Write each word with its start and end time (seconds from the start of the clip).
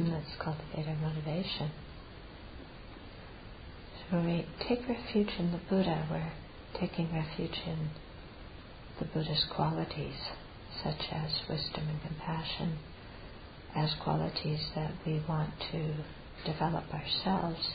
and 0.00 0.12
let's 0.12 0.36
cultivate 0.38 0.88
our 0.88 0.96
motivation. 0.96 1.70
So 4.10 4.20
we 4.20 4.46
take 4.66 4.88
refuge 4.88 5.30
in 5.38 5.52
the 5.52 5.60
Buddha, 5.68 6.06
we're 6.10 6.32
taking 6.80 7.12
refuge 7.12 7.60
in 7.66 7.90
the 8.98 9.04
Buddha's 9.04 9.44
qualities, 9.54 10.16
such 10.82 11.12
as 11.12 11.30
wisdom 11.48 11.88
and 11.88 12.00
compassion, 12.02 12.78
as 13.76 13.94
qualities 14.02 14.60
that 14.74 14.92
we 15.06 15.22
want 15.28 15.52
to 15.72 15.94
develop 16.50 16.84
ourselves. 16.94 17.68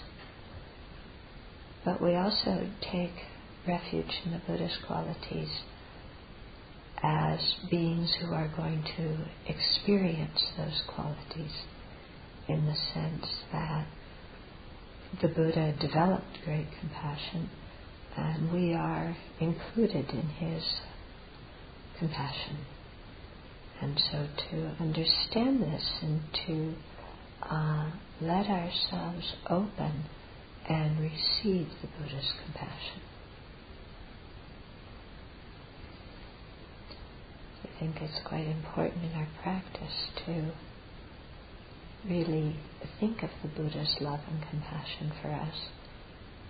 But 1.83 2.01
we 2.01 2.15
also 2.15 2.67
take 2.81 3.13
refuge 3.67 4.21
in 4.25 4.31
the 4.31 4.41
Buddha's 4.47 4.77
qualities 4.87 5.49
as 7.03 7.55
beings 7.69 8.15
who 8.19 8.33
are 8.33 8.51
going 8.57 8.83
to 8.97 9.17
experience 9.47 10.43
those 10.57 10.81
qualities 10.87 11.51
in 12.47 12.65
the 12.65 12.75
sense 12.93 13.43
that 13.51 13.87
the 15.21 15.27
Buddha 15.27 15.73
developed 15.79 16.37
great 16.43 16.67
compassion 16.79 17.49
and 18.17 18.51
we 18.51 18.73
are 18.73 19.15
included 19.39 20.09
in 20.09 20.27
his 20.27 20.63
compassion. 21.99 22.57
And 23.81 23.99
so 24.11 24.27
to 24.49 24.75
understand 24.79 25.61
this 25.61 25.91
and 26.01 26.21
to 26.47 26.73
uh, 27.49 27.91
let 28.21 28.47
ourselves 28.47 29.35
open 29.49 30.05
and 30.69 30.99
receive 30.99 31.67
the 31.81 31.87
Buddha's 31.87 32.33
compassion. 32.43 33.01
I 37.63 37.79
think 37.79 37.97
it's 38.01 38.19
quite 38.25 38.47
important 38.47 39.03
in 39.03 39.11
our 39.13 39.27
practice 39.43 40.09
to 40.25 40.51
really 42.09 42.55
think 42.99 43.23
of 43.23 43.29
the 43.41 43.47
Buddha's 43.49 43.95
love 43.99 44.19
and 44.29 44.41
compassion 44.49 45.11
for 45.21 45.29
us 45.29 45.69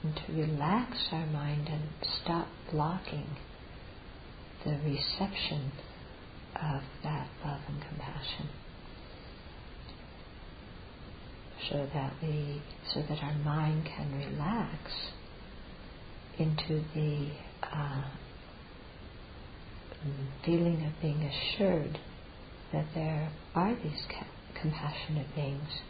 and 0.03 0.16
to 0.16 0.34
relax 0.34 0.97
our 1.12 1.25
mind 1.25 1.67
and 1.67 1.84
stop 2.23 2.47
blocking 2.72 3.28
the 4.64 4.78
reception 4.86 5.72
of 6.56 6.81
that 7.03 7.28
love 7.44 7.62
and 7.67 7.81
compassion. 7.81 8.50
So 11.69 11.88
that 11.94 12.14
we 12.22 12.62
so 12.94 13.02
that 13.02 13.23
our 13.23 13.34
mind 13.34 13.86
can 13.86 14.12
relax 14.19 14.92
into 16.38 16.84
the 16.94 17.30
uh, 17.64 18.03
feeling 20.45 20.86
of 20.86 21.02
being 21.02 21.23
assured 21.23 21.97
that 22.72 22.86
there 22.94 23.30
are 23.56 23.73
these 23.75 24.03
compassionate 24.61 25.34
beings 25.36 25.81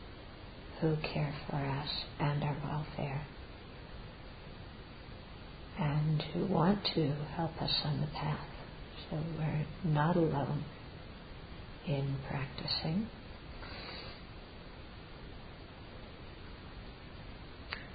who 0.81 0.95
care 1.13 1.33
for 1.49 1.58
us 1.58 1.89
and 2.19 2.44
our 2.44 2.58
welfare 2.63 3.22
and 5.80 6.22
who 6.33 6.45
want 6.45 6.80
to 6.95 7.13
help 7.35 7.61
us 7.61 7.81
on 7.83 7.99
the 8.02 8.07
path. 8.07 8.47
So 9.09 9.17
we're 9.38 9.66
not 9.83 10.16
alone 10.16 10.63
in 11.88 12.16
practicing. 12.30 13.07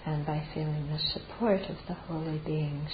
And 0.06 0.26
by 0.26 0.42
feeling 0.54 0.88
the 0.90 0.98
support 0.98 1.60
of 1.62 1.76
the 1.88 1.94
holy 1.94 2.38
beings 2.38 2.90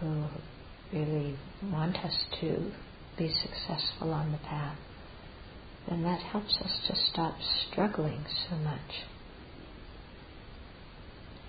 who 0.00 0.24
really 0.92 1.36
want 1.72 1.96
us 1.96 2.24
to 2.40 2.70
be 3.16 3.32
successful 3.42 4.12
on 4.12 4.32
the 4.32 4.38
path, 4.38 4.76
then 5.88 6.02
that 6.02 6.20
helps 6.20 6.56
us 6.58 6.80
to 6.88 6.96
stop 6.96 7.34
struggling 7.70 8.24
so 8.48 8.56
much. 8.56 9.04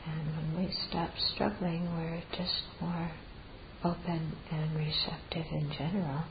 And 0.08 0.36
when 0.36 0.66
we 0.66 0.74
stop 0.90 1.12
struggling, 1.34 1.88
we're 1.96 2.22
just 2.38 2.64
more 2.80 3.12
open 3.84 4.34
and 4.52 4.76
receptive 4.76 5.46
in 5.52 5.72
general. 5.78 6.24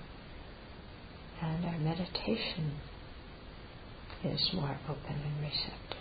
And 1.42 1.64
our 1.64 1.78
meditation 1.78 2.74
is 4.24 4.50
more 4.54 4.78
open 4.88 5.16
and 5.24 5.40
receptive. 5.40 5.98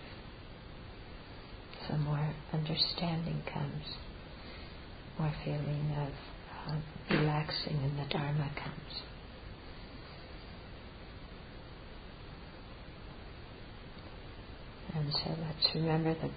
So 1.88 1.98
more 1.98 2.34
understanding 2.54 3.42
comes, 3.52 3.98
more 5.20 5.34
feeling 5.44 5.96
of 5.98 6.12
relaxing 7.10 7.82
in 7.84 7.98
the 7.98 8.06
Dharma 8.10 8.50
comes. 8.56 9.13
And 15.04 15.12
so 15.12 15.32
let's 15.32 15.76
remember 15.76 16.14
the 16.14 16.30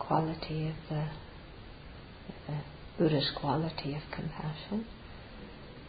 quality 0.00 0.68
of 0.68 0.74
the, 0.90 1.06
the 2.48 2.58
Buddha's 2.98 3.30
quality 3.36 3.94
of 3.94 4.02
compassion. 4.10 4.84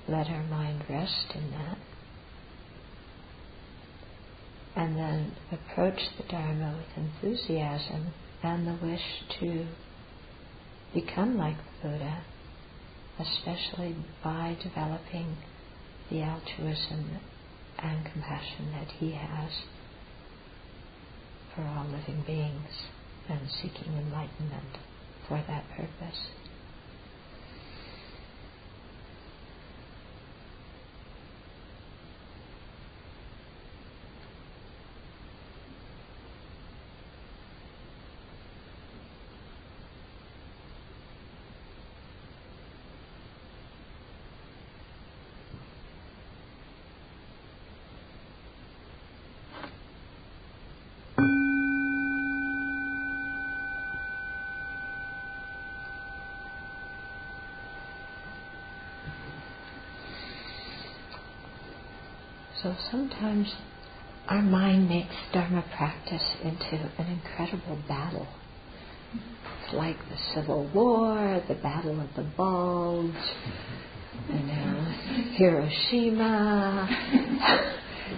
Let 0.08 0.28
our 0.28 0.44
mind 0.44 0.84
rest 0.88 1.34
in 1.34 1.50
that. 1.50 1.78
And 4.76 4.96
then 4.96 5.32
approach 5.52 6.00
the 6.18 6.24
Dharma 6.30 6.78
with 6.78 7.04
enthusiasm 7.04 8.14
and 8.44 8.68
the 8.68 8.86
wish 8.86 9.24
to 9.40 9.66
become 10.94 11.36
like 11.36 11.58
the 11.58 11.90
Buddha, 11.90 12.22
especially 13.20 13.96
by 14.24 14.56
developing 14.62 15.36
the 16.12 16.22
altruism 16.22 17.18
and 17.80 18.06
compassion 18.06 18.72
that 18.74 18.88
he 19.00 19.14
has 19.14 19.50
for 21.60 21.68
all 21.78 21.86
living 21.92 22.24
beings 22.26 22.72
and 23.28 23.42
seeking 23.62 23.94
enlightenment 23.98 24.78
for 25.28 25.44
that 25.48 25.66
purpose. 25.76 26.20
So 62.64 62.69
sometimes 62.92 63.54
our 64.28 64.42
mind 64.42 64.90
makes 64.90 65.16
Dharma 65.34 65.64
practice 65.76 66.24
into 66.44 66.92
an 66.98 67.08
incredible 67.08 67.80
battle. 67.88 68.28
It's 69.64 69.74
like 69.74 69.98
the 69.98 70.18
Civil 70.36 70.70
War, 70.74 71.42
the 71.48 71.56
Battle 71.56 72.00
of 72.00 72.10
the 72.16 72.30
Bulge, 72.38 73.14
you 74.30 74.40
know, 74.40 74.96
Hiroshima. 75.36 76.88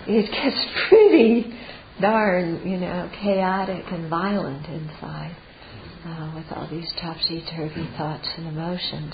it 0.07 0.31
gets 0.31 0.89
pretty 0.89 1.53
darn, 2.01 2.67
you 2.67 2.77
know, 2.77 3.09
chaotic 3.21 3.85
and 3.91 4.09
violent 4.09 4.65
inside 4.67 5.35
uh, 6.05 6.33
with 6.35 6.45
all 6.55 6.67
these 6.69 6.91
topsy-turvy 6.99 7.89
thoughts 7.97 8.27
and 8.37 8.47
emotions. 8.47 9.13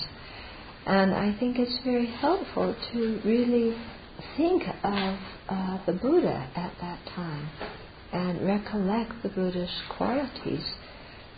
And 0.86 1.12
I 1.14 1.36
think 1.38 1.58
it's 1.58 1.78
very 1.84 2.06
helpful 2.06 2.74
to 2.92 3.20
really 3.24 3.76
think 4.36 4.62
of 4.84 5.18
uh, 5.48 5.78
the 5.86 5.92
Buddha 5.92 6.50
at 6.56 6.72
that 6.80 6.98
time 7.14 7.48
and 8.12 8.46
recollect 8.46 9.22
the 9.22 9.28
Buddha's 9.28 9.82
qualities 9.96 10.64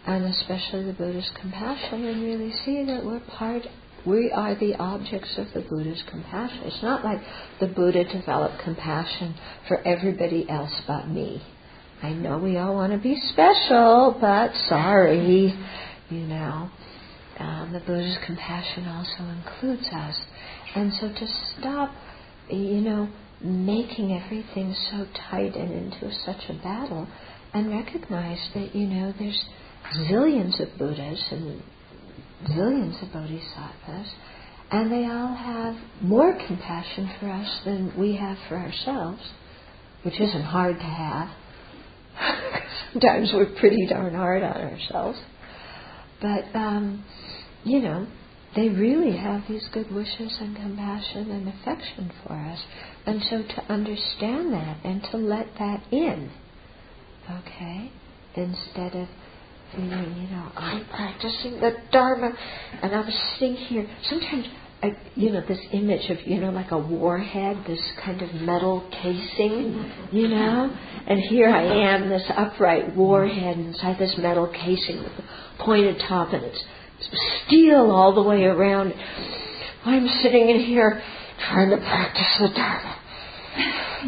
and 0.07 0.25
especially 0.25 0.85
the 0.85 0.93
Buddha's 0.93 1.31
compassion 1.41 2.05
and 2.07 2.23
really 2.23 2.53
see 2.65 2.85
that 2.85 3.05
we're 3.05 3.21
part, 3.21 3.63
we 4.07 4.31
are 4.33 4.55
the 4.55 4.75
objects 4.77 5.37
of 5.37 5.47
the 5.53 5.61
Buddha's 5.61 6.03
compassion. 6.11 6.63
It's 6.65 6.83
not 6.83 7.05
like 7.05 7.21
the 7.61 7.67
Buddha 7.67 8.05
developed 8.05 8.63
compassion 8.65 9.35
for 9.69 9.87
everybody 9.87 10.49
else 10.49 10.73
but 10.87 11.09
me. 11.09 11.43
I 12.03 12.13
know 12.13 12.39
we 12.39 12.57
all 12.57 12.75
want 12.75 12.93
to 12.93 12.99
be 12.99 13.21
special, 13.33 14.17
but 14.19 14.53
sorry, 14.69 15.55
you 16.09 16.21
know. 16.21 16.71
Um, 17.39 17.73
the 17.73 17.81
Buddha's 17.81 18.19
compassion 18.27 18.87
also 18.87 19.25
includes 19.25 19.87
us. 19.89 20.17
And 20.75 20.93
so 20.95 21.09
to 21.09 21.27
stop 21.59 21.91
you 22.53 22.81
know, 22.81 23.09
making 23.43 24.13
everything 24.13 24.75
so 24.91 25.07
tight 25.31 25.55
and 25.57 25.73
into 25.73 26.13
such 26.25 26.49
a 26.49 26.55
battle 26.63 27.09
and 27.55 27.71
recognize 27.71 28.39
that, 28.55 28.75
you 28.75 28.87
know, 28.87 29.13
there's 29.19 29.45
zillions 30.09 30.61
of 30.61 30.79
Buddhas 30.79 31.23
and 31.31 31.63
zillions 32.49 33.03
of 33.03 33.13
Bodhisattvas, 33.13 34.15
and 34.71 34.93
they 34.93 35.05
all 35.07 35.35
have 35.35 35.75
more 36.03 36.33
compassion 36.47 37.11
for 37.19 37.29
us 37.29 37.61
than 37.65 37.93
we 37.99 38.17
have 38.17 38.39
for 38.49 38.57
ourselves. 38.57 39.23
which 40.03 40.21
isn't 40.21 40.43
hard 40.43 40.77
to 40.77 40.83
have. 40.85 41.29
Sometimes 42.93 43.31
we're 43.35 43.55
pretty 43.59 43.87
darn 43.89 44.15
hard 44.15 44.43
on 44.43 44.57
ourselves. 44.57 45.19
But, 46.21 46.45
um, 46.59 47.05
you 47.65 47.81
know, 47.81 48.07
they 48.57 48.69
really 48.69 49.17
have 49.17 49.43
these 49.49 49.67
good 49.73 49.93
wishes 49.95 50.37
and 50.41 50.57
compassion 50.57 51.31
and 51.31 51.49
affection 51.49 52.11
for 52.23 52.33
us. 52.33 52.59
And 53.07 53.23
so 53.31 53.43
to 53.43 53.73
understand 53.73 54.53
that 54.53 54.79
and 54.85 55.03
to 55.11 55.17
let 55.17 55.47
that 55.59 55.85
in, 55.93 56.31
okay, 57.31 57.93
instead 58.35 58.95
of 58.95 59.09
feeling, 59.73 60.17
you 60.17 60.35
know, 60.35 60.51
I'm 60.57 60.85
practicing 60.87 61.61
the 61.61 61.77
Dharma 61.93 62.33
and 62.83 62.93
I'm 62.93 63.11
sitting 63.39 63.55
here. 63.55 63.89
Sometimes, 64.09 64.47
I, 64.83 64.97
you 65.15 65.31
know, 65.31 65.43
this 65.47 65.61
image 65.73 66.11
of, 66.11 66.27
you 66.27 66.41
know, 66.41 66.51
like 66.51 66.73
a 66.73 66.79
warhead, 66.79 67.65
this 67.69 67.93
kind 68.05 68.21
of 68.21 68.35
metal 68.35 68.89
casing, 68.91 69.93
you 70.11 70.27
know, 70.27 70.77
and 71.07 71.21
here 71.21 71.51
I 71.51 71.95
am, 71.95 72.09
this 72.09 72.25
upright 72.37 72.97
warhead 72.97 73.59
inside 73.59 73.99
this 74.01 74.17
metal 74.19 74.49
casing 74.49 74.99
with 75.05 75.13
a 75.13 75.63
pointed 75.63 76.03
top 76.09 76.33
and 76.33 76.45
it's 76.45 76.65
steel 77.47 77.91
all 77.91 78.15
the 78.15 78.23
way 78.23 78.45
around. 78.45 78.95
I'm 79.85 80.07
sitting 80.23 80.49
in 80.51 80.61
here 80.61 81.03
trying 81.49 81.71
to 81.71 81.79
practice 81.79 82.37
the 82.39 82.49
Dharma. 82.49 82.97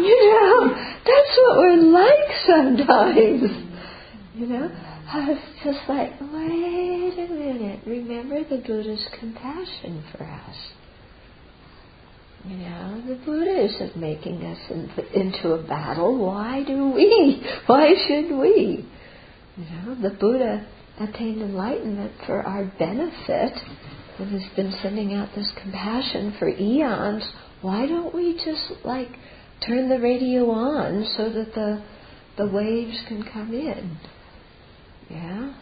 you 0.00 0.32
know, 0.32 0.68
that's 1.04 1.38
what 1.38 1.58
we're 1.58 1.76
like 1.76 2.30
sometimes. 2.46 3.50
You 4.34 4.46
know, 4.46 4.70
I 5.06 5.28
was 5.28 5.38
just 5.62 5.86
like, 5.88 6.18
wait 6.20 7.18
a 7.18 7.28
minute. 7.32 7.80
Remember 7.86 8.42
the 8.42 8.56
Buddha's 8.66 9.06
compassion 9.20 10.02
for 10.12 10.24
us. 10.24 10.56
You 12.46 12.56
know, 12.56 13.02
the 13.06 13.14
Buddha 13.24 13.64
isn't 13.64 13.96
making 13.96 14.44
us 14.44 14.58
in, 14.70 14.90
into 15.14 15.54
a 15.54 15.62
battle. 15.66 16.18
Why 16.18 16.62
do 16.64 16.90
we? 16.90 17.42
Why 17.66 17.94
should 18.06 18.30
we? 18.38 18.84
You 19.56 19.64
know, 19.64 19.94
the 20.02 20.10
Buddha 20.10 20.66
attained 20.98 21.40
enlightenment 21.42 22.12
for 22.26 22.42
our 22.42 22.64
benefit 22.78 23.52
and 24.18 24.30
has 24.30 24.42
been 24.56 24.72
sending 24.82 25.14
out 25.14 25.28
this 25.36 25.50
compassion 25.62 26.34
for 26.38 26.48
eons. 26.48 27.22
Why 27.62 27.86
don't 27.86 28.12
we 28.14 28.34
just 28.34 28.84
like 28.84 29.10
turn 29.66 29.88
the 29.88 29.98
radio 30.00 30.50
on 30.50 31.06
so 31.16 31.30
that 31.30 31.54
the 31.54 31.82
the 32.36 32.48
waves 32.48 32.98
can 33.06 33.22
come 33.32 33.54
in? 33.54 33.96
Yeah? 35.08 35.54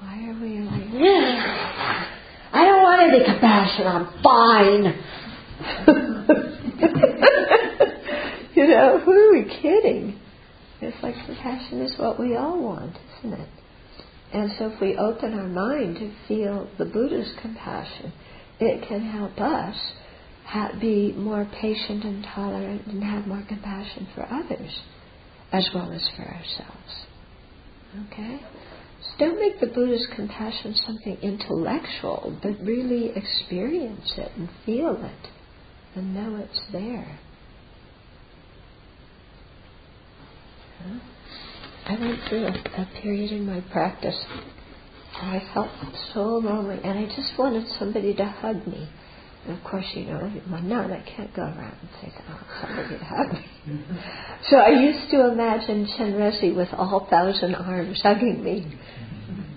Why 0.00 0.28
are 0.28 0.38
we 0.40 0.60
like, 0.60 0.92
yeah, 0.92 2.04
I 2.52 2.64
don't 2.66 2.82
want 2.82 3.00
any 3.00 3.24
compassion, 3.24 3.86
I'm 3.86 4.06
fine. 4.22 4.84
you 8.54 8.66
know, 8.66 8.98
who 8.98 9.12
are 9.12 9.32
we 9.32 9.44
kidding? 9.62 10.20
It's 10.80 11.02
like 11.02 11.14
compassion 11.26 11.80
is 11.80 11.98
what 11.98 12.18
we 12.20 12.36
all 12.36 12.62
want, 12.62 12.96
isn't 13.18 13.32
it? 13.40 13.48
And 14.32 14.50
so 14.58 14.70
if 14.72 14.80
we 14.80 14.96
open 14.96 15.32
our 15.34 15.48
mind 15.48 15.96
to 15.96 16.12
feel 16.28 16.68
the 16.78 16.84
Buddha's 16.84 17.32
compassion, 17.40 18.12
it 18.60 18.86
can 18.88 19.00
help 19.00 19.38
us 19.40 19.76
be 20.80 21.12
more 21.16 21.48
patient 21.60 22.04
and 22.04 22.24
tolerant 22.34 22.86
and 22.86 23.02
have 23.02 23.26
more 23.26 23.44
compassion 23.48 24.06
for 24.14 24.26
others 24.26 24.80
as 25.52 25.68
well 25.74 25.92
as 25.92 26.06
for 26.16 26.22
ourselves. 26.22 27.06
Okay? 28.12 28.40
So 29.00 29.18
don't 29.18 29.40
make 29.40 29.60
the 29.60 29.68
Buddha's 29.68 30.06
compassion 30.14 30.74
something 30.86 31.18
intellectual, 31.22 32.38
but 32.42 32.60
really 32.60 33.12
experience 33.14 34.12
it 34.16 34.32
and 34.36 34.48
feel 34.64 34.96
it 35.02 35.30
and 35.94 36.14
know 36.14 36.36
it's 36.36 36.60
there. 36.72 37.18
I 41.86 42.00
went 42.00 42.20
through 42.28 42.46
a, 42.46 42.50
a 42.50 42.88
period 43.00 43.32
in 43.32 43.46
my 43.46 43.60
practice 43.72 44.16
I 45.18 45.42
felt 45.54 45.70
so 46.12 46.20
lonely 46.20 46.78
and 46.82 46.98
I 46.98 47.06
just 47.06 47.38
wanted 47.38 47.66
somebody 47.78 48.14
to 48.14 48.24
hug 48.24 48.66
me. 48.66 48.88
And 49.46 49.56
of 49.56 49.64
course, 49.64 49.86
you 49.94 50.04
know, 50.04 50.18
I'm 50.18 50.68
nun, 50.68 50.92
I 50.92 51.02
can't 51.16 51.34
go 51.34 51.42
around 51.42 51.76
and 51.80 51.90
say, 52.02 52.12
oh, 52.28 52.40
somebody 52.60 52.98
to 52.98 53.04
hug 53.04 53.32
me. 53.32 53.80
so 54.50 54.56
I 54.56 54.70
used 54.70 55.10
to 55.12 55.30
imagine 55.32 55.88
Chenrezig 55.96 56.56
with 56.56 56.68
all 56.72 57.06
thousand 57.08 57.54
arms 57.54 58.00
hugging 58.02 58.42
me, 58.42 58.78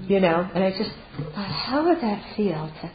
you 0.08 0.20
know, 0.20 0.50
and 0.54 0.64
I 0.64 0.72
just 0.72 0.92
thought, 1.18 1.52
how 1.52 1.86
would 1.88 2.02
that 2.02 2.36
feel 2.38 2.72
to 2.82 2.92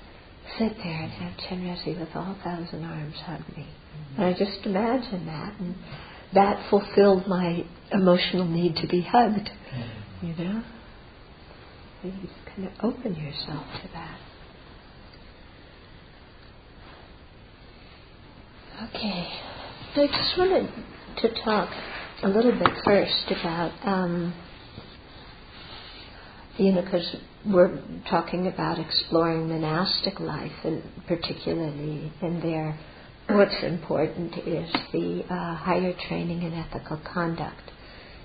sit 0.58 0.76
there 0.78 1.02
and 1.02 1.10
have 1.10 1.32
Chenrezig 1.48 1.98
with 1.98 2.14
all 2.14 2.36
thousand 2.42 2.84
arms 2.84 3.16
hug 3.26 3.40
me? 3.56 3.66
And 4.16 4.24
I 4.24 4.32
just 4.32 4.64
imagined 4.64 5.28
that. 5.28 5.54
And 5.58 5.74
that 6.32 6.68
fulfilled 6.70 7.26
my 7.28 7.64
emotional 7.92 8.46
need 8.46 8.76
to 8.76 8.86
be 8.86 9.02
hugged. 9.02 9.50
You 10.22 10.34
know? 10.36 10.62
you 12.02 12.12
just 12.22 12.46
kind 12.46 12.68
of 12.68 12.72
open 12.82 13.14
yourself 13.14 13.64
to 13.82 13.88
that. 13.94 14.18
Okay. 18.88 19.28
I 19.96 20.06
just 20.06 20.36
wanted 20.36 20.70
to 21.22 21.44
talk 21.44 21.70
a 22.22 22.28
little 22.28 22.52
bit 22.52 22.68
first 22.84 23.30
about, 23.30 23.72
um, 23.86 24.34
you 26.58 26.72
know, 26.72 26.82
because 26.82 27.16
we're 27.46 27.80
talking 28.10 28.46
about 28.46 28.78
exploring 28.78 29.48
monastic 29.48 30.18
life, 30.20 30.52
and 30.64 30.82
particularly 31.06 32.12
in 32.20 32.40
their 32.40 32.78
what's 33.28 33.62
important 33.62 34.34
is 34.46 34.70
the 34.92 35.24
uh, 35.30 35.54
higher 35.54 35.94
training 36.08 36.42
in 36.42 36.52
ethical 36.52 37.00
conduct. 37.12 37.70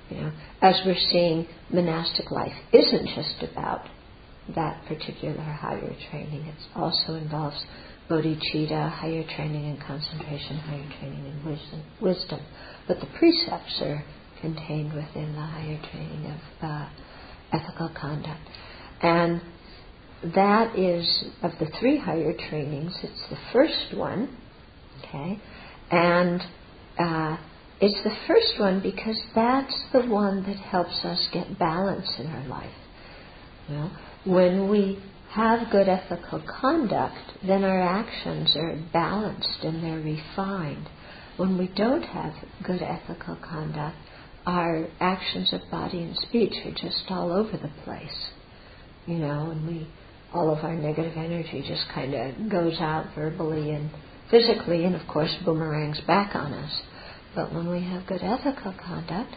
You 0.09 0.21
know, 0.21 0.31
as 0.61 0.75
we're 0.85 0.99
seeing, 1.09 1.47
monastic 1.71 2.31
life 2.31 2.53
isn't 2.73 3.07
just 3.15 3.51
about 3.51 3.85
that 4.55 4.83
particular 4.87 5.41
higher 5.41 5.95
training. 6.09 6.45
It 6.47 6.55
also 6.75 7.13
involves 7.13 7.63
bodhicitta, 8.09 8.89
higher 8.91 9.23
training 9.35 9.65
in 9.69 9.77
concentration, 9.85 10.57
higher 10.57 10.89
training 10.99 11.25
in 11.25 11.45
wisdom. 11.45 11.83
wisdom. 12.01 12.39
But 12.87 12.99
the 12.99 13.07
precepts 13.17 13.79
are 13.81 14.03
contained 14.41 14.93
within 14.93 15.33
the 15.33 15.41
higher 15.41 15.79
training 15.91 16.25
of 16.25 16.67
uh, 16.67 16.89
ethical 17.53 17.91
conduct. 17.99 18.41
And 19.01 19.41
that 20.35 20.77
is, 20.77 21.25
of 21.43 21.51
the 21.59 21.67
three 21.79 21.99
higher 21.99 22.33
trainings, 22.49 22.97
it's 23.03 23.29
the 23.29 23.37
first 23.53 23.95
one 23.95 24.35
Okay? 24.99 25.39
And 25.91 26.41
uh, 26.99 27.37
it's 27.81 28.03
the 28.03 28.15
first 28.27 28.59
one 28.59 28.81
because 28.81 29.19
that's 29.33 29.83
the 29.93 30.05
one 30.05 30.43
that 30.43 30.57
helps 30.57 31.03
us 31.03 31.29
get 31.33 31.57
balance 31.57 32.09
in 32.19 32.27
our 32.27 32.47
life. 32.47 32.73
You 33.67 33.75
know, 33.75 33.91
when 34.25 34.69
we 34.69 35.01
have 35.31 35.71
good 35.71 35.87
ethical 35.87 36.43
conduct, 36.59 37.15
then 37.45 37.63
our 37.63 37.81
actions 37.81 38.55
are 38.55 38.79
balanced 38.91 39.59
and 39.63 39.83
they're 39.83 39.99
refined. 39.99 40.89
When 41.37 41.57
we 41.57 41.67
don't 41.75 42.03
have 42.03 42.33
good 42.65 42.81
ethical 42.81 43.37
conduct, 43.37 43.95
our 44.45 44.87
actions 44.99 45.53
of 45.53 45.61
body 45.71 46.01
and 46.01 46.15
speech 46.17 46.53
are 46.65 46.71
just 46.71 47.03
all 47.09 47.31
over 47.31 47.51
the 47.51 47.71
place. 47.83 48.31
You 49.05 49.19
know, 49.19 49.51
and 49.51 49.67
we 49.67 49.87
all 50.33 50.51
of 50.55 50.63
our 50.63 50.75
negative 50.75 51.13
energy 51.15 51.63
just 51.67 51.85
kind 51.93 52.13
of 52.13 52.51
goes 52.51 52.77
out 52.79 53.07
verbally 53.15 53.71
and 53.71 53.89
physically 54.29 54.85
and, 54.85 54.95
of 54.95 55.07
course, 55.07 55.33
boomerangs 55.45 55.99
back 56.01 56.35
on 56.35 56.53
us. 56.53 56.81
But 57.35 57.53
when 57.53 57.69
we 57.69 57.81
have 57.81 58.07
good 58.07 58.21
ethical 58.23 58.73
conduct, 58.73 59.35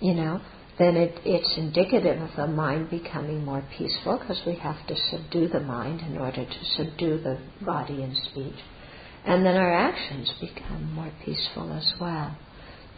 you 0.00 0.14
know, 0.14 0.40
then 0.78 0.96
it, 0.96 1.18
it's 1.24 1.54
indicative 1.56 2.20
of 2.20 2.30
the 2.36 2.46
mind 2.46 2.90
becoming 2.90 3.44
more 3.44 3.64
peaceful 3.78 4.18
because 4.18 4.40
we 4.46 4.56
have 4.56 4.86
to 4.86 4.96
subdue 5.10 5.48
the 5.48 5.60
mind 5.60 6.00
in 6.00 6.18
order 6.18 6.44
to 6.44 6.64
subdue 6.76 7.18
the 7.18 7.38
body 7.64 8.02
and 8.02 8.16
speech. 8.16 8.56
And 9.24 9.44
then 9.44 9.56
our 9.56 9.72
actions 9.72 10.32
become 10.40 10.92
more 10.92 11.12
peaceful 11.24 11.72
as 11.72 11.94
well. 12.00 12.36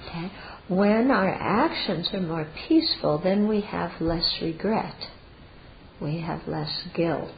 Okay? 0.07 0.31
When 0.69 1.11
our 1.11 1.33
actions 1.33 2.09
are 2.13 2.21
more 2.21 2.49
peaceful, 2.69 3.19
then 3.23 3.49
we 3.49 3.61
have 3.63 4.01
less 4.01 4.39
regret. 4.43 4.95
We 6.01 6.21
have 6.21 6.47
less 6.47 6.83
guilt. 6.95 7.31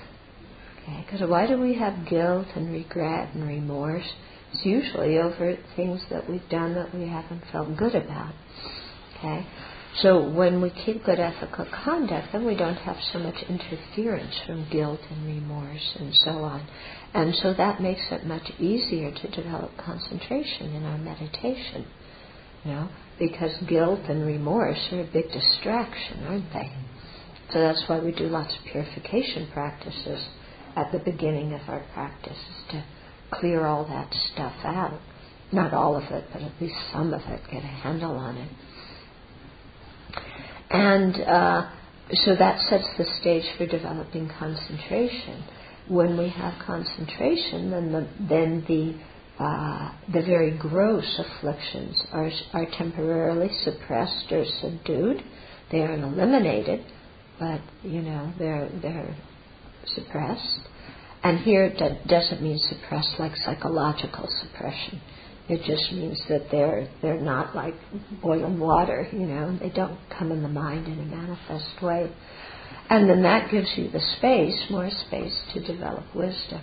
Okay, 0.83 1.05
because 1.05 1.29
why 1.29 1.47
do 1.47 1.61
we 1.61 1.75
have 1.75 2.09
guilt 2.09 2.47
and 2.55 2.73
regret 2.73 3.35
and 3.35 3.47
remorse? 3.47 4.09
It's 4.53 4.65
usually 4.65 5.19
over 5.19 5.57
things 5.77 6.01
that 6.11 6.29
we've 6.29 6.49
done 6.49 6.75
that 6.75 6.95
we 6.95 7.07
haven't 7.07 7.43
felt 7.53 7.77
good 7.77 7.95
about. 7.95 8.35
Okay, 9.19 9.47
so 9.97 10.31
when 10.31 10.63
we 10.63 10.71
keep 10.71 11.05
good 11.05 11.21
ethical 11.21 11.67
conduct, 11.85 12.29
then 12.33 12.47
we 12.47 12.57
don't 12.57 12.77
have 12.77 12.97
so 13.13 13.19
much 13.19 13.37
interference 13.49 14.35
from 14.47 14.69
guilt 14.71 15.01
and 15.11 15.27
remorse 15.27 15.97
and 15.99 16.15
so 16.15 16.31
on. 16.31 16.67
And 17.13 17.35
so 17.37 17.53
that 17.55 17.83
makes 17.83 18.07
it 18.11 18.25
much 18.25 18.51
easier 18.59 19.11
to 19.11 19.31
develop 19.31 19.77
concentration 19.77 20.75
in 20.75 20.85
our 20.85 20.99
meditation. 20.99 21.87
You 22.65 22.73
know, 22.73 22.89
because 23.19 23.57
guilt 23.69 24.01
and 24.09 24.25
remorse 24.25 24.79
are 24.93 25.01
a 25.01 25.11
big 25.13 25.31
distraction, 25.33 26.25
aren't 26.25 26.53
they? 26.53 26.71
So 27.53 27.61
that's 27.61 27.83
why 27.89 27.99
we 28.01 28.13
do 28.13 28.25
lots 28.29 28.55
of 28.57 28.65
purification 28.65 29.49
practices 29.53 30.27
at 30.77 30.93
the 30.93 30.99
beginning 30.99 31.53
of 31.53 31.61
our 31.69 31.85
practice 31.95 32.39
is 32.39 32.73
to 32.73 32.85
clear 33.31 33.67
all 33.67 33.85
that 33.85 34.13
stuff 34.33 34.55
out. 34.65 35.01
Not 35.53 35.73
all 35.75 35.97
of 35.97 36.05
it, 36.05 36.25
but 36.33 36.43
at 36.43 36.53
least 36.61 36.77
some 36.93 37.13
of 37.13 37.23
it, 37.23 37.41
get 37.51 37.63
a 37.63 37.67
handle 37.67 38.13
on 38.13 38.37
it. 38.37 38.51
And 40.71 41.17
uh, 41.17 41.71
so 42.13 42.37
that 42.37 42.61
sets 42.69 42.87
the 42.97 43.05
stage 43.21 43.45
for 43.59 43.67
developing 43.67 44.31
concentration. 44.39 45.45
When 45.89 46.17
we 46.17 46.29
have 46.29 46.55
concentration, 46.65 47.71
then 47.71 47.93
the, 47.93 48.09
then 48.29 48.65
the 48.69 48.95
uh, 49.43 49.93
the 50.13 50.21
very 50.21 50.51
gross 50.59 51.19
afflictions 51.19 51.97
are, 52.13 52.31
are 52.53 52.67
temporarily 52.77 53.49
suppressed 53.65 54.31
or 54.31 54.45
subdued. 54.61 55.23
They 55.73 55.81
aren't 55.81 56.05
eliminated, 56.05 56.85
but 57.39 57.63
you 57.83 58.03
know 58.03 58.35
they're 58.39 58.69
they're 58.83 59.17
suppressed. 59.87 60.61
And 61.23 61.39
here 61.39 61.65
it 61.65 62.09
doesn't 62.09 62.43
mean 62.43 62.59
suppressed 62.59 63.15
like 63.19 63.37
psychological 63.37 64.29
suppression. 64.41 65.01
It 65.49 65.63
just 65.67 65.93
means 65.93 66.21
that 66.29 66.47
they're 66.51 66.89
they're 67.03 67.21
not 67.21 67.57
like 67.57 67.75
boiling 68.23 68.59
water, 68.59 69.07
you 69.13 69.27
know. 69.27 69.59
They 69.59 69.71
don't 69.71 69.99
come 70.17 70.31
in 70.31 70.43
the 70.43 70.49
mind 70.49 70.87
in 70.87 70.99
a 70.99 71.05
manifest 71.05 71.83
way. 71.83 72.11
And 72.89 73.09
then 73.09 73.23
that 73.23 73.51
gives 73.51 73.69
you 73.77 73.91
the 73.91 74.01
space, 74.19 74.67
more 74.71 74.91
space 75.07 75.41
to 75.55 75.61
develop 75.61 76.05
wisdom. 76.15 76.63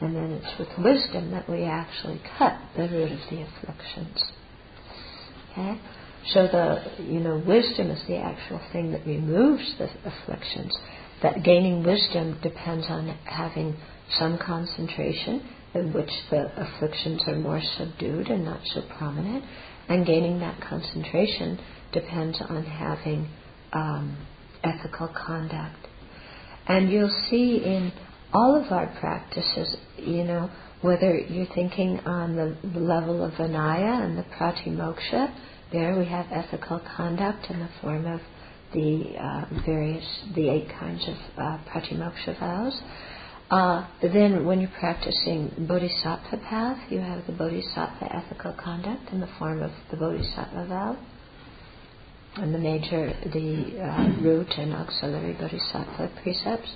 And 0.00 0.14
then 0.14 0.30
it's 0.32 0.58
with 0.58 0.68
wisdom 0.78 1.32
that 1.32 1.48
we 1.48 1.64
actually 1.64 2.20
cut 2.38 2.58
the 2.76 2.88
root 2.88 3.12
of 3.12 3.18
the 3.30 3.42
afflictions. 3.42 4.24
Okay? 5.52 5.80
So 6.28 6.46
the 6.46 7.02
you 7.02 7.20
know, 7.20 7.42
wisdom 7.46 7.90
is 7.90 8.02
the 8.06 8.18
actual 8.18 8.60
thing 8.72 8.92
that 8.92 9.06
removes 9.06 9.74
the 9.78 9.88
afflictions. 10.04 10.76
That 11.22 11.42
gaining 11.42 11.82
wisdom 11.82 12.38
depends 12.42 12.86
on 12.88 13.08
having 13.24 13.76
some 14.18 14.38
concentration 14.38 15.42
in 15.74 15.92
which 15.92 16.10
the 16.30 16.50
afflictions 16.56 17.22
are 17.26 17.36
more 17.36 17.60
subdued 17.76 18.28
and 18.28 18.44
not 18.44 18.60
so 18.64 18.82
prominent. 18.96 19.44
And 19.88 20.06
gaining 20.06 20.40
that 20.40 20.60
concentration 20.60 21.58
depends 21.92 22.40
on 22.48 22.64
having 22.64 23.28
um, 23.72 24.16
ethical 24.62 25.08
conduct. 25.08 25.86
And 26.66 26.90
you'll 26.90 27.24
see 27.30 27.62
in 27.64 27.92
all 28.32 28.62
of 28.62 28.70
our 28.70 28.94
practices, 29.00 29.76
you 29.96 30.24
know, 30.24 30.50
whether 30.82 31.18
you're 31.18 31.52
thinking 31.54 31.98
on 32.00 32.36
the, 32.36 32.78
level 32.78 33.24
of 33.24 33.32
Vinaya 33.32 34.04
and 34.04 34.16
the 34.16 34.24
Pratimoksha, 34.38 35.34
there 35.72 35.98
we 35.98 36.04
have 36.04 36.26
ethical 36.30 36.80
conduct 36.96 37.46
in 37.50 37.58
the 37.58 37.68
form 37.80 38.06
of 38.06 38.20
the 38.72 39.16
uh, 39.18 39.44
various, 39.64 40.04
the 40.34 40.48
eight 40.48 40.68
kinds 40.78 41.06
of 41.08 41.14
uh, 41.36 41.58
Pratimoksha 41.70 42.38
vows. 42.38 42.80
Uh, 43.50 43.88
then, 44.02 44.44
when 44.44 44.60
you're 44.60 44.70
practicing 44.78 45.50
Bodhisattva 45.66 46.36
path, 46.48 46.78
you 46.90 46.98
have 46.98 47.26
the 47.26 47.32
Bodhisattva 47.32 48.14
ethical 48.14 48.52
conduct 48.62 49.10
in 49.10 49.20
the 49.20 49.28
form 49.38 49.62
of 49.62 49.70
the 49.90 49.96
Bodhisattva 49.96 50.66
vow, 50.66 50.98
and 52.36 52.54
the 52.54 52.58
major, 52.58 53.14
the 53.32 53.80
uh, 53.82 54.20
root 54.22 54.48
and 54.58 54.74
auxiliary 54.74 55.32
Bodhisattva 55.32 56.10
precepts. 56.22 56.70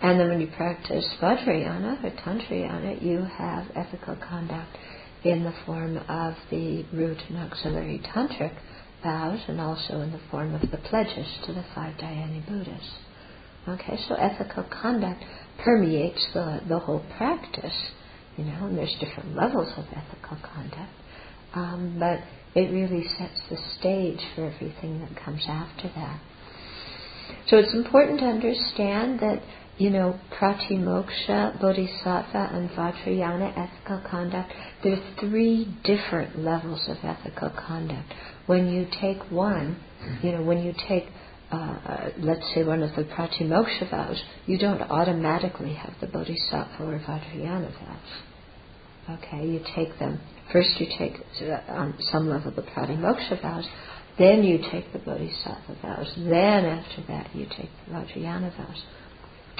And 0.00 0.18
then 0.18 0.28
when 0.28 0.40
you 0.40 0.46
practice 0.56 1.04
Vajrayana 1.20 2.02
or 2.02 2.10
Tantrayana, 2.10 3.02
you 3.02 3.18
have 3.36 3.66
ethical 3.74 4.16
conduct 4.16 4.76
in 5.24 5.42
the 5.44 5.52
form 5.66 5.96
of 5.96 6.34
the 6.50 6.84
root 6.92 7.18
and 7.28 7.38
auxiliary 7.38 8.00
tantric 8.14 8.54
vows 9.02 9.40
and 9.48 9.60
also 9.60 10.00
in 10.00 10.12
the 10.12 10.20
form 10.30 10.54
of 10.54 10.62
the 10.70 10.76
pledges 10.76 11.26
to 11.46 11.52
the 11.52 11.64
five 11.74 11.96
Dhyani 11.96 12.46
Buddhas. 12.46 12.90
Okay, 13.68 13.98
so 14.08 14.14
ethical 14.14 14.64
conduct 14.64 15.22
permeates 15.62 16.26
the, 16.32 16.60
the 16.68 16.78
whole 16.78 17.04
practice, 17.16 17.90
you 18.36 18.44
know, 18.44 18.66
and 18.66 18.78
there's 18.78 18.94
different 19.00 19.36
levels 19.36 19.72
of 19.76 19.84
ethical 19.92 20.38
conduct. 20.42 20.92
Um, 21.54 21.96
but 21.98 22.20
it 22.58 22.72
really 22.72 23.06
sets 23.18 23.40
the 23.50 23.58
stage 23.78 24.20
for 24.34 24.46
everything 24.46 25.00
that 25.00 25.22
comes 25.22 25.44
after 25.48 25.88
that. 25.94 26.20
So 27.48 27.56
it's 27.58 27.74
important 27.74 28.20
to 28.20 28.26
understand 28.26 29.20
that 29.20 29.42
you 29.78 29.90
know, 29.90 30.18
Pratimoksha, 30.38 31.60
Bodhisattva, 31.60 32.50
and 32.52 32.68
Vajrayana 32.70 33.56
ethical 33.56 34.02
conduct, 34.10 34.52
there 34.82 34.94
are 34.94 35.14
three 35.20 35.72
different 35.84 36.38
levels 36.40 36.88
of 36.88 36.96
ethical 37.04 37.50
conduct. 37.50 38.12
When 38.46 38.68
you 38.68 38.88
take 39.00 39.30
one, 39.30 39.80
you 40.22 40.32
know, 40.32 40.42
when 40.42 40.64
you 40.64 40.74
take, 40.88 41.04
uh, 41.52 41.56
uh, 41.56 42.10
let's 42.18 42.42
say, 42.54 42.64
one 42.64 42.82
of 42.82 42.94
the 42.96 43.04
Pratimoksha 43.04 43.88
vows, 43.88 44.20
you 44.46 44.58
don't 44.58 44.82
automatically 44.82 45.74
have 45.74 45.94
the 46.00 46.08
Bodhisattva 46.08 46.82
or 46.82 46.98
Vajrayana 46.98 47.70
vows. 47.70 49.18
Okay, 49.22 49.46
you 49.46 49.60
take 49.76 49.96
them. 50.00 50.20
First, 50.52 50.70
you 50.80 50.86
take 50.98 51.14
uh, 51.42 51.72
on 51.72 51.94
some 52.10 52.28
level 52.28 52.50
the 52.50 52.62
Pratimoksha 52.62 53.40
vows, 53.40 53.66
then 54.18 54.42
you 54.42 54.58
take 54.72 54.92
the 54.92 54.98
Bodhisattva 54.98 55.76
vows, 55.82 56.12
then 56.16 56.64
after 56.64 57.02
that, 57.06 57.30
you 57.32 57.46
take 57.46 57.70
the 57.86 57.92
Vajrayana 57.92 58.56
vows 58.56 58.82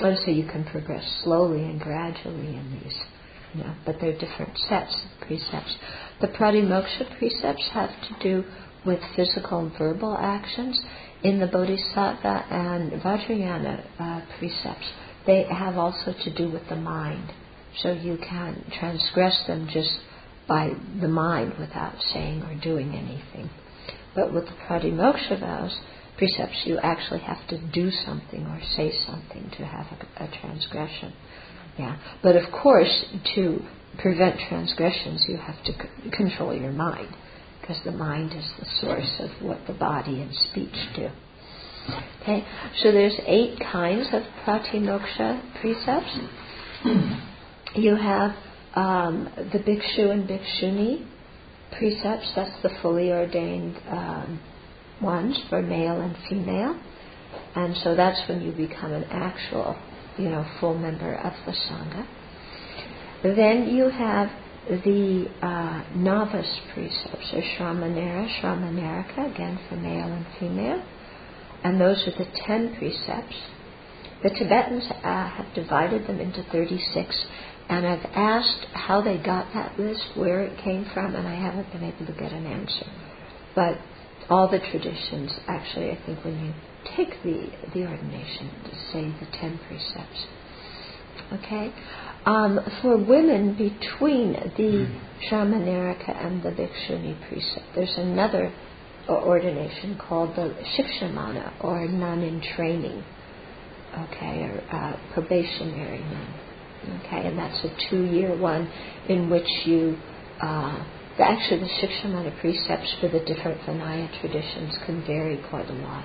Oh, 0.01 0.15
so 0.25 0.31
you 0.31 0.47
can 0.47 0.65
progress 0.65 1.05
slowly 1.25 1.65
and 1.65 1.81
gradually 1.81 2.55
in 2.57 2.81
these. 2.83 2.97
You 3.55 3.65
know, 3.65 3.75
but 3.85 3.97
they're 4.01 4.13
different 4.13 4.57
sets 4.69 4.95
of 5.05 5.27
precepts. 5.27 5.77
The 6.21 6.29
pratimoksha 6.29 7.19
precepts 7.19 7.69
have 7.73 7.91
to 7.91 8.17
do 8.23 8.45
with 8.85 9.01
physical 9.17 9.61
and 9.61 9.73
verbal 9.77 10.17
actions. 10.19 10.81
In 11.23 11.41
the 11.41 11.47
Bodhisattva 11.47 12.47
and 12.51 12.93
Vajrayana 13.03 13.85
uh, 13.99 14.21
precepts, 14.39 14.93
they 15.27 15.45
have 15.45 15.77
also 15.77 16.15
to 16.25 16.35
do 16.35 16.51
with 16.51 16.69
the 16.69 16.77
mind. 16.77 17.33
So 17.79 17.93
you 17.93 18.19
can 18.19 18.65
transgress 18.79 19.45
them 19.47 19.69
just 19.73 19.99
by 20.47 20.71
the 21.01 21.09
mind 21.09 21.55
without 21.59 21.95
saying 22.13 22.43
or 22.43 22.55
doing 22.63 22.95
anything. 22.95 23.51
But 24.15 24.33
with 24.33 24.47
the 24.47 24.55
pratimoksha 24.69 25.41
vows, 25.41 25.79
precepts, 26.19 26.63
you 26.65 26.79
actually 26.83 27.21
have 27.21 27.47
to 27.49 27.59
do 27.73 27.91
something 28.05 28.45
or 28.45 28.61
say 28.77 28.93
something 29.07 29.51
to 29.57 29.65
have 29.65 29.87
a, 29.93 30.25
a 30.25 30.41
transgression. 30.41 31.13
Yeah, 31.79 31.97
but 32.23 32.37
of 32.37 32.51
course, 32.53 33.05
to 33.37 33.61
prevent 33.99 34.39
transgressions, 34.49 35.25
you 35.29 35.37
have 35.37 35.63
to 35.65 35.73
c- 35.73 36.11
control 36.11 36.55
your 36.55 36.73
mind 36.73 37.09
because 37.61 37.83
the 37.85 37.93
mind 37.93 38.33
is 38.33 38.45
the 38.59 38.67
source 38.81 39.21
of 39.21 39.31
what 39.47 39.67
the 39.67 39.75
body 39.75 40.21
and 40.21 40.35
speech 40.51 40.75
do. 40.97 41.09
Okay, 42.23 42.45
so 42.83 42.93
there's 42.93 43.19
eight 43.27 43.59
kinds 43.73 44.09
of 44.13 44.23
pratimoksha 44.45 45.41
precepts. 45.61 46.19
you 47.77 47.97
have 47.97 48.33
um, 48.75 49.31
the 49.53 49.59
bhikshu 49.59 50.11
and 50.11 50.29
bhikshuni 50.29 51.07
precepts. 51.79 52.33
That's 52.37 52.63
the 52.63 52.71
fully 52.83 53.11
ordained 53.11 53.77
um, 53.89 54.41
ones 55.01 55.39
for 55.49 55.63
male 55.63 56.01
and 56.01 56.17
female. 56.29 56.81
And 57.55 57.77
so 57.79 57.95
that's 57.95 58.29
when 58.29 58.43
you 58.43 58.53
become 58.53 58.93
an 58.93 59.05
actual, 59.05 59.77
you 60.17 60.29
know, 60.29 60.47
full 60.61 60.77
member 60.79 61.15
of 61.15 61.33
the 61.47 61.53
Sangha. 61.53 62.07
Then 63.23 63.69
you 63.69 63.89
have 63.89 64.31
the 64.69 65.27
uh, 65.43 65.85
novice 65.97 66.61
precepts, 66.75 67.33
or 67.33 67.43
Shramanera, 67.43 68.29
Shramanerika, 68.41 69.35
again 69.35 69.59
for 69.69 69.77
male 69.77 70.13
and 70.13 70.27
female. 70.39 70.85
And 71.65 71.81
those 71.81 72.07
are 72.07 72.25
the 72.25 72.31
ten 72.47 72.77
precepts. 72.79 73.37
The 74.23 74.31
Tibetans 74.31 74.85
uh, 74.91 75.29
have 75.29 75.55
divided 75.55 76.07
them 76.07 76.21
into 76.21 76.43
36, 76.53 77.27
and 77.69 77.87
I've 77.87 78.05
asked 78.15 78.67
how 78.75 79.01
they 79.01 79.17
got 79.17 79.53
that 79.55 79.79
list, 79.79 80.03
where 80.17 80.43
it 80.43 80.63
came 80.63 80.87
from, 80.93 81.15
and 81.15 81.27
I 81.27 81.35
haven't 81.35 81.73
been 81.73 81.85
able 81.85 82.07
to 82.07 82.13
get 82.13 82.33
an 82.33 82.47
answer. 82.47 82.87
But 83.55 83.79
all 84.31 84.49
the 84.49 84.59
traditions, 84.59 85.33
actually, 85.47 85.91
I 85.91 85.99
think 86.07 86.25
when 86.25 86.39
you 86.45 86.53
take 86.97 87.23
the, 87.23 87.51
the 87.75 87.87
ordination, 87.87 88.51
say 88.93 89.05
the 89.21 89.27
ten 89.39 89.59
precepts. 89.67 90.27
Okay? 91.33 91.73
Um, 92.27 92.59
for 92.83 92.97
women, 92.99 93.55
between 93.55 94.33
the 94.33 94.89
Shramanerika 95.29 96.27
and 96.27 96.43
the 96.43 96.51
Bhikshuni 96.51 97.29
precept, 97.29 97.67
there's 97.75 97.97
another 97.97 98.53
ordination 99.09 99.99
called 99.99 100.37
the 100.37 100.55
Shikshamana, 100.77 101.65
or 101.65 101.89
nun 101.89 102.21
in 102.21 102.43
training, 102.55 103.03
okay, 103.95 104.43
or 104.43 104.63
uh, 104.71 105.15
probationary 105.15 106.01
nun. 106.01 106.35
Okay, 107.07 107.27
and 107.27 107.39
that's 107.39 107.65
a 107.65 107.91
two 107.91 108.05
year 108.05 108.37
one 108.37 108.71
in 109.09 109.31
which 109.31 109.49
you 109.65 109.97
uh, 110.41 110.85
actually 111.21 111.61
the 111.61 111.67
Shikshamana 111.67 112.41
precepts 112.41 112.95
for 113.01 113.09
the 113.09 113.21
different 113.21 113.61
Vinaya 113.63 114.09
traditions 114.21 114.75
can 114.87 115.05
vary 115.07 115.39
quite 115.51 115.69
a 115.69 115.75
lot. 115.75 116.05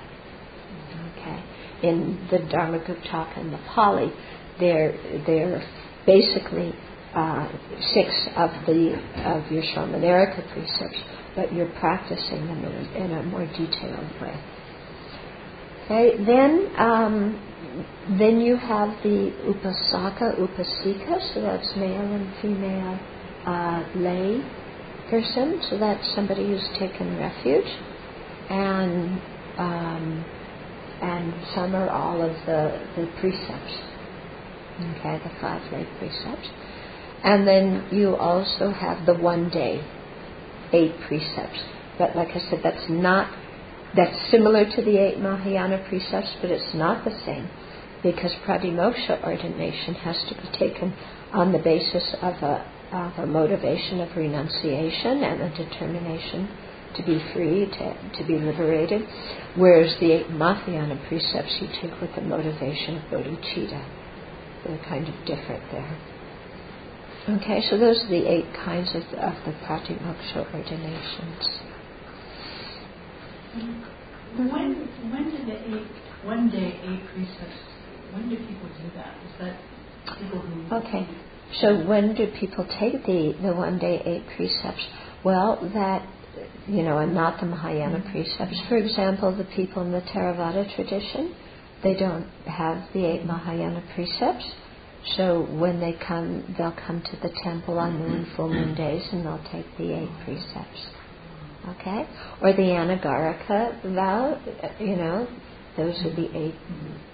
Okay, 1.18 1.44
in 1.82 2.28
the 2.30 2.38
Dharmaguptaka 2.38 3.38
and 3.40 3.52
the 3.52 3.58
Pali, 3.74 4.12
they're 4.60 4.92
they're 5.26 5.62
basically 6.06 6.74
uh, 7.14 7.48
six 7.94 8.10
of 8.36 8.50
the 8.66 8.94
of 9.26 9.50
your 9.52 9.62
Shramanerika 9.64 10.52
precepts, 10.52 11.02
but 11.36 11.52
you're 11.54 11.72
practicing 11.80 12.46
them 12.46 12.64
in 12.64 13.02
in 13.04 13.12
a 13.18 13.22
more 13.24 13.46
detailed 13.46 14.22
way. 14.22 14.40
Okay, 15.84 16.24
then 16.24 16.72
um, 16.78 17.42
then 18.18 18.40
you 18.40 18.56
have 18.56 18.90
the 19.02 19.32
upasaka, 19.48 20.38
upasika, 20.40 21.34
so 21.34 21.42
that's 21.42 21.76
male 21.76 22.12
and 22.12 22.34
female 22.42 23.00
uh, 23.46 23.84
lay 23.96 24.63
person, 25.10 25.62
so 25.70 25.78
that's 25.78 26.14
somebody 26.14 26.46
who's 26.46 26.68
taken 26.78 27.16
refuge, 27.18 27.66
and 28.50 29.20
um, 29.58 30.24
and 31.04 31.34
some 31.54 31.74
are 31.74 31.90
all 31.90 32.22
of 32.22 32.34
the, 32.46 32.80
the 32.96 33.06
precepts. 33.20 33.74
Okay, 34.80 35.20
the 35.22 35.30
five 35.40 35.62
lay 35.72 35.86
precepts. 35.98 36.48
And 37.22 37.46
then 37.46 37.88
you 37.92 38.16
also 38.16 38.70
have 38.70 39.06
the 39.06 39.14
one 39.14 39.50
day, 39.50 39.84
eight 40.72 40.94
precepts. 41.06 41.60
But 41.98 42.16
like 42.16 42.28
I 42.28 42.40
said, 42.50 42.60
that's 42.62 42.88
not, 42.88 43.30
that's 43.94 44.30
similar 44.30 44.64
to 44.64 44.82
the 44.82 44.96
eight 44.98 45.18
Mahayana 45.18 45.84
precepts, 45.88 46.36
but 46.40 46.50
it's 46.50 46.74
not 46.74 47.04
the 47.04 47.16
same 47.24 47.48
because 48.02 48.32
pratimoksha 48.46 49.22
ordination 49.24 49.94
has 49.94 50.16
to 50.28 50.34
be 50.34 50.58
taken 50.58 50.94
on 51.32 51.52
the 51.52 51.58
basis 51.58 52.14
of 52.20 52.34
a, 52.42 52.70
of 52.94 53.18
a 53.18 53.26
motivation 53.26 54.00
of 54.00 54.16
renunciation 54.16 55.24
and 55.24 55.42
a 55.42 55.50
determination 55.56 56.48
to 56.94 57.02
be 57.02 57.18
free, 57.34 57.66
to, 57.66 57.86
to 58.16 58.24
be 58.24 58.38
liberated, 58.38 59.02
whereas 59.56 59.92
the 59.98 60.12
eight 60.12 60.30
Mahayana 60.30 61.02
precepts 61.08 61.58
you 61.60 61.66
take 61.82 62.00
with 62.00 62.14
the 62.14 62.22
motivation 62.22 62.96
of 62.96 63.02
bodhicitta. 63.10 63.82
They're 64.64 64.84
kind 64.88 65.08
of 65.08 65.14
different 65.26 65.62
there. 65.72 65.98
Okay, 67.28 67.66
so 67.68 67.78
those 67.78 68.04
are 68.04 68.08
the 68.08 68.30
eight 68.30 68.46
kinds 68.64 68.90
of, 68.94 69.02
of 69.18 69.34
the 69.44 69.52
pratimoksha 69.66 70.54
ordinations. 70.54 71.48
When 74.36 74.74
when 75.10 75.30
did 75.30 75.46
the 75.46 75.58
eight 75.74 75.86
one 76.24 76.50
day 76.50 76.78
eight 76.82 77.02
precepts? 77.12 77.58
When 78.12 78.28
do 78.28 78.36
people 78.36 78.68
do 78.68 78.90
that? 78.96 79.14
Is 79.24 79.32
that 79.40 79.56
people 80.18 80.40
who? 80.40 80.74
Okay, 80.76 81.08
so 81.60 81.84
when 81.86 82.14
do 82.14 82.26
people 82.38 82.66
take 82.80 83.04
the 83.06 83.34
the 83.42 83.54
one 83.54 83.78
day 83.78 84.02
eight 84.04 84.24
precepts? 84.36 84.86
Well, 85.24 85.70
that 85.74 86.06
you 86.66 86.82
know, 86.82 86.98
and 86.98 87.14
not 87.14 87.40
the 87.40 87.46
Mahayana 87.46 87.98
mm-hmm. 87.98 88.10
precepts. 88.10 88.60
For 88.68 88.76
example, 88.76 89.36
the 89.36 89.44
people 89.56 89.82
in 89.82 89.92
the 89.92 90.00
Theravada 90.00 90.74
tradition, 90.74 91.34
they 91.82 91.94
don't 91.94 92.26
have 92.46 92.88
the 92.92 93.04
eight 93.04 93.24
Mahayana 93.24 93.82
precepts. 93.94 94.44
So 95.16 95.42
when 95.42 95.80
they 95.80 95.92
come, 96.06 96.54
they'll 96.56 96.76
come 96.86 97.02
to 97.02 97.16
the 97.22 97.30
temple 97.42 97.78
on 97.78 97.98
new 97.98 98.06
and 98.06 98.26
mm-hmm. 98.26 98.36
full 98.36 98.48
moon 98.48 98.74
days 98.74 99.02
and 99.12 99.26
they'll 99.26 99.44
take 99.52 99.66
the 99.76 99.92
eight 99.92 100.10
precepts. 100.24 100.86
Okay? 101.68 102.06
Or 102.40 102.52
the 102.52 102.62
Anagarika 102.62 103.94
vow, 103.94 104.40
you 104.80 104.96
know, 104.96 105.28
those 105.76 105.94
are 106.04 106.14
the 106.14 106.36
eight 106.36 106.54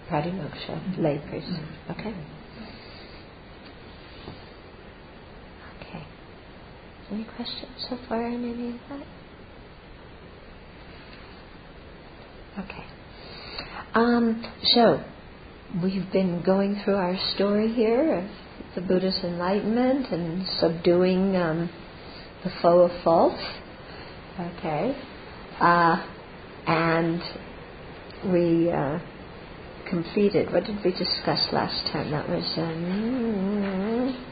pratimoksha 0.09 0.99
lay 0.99 1.19
precepts. 1.29 1.91
Okay. 1.91 2.15
Any 7.13 7.25
questions 7.25 7.87
so 7.89 7.99
far 8.09 8.25
on 8.25 8.35
any 8.35 8.71
of 8.71 8.81
that? 8.89 9.07
Okay. 12.65 12.85
Um, 13.95 14.45
so, 14.75 15.03
we've 15.83 16.11
been 16.13 16.43
going 16.45 16.81
through 16.85 16.97
our 16.97 17.17
story 17.35 17.73
here 17.73 18.19
of 18.19 18.25
the 18.77 18.81
Buddha's 18.83 19.19
enlightenment 19.25 20.07
and 20.13 20.47
subduing 20.61 21.37
um, 21.37 21.71
the 22.45 22.51
foe 22.63 22.83
of 22.83 22.93
faults. 23.03 23.43
Okay. 24.39 24.97
Uh, 25.61 26.07
and 26.67 27.21
we 28.33 28.71
uh, 28.71 28.99
completed, 29.89 30.53
what 30.53 30.65
did 30.65 30.77
we 30.85 30.93
discuss 30.93 31.41
last 31.53 31.87
time? 31.93 32.11
That 32.13 32.29
was. 32.29 32.45
Um, 32.59 34.27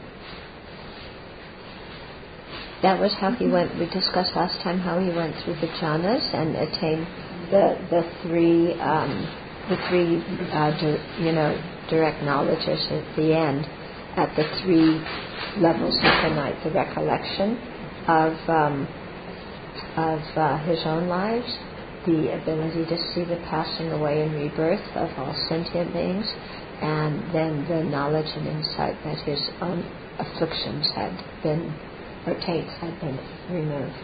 that 2.81 2.99
was 2.99 3.11
how 3.19 3.31
he 3.31 3.47
went. 3.47 3.77
We 3.77 3.87
discussed 3.87 4.35
last 4.35 4.59
time 4.61 4.79
how 4.79 4.99
he 4.99 5.09
went 5.09 5.35
through 5.43 5.55
the 5.55 5.67
jhanas 5.67 6.33
and 6.33 6.55
attained 6.55 7.07
the 7.51 7.77
the 7.89 8.03
three 8.23 8.79
um, 8.79 9.27
the 9.69 9.77
three 9.89 10.17
uh, 10.51 10.71
di- 10.79 11.25
you 11.25 11.31
know 11.31 11.51
direct 11.89 12.23
knowledges 12.23 12.85
at 12.91 13.15
the 13.15 13.35
end 13.35 13.65
at 14.15 14.35
the 14.35 14.45
three 14.63 14.99
levels 15.61 15.95
of 15.95 16.15
the 16.23 16.29
night, 16.35 16.55
the 16.63 16.71
recollection 16.71 17.57
of 18.07 18.33
um, 18.49 18.87
of 19.97 20.21
uh, 20.37 20.57
his 20.65 20.79
own 20.85 21.07
lives, 21.07 21.47
the 22.05 22.33
ability 22.41 22.85
to 22.85 22.97
see 23.13 23.23
the 23.23 23.39
passing 23.49 23.91
away 23.91 24.23
and 24.23 24.33
rebirth 24.33 24.83
of 24.95 25.09
all 25.17 25.35
sentient 25.49 25.93
beings, 25.93 26.25
and 26.81 27.33
then 27.33 27.65
the 27.67 27.83
knowledge 27.83 28.29
and 28.35 28.47
insight 28.47 28.95
that 29.03 29.17
his 29.25 29.39
own 29.61 29.83
afflictions 30.19 30.89
had 30.95 31.15
been 31.43 31.73
or 32.27 32.33
taints 32.45 32.73
had 32.79 32.99
been 32.99 33.19
removed. 33.49 33.95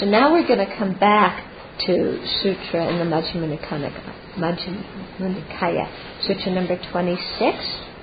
So 0.00 0.06
now 0.06 0.32
we're 0.32 0.46
going 0.46 0.66
to 0.66 0.76
come 0.76 0.98
back 0.98 1.44
to 1.86 2.26
Sutra 2.42 2.88
in 2.88 2.98
the 2.98 3.04
Majjhima 3.04 3.58
Nikaya, 5.18 5.88
Sutra 6.26 6.52
number 6.52 6.78
26, 6.90 7.58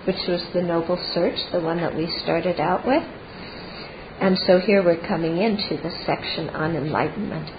which 0.05 0.17
was 0.27 0.43
the 0.53 0.61
Noble 0.61 0.97
Search, 1.13 1.37
the 1.51 1.59
one 1.59 1.77
that 1.77 1.95
we 1.95 2.07
started 2.23 2.59
out 2.59 2.85
with. 2.85 3.03
And 4.21 4.37
so 4.45 4.59
here 4.59 4.83
we're 4.83 5.05
coming 5.07 5.37
into 5.37 5.81
the 5.81 5.91
section 6.05 6.49
on 6.49 6.75
enlightenment. 6.75 7.49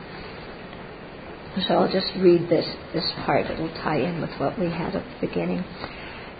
So 1.66 1.74
I'll 1.74 1.92
just 1.92 2.08
read 2.16 2.48
this, 2.48 2.66
this 2.94 3.10
part. 3.26 3.46
It'll 3.46 3.68
tie 3.82 3.98
in 3.98 4.20
with 4.20 4.30
what 4.38 4.58
we 4.58 4.66
had 4.70 4.94
at 4.94 5.04
the 5.04 5.26
beginning. 5.26 5.64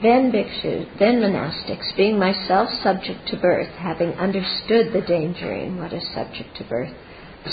Then 0.02 0.32
bhikshus, 0.32 0.98
then 0.98 1.20
monastics, 1.20 1.96
being 1.96 2.18
myself 2.18 2.68
subject 2.82 3.28
to 3.28 3.36
birth, 3.36 3.68
having 3.78 4.10
understood 4.14 4.92
the 4.92 5.02
danger 5.06 5.52
in 5.52 5.78
what 5.78 5.92
is 5.92 6.06
subject 6.12 6.56
to 6.56 6.64
birth, 6.64 6.92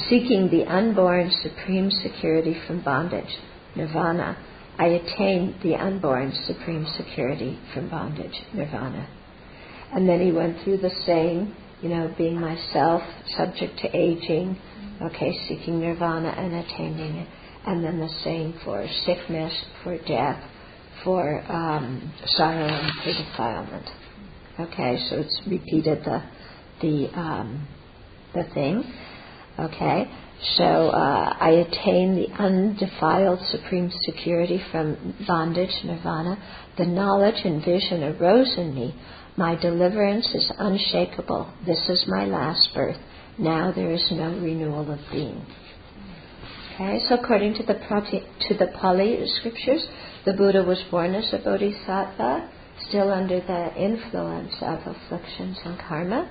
seeking 0.09 0.49
the 0.49 0.65
unborn 0.65 1.31
supreme 1.43 1.91
security 1.91 2.59
from 2.65 2.81
bondage, 2.81 3.37
nirvana, 3.75 4.37
I 4.79 4.87
attained 4.87 5.55
the 5.61 5.75
unborn 5.75 6.31
supreme 6.47 6.87
security 6.97 7.59
from 7.73 7.89
bondage, 7.89 8.41
nirvana. 8.53 9.07
And 9.93 10.07
then 10.07 10.21
he 10.21 10.31
went 10.31 10.63
through 10.63 10.77
the 10.77 10.91
saying, 11.05 11.53
you 11.81 11.89
know, 11.89 12.13
being 12.17 12.39
myself, 12.39 13.03
subject 13.37 13.77
to 13.79 13.95
aging, 13.95 14.57
okay, 15.01 15.37
seeking 15.47 15.81
nirvana 15.81 16.29
and 16.29 16.53
attaining 16.53 17.15
it. 17.15 17.27
And 17.65 17.83
then 17.83 17.99
the 17.99 18.09
same 18.23 18.59
for 18.63 18.87
sickness, 19.05 19.53
for 19.83 19.97
death, 19.97 20.41
for 21.03 21.41
um, 21.51 22.13
sorrow 22.25 22.67
and 22.67 22.91
for 23.03 23.13
defilement. 23.13 23.85
Okay, 24.59 24.99
so 25.09 25.17
it's 25.17 25.41
repeated 25.47 26.03
the 26.03 26.21
the 26.81 27.19
um, 27.19 27.67
the 28.33 28.43
thing. 28.53 28.83
Okay, 29.57 30.05
so 30.57 30.63
uh, 30.63 31.35
I 31.39 31.65
attain 31.67 32.15
the 32.15 32.27
undefiled 32.41 33.39
supreme 33.51 33.91
security 34.03 34.61
from 34.71 35.15
bondage, 35.27 35.73
nirvana. 35.83 36.37
The 36.77 36.85
knowledge 36.85 37.43
and 37.43 37.63
vision 37.63 38.03
arose 38.03 38.53
in 38.57 38.73
me. 38.73 38.95
My 39.37 39.55
deliverance 39.55 40.27
is 40.33 40.51
unshakable. 40.57 41.53
This 41.65 41.79
is 41.89 42.05
my 42.07 42.25
last 42.25 42.69
birth. 42.73 42.97
Now 43.37 43.71
there 43.73 43.91
is 43.91 44.05
no 44.11 44.37
renewal 44.39 44.91
of 44.91 44.99
being. 45.11 45.45
Okay, 46.75 46.99
so 47.07 47.15
according 47.15 47.55
to 47.55 47.63
the 47.63 47.73
to 47.73 48.53
the 48.57 48.67
Pali 48.79 49.25
scriptures, 49.39 49.85
the 50.25 50.33
Buddha 50.33 50.63
was 50.63 50.83
born 50.91 51.15
as 51.15 51.31
a 51.33 51.37
bodhisattva, 51.37 52.49
still 52.87 53.11
under 53.11 53.39
the 53.39 53.81
influence 53.81 54.53
of 54.61 54.79
afflictions 54.85 55.57
and 55.63 55.79
karma, 55.79 56.29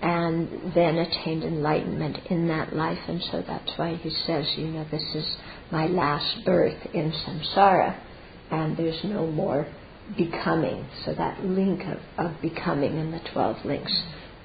and 0.00 0.72
then 0.74 0.96
attained 0.98 1.44
enlightenment 1.44 2.18
in 2.30 2.48
that 2.48 2.74
life. 2.74 2.98
And 3.08 3.22
so 3.30 3.42
that's 3.46 3.72
why 3.76 3.96
he 3.96 4.10
says, 4.26 4.46
you 4.56 4.68
know, 4.68 4.86
this 4.90 5.14
is 5.14 5.36
my 5.70 5.86
last 5.86 6.44
birth 6.44 6.78
in 6.94 7.12
samsara, 7.12 8.00
and 8.50 8.76
there's 8.76 9.02
no 9.04 9.26
more 9.26 9.66
becoming. 10.16 10.86
So 11.04 11.14
that 11.14 11.44
link 11.44 11.82
of, 11.82 12.26
of 12.26 12.40
becoming 12.40 12.96
in 12.98 13.10
the 13.10 13.20
12 13.32 13.64
links, 13.64 13.92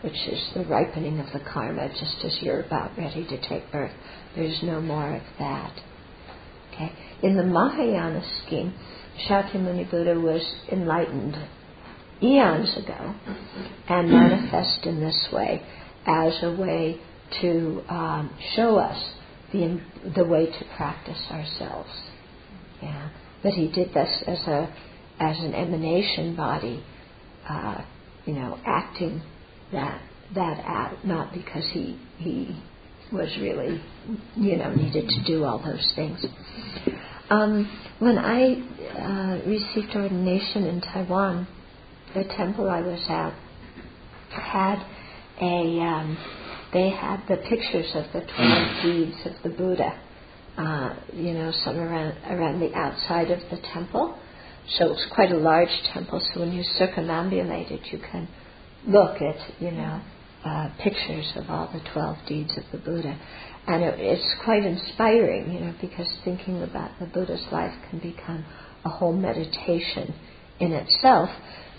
which 0.01 0.27
is 0.27 0.51
the 0.56 0.65
ripening 0.65 1.19
of 1.19 1.27
the 1.34 1.39
karma, 1.51 1.89
just 1.89 2.25
as 2.25 2.38
you're 2.41 2.62
about 2.62 2.97
ready 2.97 3.25
to 3.25 3.49
take 3.49 3.71
birth. 3.71 3.93
There's 4.36 4.62
no 4.63 4.82
more 4.82 5.15
of 5.15 5.23
that. 5.39 5.73
Okay. 6.73 6.91
In 7.23 7.38
the 7.38 7.43
Mahayana 7.43 8.21
scheme, 8.45 8.73
Shakyamuni 9.27 9.89
Buddha 9.89 10.19
was 10.19 10.43
enlightened 10.69 11.38
eons 12.21 12.77
ago 12.77 13.15
and 13.88 14.12
manifest 14.12 14.86
in 14.86 14.99
this 14.99 15.27
way 15.31 15.62
as 16.05 16.33
a 16.43 16.51
way 16.51 16.99
to 17.41 17.81
um, 17.88 18.38
show 18.55 18.77
us 18.77 19.01
the, 19.53 19.79
the 20.15 20.25
way 20.25 20.47
to 20.47 20.65
practice 20.75 21.21
ourselves. 21.31 21.89
Yeah. 22.81 23.09
But 23.41 23.53
he 23.53 23.71
did 23.71 23.93
this 23.93 24.23
as 24.27 24.39
a 24.47 24.75
as 25.19 25.38
an 25.39 25.53
emanation 25.53 26.36
body, 26.36 26.83
uh, 27.47 27.83
you 28.25 28.33
know, 28.33 28.57
acting 28.65 29.21
that 29.71 30.01
that 30.36 30.59
out, 30.65 31.05
not 31.05 31.33
because 31.33 31.63
he 31.71 31.97
he 32.17 32.62
was 33.12 33.29
really, 33.39 33.81
you 34.36 34.57
know, 34.57 34.73
needed 34.73 35.07
to 35.07 35.23
do 35.25 35.43
all 35.43 35.59
those 35.59 35.91
things. 35.95 36.25
Um, 37.29 37.69
when 37.99 38.17
I 38.19 38.53
uh, 38.99 39.49
received 39.49 39.95
ordination 39.95 40.65
in 40.65 40.81
Taiwan, 40.81 41.47
the 42.15 42.23
temple 42.38 42.69
I 42.69 42.81
was 42.81 43.01
at 43.09 43.33
had 44.31 44.79
a. 45.41 45.81
Um, 45.81 46.17
they 46.73 46.89
had 46.89 47.21
the 47.29 47.38
pictures 47.49 47.88
of 47.95 48.05
the 48.13 48.21
twelve 48.36 48.83
deeds 48.83 49.17
of 49.25 49.33
the 49.43 49.49
Buddha. 49.57 49.99
Uh, 50.57 50.95
you 51.13 51.33
know, 51.33 51.51
some 51.65 51.77
around 51.77 52.17
around 52.29 52.62
the 52.62 52.73
outside 52.75 53.31
of 53.31 53.39
the 53.51 53.57
temple. 53.73 54.17
So 54.77 54.93
it's 54.93 55.07
quite 55.15 55.31
a 55.31 55.38
large 55.38 55.69
temple. 55.93 56.21
So 56.33 56.41
when 56.41 56.53
you 56.53 56.63
circumambulate 56.79 57.71
it, 57.71 57.81
you 57.91 57.99
can 58.12 58.27
look 58.88 59.21
at 59.21 59.62
you 59.62 59.71
know 59.71 60.01
uh, 60.45 60.69
pictures 60.83 61.31
of 61.38 61.49
all 61.49 61.69
the 61.73 61.81
twelve 61.93 62.17
deeds 62.27 62.51
of 62.57 62.63
the 62.73 62.79
Buddha, 62.79 63.19
and 63.67 63.84
it, 63.84 63.99
it's 63.99 64.36
quite 64.43 64.63
inspiring. 64.65 65.52
You 65.54 65.60
know, 65.62 65.73
because 65.80 66.08
thinking 66.23 66.63
about 66.63 66.91
the 66.99 67.06
Buddha's 67.06 67.45
life 67.52 67.73
can 67.89 67.99
become 67.99 68.45
a 68.86 68.89
whole 68.89 69.13
meditation 69.13 70.13
in 70.60 70.71
itself, 70.73 71.30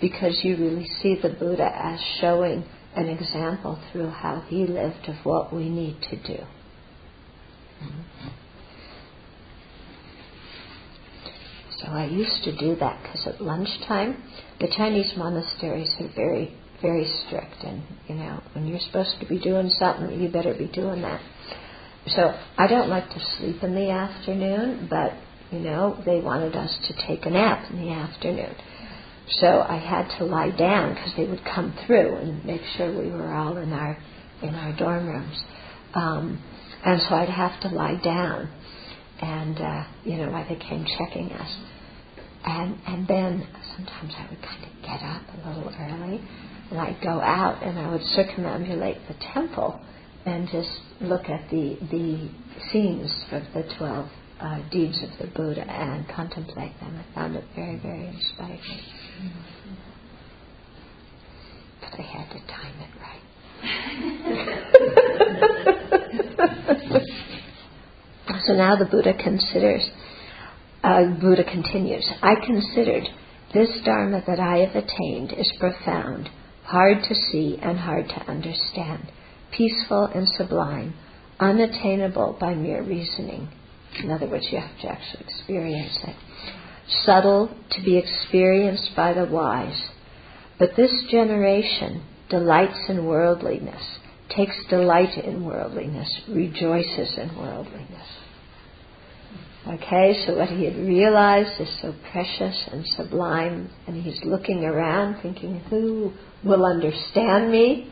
because 0.01 0.41
you 0.43 0.57
really 0.57 0.87
see 1.01 1.17
the 1.21 1.29
Buddha 1.29 1.69
as 1.73 1.99
showing 2.19 2.65
an 2.95 3.07
example 3.07 3.79
through 3.91 4.09
how 4.09 4.41
he 4.47 4.65
lived 4.65 5.07
of 5.07 5.15
what 5.23 5.53
we 5.53 5.69
need 5.69 6.01
to 6.09 6.15
do. 6.15 6.43
So 11.77 11.91
I 11.91 12.05
used 12.05 12.43
to 12.45 12.55
do 12.57 12.75
that 12.77 13.01
because 13.03 13.27
at 13.27 13.41
lunchtime, 13.41 14.23
the 14.59 14.67
Chinese 14.75 15.13
monasteries 15.17 15.93
are 15.99 16.09
very, 16.15 16.57
very 16.81 17.05
strict, 17.25 17.63
and 17.63 17.83
you 18.07 18.15
know, 18.15 18.41
when 18.53 18.65
you're 18.65 18.79
supposed 18.79 19.19
to 19.19 19.25
be 19.27 19.39
doing 19.39 19.69
something, 19.69 20.19
you 20.19 20.29
better 20.29 20.53
be 20.53 20.67
doing 20.67 21.01
that. 21.01 21.21
So 22.07 22.33
I 22.57 22.67
don't 22.67 22.89
like 22.89 23.09
to 23.09 23.21
sleep 23.37 23.63
in 23.63 23.75
the 23.75 23.91
afternoon, 23.91 24.87
but 24.89 25.13
you 25.51 25.59
know, 25.61 26.01
they 26.05 26.19
wanted 26.21 26.55
us 26.55 26.71
to 26.87 27.07
take 27.07 27.25
a 27.25 27.29
nap 27.31 27.71
in 27.71 27.81
the 27.81 27.91
afternoon. 27.93 28.55
So 29.41 29.47
I 29.47 29.77
had 29.77 30.17
to 30.19 30.25
lie 30.25 30.51
down 30.51 30.95
because 30.95 31.13
they 31.17 31.25
would 31.25 31.43
come 31.45 31.73
through 31.87 32.17
and 32.17 32.45
make 32.45 32.61
sure 32.77 32.91
we 32.91 33.11
were 33.11 33.33
all 33.33 33.57
in 33.57 33.73
our 33.73 33.97
in 34.43 34.55
our 34.55 34.73
dorm 34.77 35.07
rooms. 35.07 35.37
Um, 35.95 36.43
and 36.85 37.01
so 37.09 37.15
I'd 37.15 37.29
have 37.29 37.59
to 37.61 37.69
lie 37.69 37.99
down, 38.03 38.49
and 39.21 39.57
uh, 39.59 39.83
you 40.05 40.17
know, 40.17 40.31
while 40.31 40.45
they 40.49 40.57
came 40.57 40.85
checking 40.99 41.31
us. 41.33 41.51
And 42.45 42.79
and 42.87 43.07
then 43.07 43.47
sometimes 43.77 44.13
I 44.17 44.27
would 44.31 44.41
kind 44.41 44.63
of 44.65 44.83
get 44.83 45.03
up 45.03 45.23
a 45.45 45.49
little 45.49 45.73
early, 45.79 46.21
and 46.71 46.79
I'd 46.79 47.01
go 47.03 47.21
out 47.21 47.63
and 47.63 47.79
I 47.79 47.91
would 47.91 48.01
circumambulate 48.17 49.07
the 49.07 49.15
temple, 49.33 49.79
and 50.25 50.47
just 50.49 50.69
look 51.01 51.29
at 51.29 51.49
the 51.49 51.77
the 51.91 52.29
scenes 52.71 53.11
of 53.31 53.43
the 53.53 53.63
twelve 53.77 54.09
uh, 54.39 54.59
deeds 54.71 55.01
of 55.03 55.09
the 55.19 55.27
Buddha 55.35 55.61
and 55.69 56.07
contemplate 56.09 56.79
them. 56.79 56.97
I 56.99 57.05
found 57.15 57.35
it 57.35 57.45
very 57.55 57.77
very 57.77 58.07
inspiring. 58.07 58.59
But 61.81 61.99
I 61.99 62.03
had 62.03 62.29
to 62.31 62.39
time 62.47 62.75
it 62.81 62.89
right. 63.01 63.21
so 68.45 68.53
now 68.53 68.75
the 68.75 68.85
Buddha 68.85 69.13
considers, 69.13 69.89
uh, 70.83 71.05
Buddha 71.19 71.43
continues, 71.43 72.07
I 72.21 72.35
considered 72.45 73.03
this 73.53 73.69
Dharma 73.83 74.21
that 74.27 74.39
I 74.39 74.57
have 74.65 74.75
attained 74.75 75.33
is 75.33 75.51
profound, 75.59 76.29
hard 76.63 76.97
to 77.07 77.15
see 77.31 77.57
and 77.61 77.77
hard 77.79 78.07
to 78.09 78.29
understand, 78.29 79.11
peaceful 79.55 80.05
and 80.05 80.27
sublime, 80.37 80.93
unattainable 81.39 82.37
by 82.39 82.53
mere 82.53 82.83
reasoning. 82.83 83.47
In 84.03 84.11
other 84.11 84.27
words, 84.27 84.47
you 84.51 84.59
have 84.59 84.79
to 84.81 84.87
actually 84.89 85.23
experience 85.23 85.97
it 86.03 86.15
subtle 87.05 87.55
to 87.71 87.83
be 87.83 87.97
experienced 87.97 88.91
by 88.95 89.13
the 89.13 89.25
wise. 89.25 89.89
But 90.59 90.75
this 90.77 90.91
generation 91.09 92.03
delights 92.29 92.79
in 92.89 93.05
worldliness, 93.05 93.99
takes 94.35 94.55
delight 94.69 95.17
in 95.23 95.43
worldliness, 95.43 96.21
rejoices 96.29 97.17
in 97.17 97.35
worldliness. 97.37 98.07
Okay, 99.67 100.23
so 100.25 100.37
what 100.37 100.49
he 100.49 100.65
had 100.65 100.75
realized 100.75 101.59
is 101.59 101.69
so 101.81 101.93
precious 102.11 102.69
and 102.71 102.85
sublime, 102.85 103.69
and 103.87 104.01
he's 104.01 104.19
looking 104.23 104.63
around 104.63 105.21
thinking, 105.21 105.59
who 105.69 106.13
will 106.43 106.65
understand 106.65 107.51
me? 107.51 107.91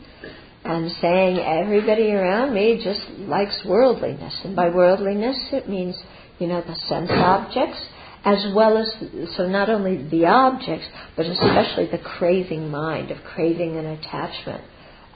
And 0.66 0.92
saying, 1.02 1.40
everybody 1.40 2.12
around 2.12 2.54
me 2.54 2.82
just 2.84 3.02
likes 3.20 3.66
worldliness. 3.66 4.34
And 4.46 4.56
by 4.56 4.70
worldliness, 4.70 5.38
it 5.52 5.68
means, 5.68 5.96
you 6.40 6.48
know, 6.48 6.62
the 6.62 6.76
sense 6.88 7.10
objects, 7.12 7.86
as 8.24 8.54
well 8.56 8.78
as, 8.78 8.90
so 9.36 9.48
not 9.48 9.70
only 9.70 10.08
the 10.10 10.26
objects, 10.26 10.88
but 11.18 11.26
especially 11.26 11.88
the 11.88 11.98
craving 11.98 12.70
mind 12.70 13.12
of 13.12 13.18
craving 13.24 13.78
and 13.78 13.88
attachment. 13.88 14.64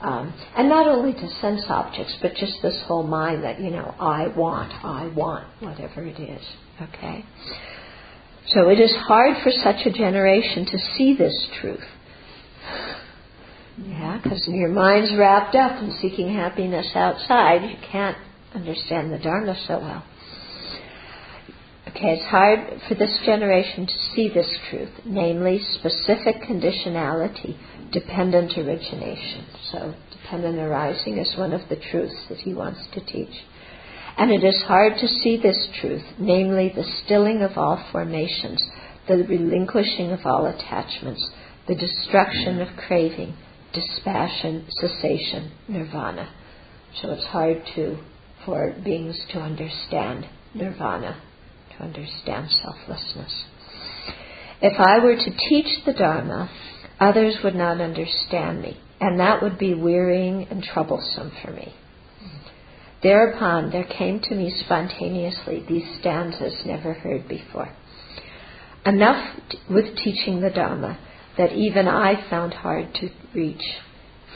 Um, 0.00 0.32
and 0.56 0.68
not 0.68 0.86
only 0.86 1.12
to 1.12 1.28
sense 1.40 1.64
objects, 1.68 2.16
but 2.22 2.34
just 2.34 2.60
this 2.62 2.80
whole 2.86 3.02
mind 3.02 3.42
that, 3.42 3.58
you 3.60 3.70
know, 3.70 3.94
I 3.98 4.28
want, 4.28 4.72
I 4.84 5.08
want, 5.08 5.46
whatever 5.60 6.04
it 6.04 6.20
is. 6.20 6.42
Okay? 6.80 7.24
So 8.48 8.68
it 8.68 8.78
is 8.78 8.94
hard 8.94 9.42
for 9.42 9.50
such 9.50 9.86
a 9.86 9.90
generation 9.90 10.66
to 10.66 10.78
see 10.96 11.16
this 11.16 11.48
truth. 11.60 11.84
Yeah, 13.80 14.18
because 14.22 14.46
your 14.48 14.70
mind's 14.70 15.14
wrapped 15.16 15.54
up 15.54 15.80
in 15.82 15.96
seeking 16.00 16.34
happiness 16.34 16.90
outside, 16.94 17.62
you 17.62 17.76
can't 17.92 18.16
understand 18.54 19.12
the 19.12 19.18
Dharma 19.18 19.56
so 19.66 19.78
well. 19.78 20.04
Okay, 21.88 22.14
it's 22.14 22.24
hard 22.24 22.80
for 22.88 22.94
this 22.96 23.18
generation 23.24 23.86
to 23.86 23.98
see 24.14 24.28
this 24.28 24.58
truth, 24.68 24.90
namely 25.04 25.60
specific 25.74 26.42
conditionality, 26.42 27.56
dependent 27.92 28.58
origination. 28.58 29.46
So, 29.70 29.94
dependent 30.10 30.58
arising 30.58 31.16
is 31.18 31.38
one 31.38 31.52
of 31.52 31.68
the 31.68 31.76
truths 31.90 32.26
that 32.28 32.38
he 32.38 32.52
wants 32.54 32.80
to 32.92 33.04
teach. 33.04 33.34
And 34.18 34.32
it 34.32 34.44
is 34.44 34.60
hard 34.62 34.94
to 34.98 35.08
see 35.08 35.40
this 35.40 35.68
truth, 35.80 36.04
namely 36.18 36.72
the 36.74 36.84
stilling 37.04 37.42
of 37.42 37.56
all 37.56 37.82
formations, 37.92 38.62
the 39.06 39.18
relinquishing 39.18 40.10
of 40.10 40.26
all 40.26 40.46
attachments, 40.46 41.24
the 41.68 41.76
destruction 41.76 42.60
of 42.60 42.76
craving, 42.76 43.34
dispassion, 43.80 44.66
cessation, 44.80 45.52
nirvana. 45.68 46.32
So 47.00 47.10
it's 47.12 47.24
hard 47.24 47.62
to 47.74 47.98
for 48.44 48.74
beings 48.84 49.18
to 49.30 49.38
understand 49.38 50.26
nirvana 50.54 51.20
to 51.76 51.84
understand 51.84 52.48
selflessness. 52.50 53.44
If 54.60 54.78
I 54.78 55.04
were 55.04 55.16
to 55.16 55.48
teach 55.48 55.84
the 55.84 55.92
Dharma, 55.92 56.50
others 56.98 57.36
would 57.44 57.54
not 57.54 57.80
understand 57.80 58.62
me, 58.62 58.80
and 59.00 59.20
that 59.20 59.42
would 59.42 59.58
be 59.58 59.74
wearying 59.74 60.48
and 60.50 60.62
troublesome 60.62 61.32
for 61.42 61.52
me. 61.52 61.74
Thereupon 63.02 63.70
there 63.70 63.84
came 63.84 64.20
to 64.20 64.34
me 64.34 64.52
spontaneously 64.64 65.64
these 65.68 65.84
stanzas 66.00 66.54
never 66.66 66.94
heard 66.94 67.28
before. 67.28 67.72
Enough 68.84 69.36
with 69.70 69.96
teaching 69.96 70.40
the 70.40 70.50
Dharma 70.50 70.98
that 71.36 71.52
even 71.52 71.86
I 71.86 72.28
found 72.28 72.54
hard 72.54 72.92
to 72.94 73.08
reach, 73.38 73.62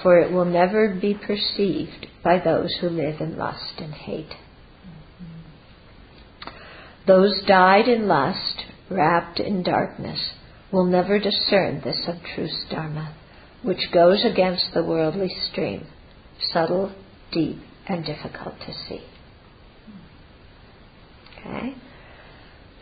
for 0.02 0.18
it 0.18 0.32
will 0.32 0.44
never 0.44 0.94
be 0.94 1.14
perceived 1.14 2.06
by 2.22 2.38
those 2.38 2.76
who 2.80 2.88
live 2.88 3.20
in 3.20 3.36
lust 3.36 3.74
and 3.78 3.92
hate. 3.92 4.34
Those 7.06 7.42
dyed 7.46 7.88
in 7.88 8.06
lust, 8.06 8.64
wrapped 8.88 9.40
in 9.40 9.62
darkness, 9.64 10.20
will 10.72 10.86
never 10.86 11.18
discern 11.18 11.80
this 11.82 12.00
abstruse 12.06 12.64
Dharma, 12.70 13.14
which 13.62 13.92
goes 13.92 14.24
against 14.24 14.72
the 14.72 14.84
worldly 14.84 15.30
stream, 15.50 15.86
subtle, 16.52 16.94
deep, 17.32 17.58
and 17.88 18.04
difficult 18.04 18.54
to 18.60 18.72
see. 18.88 19.02
Okay? 21.38 21.74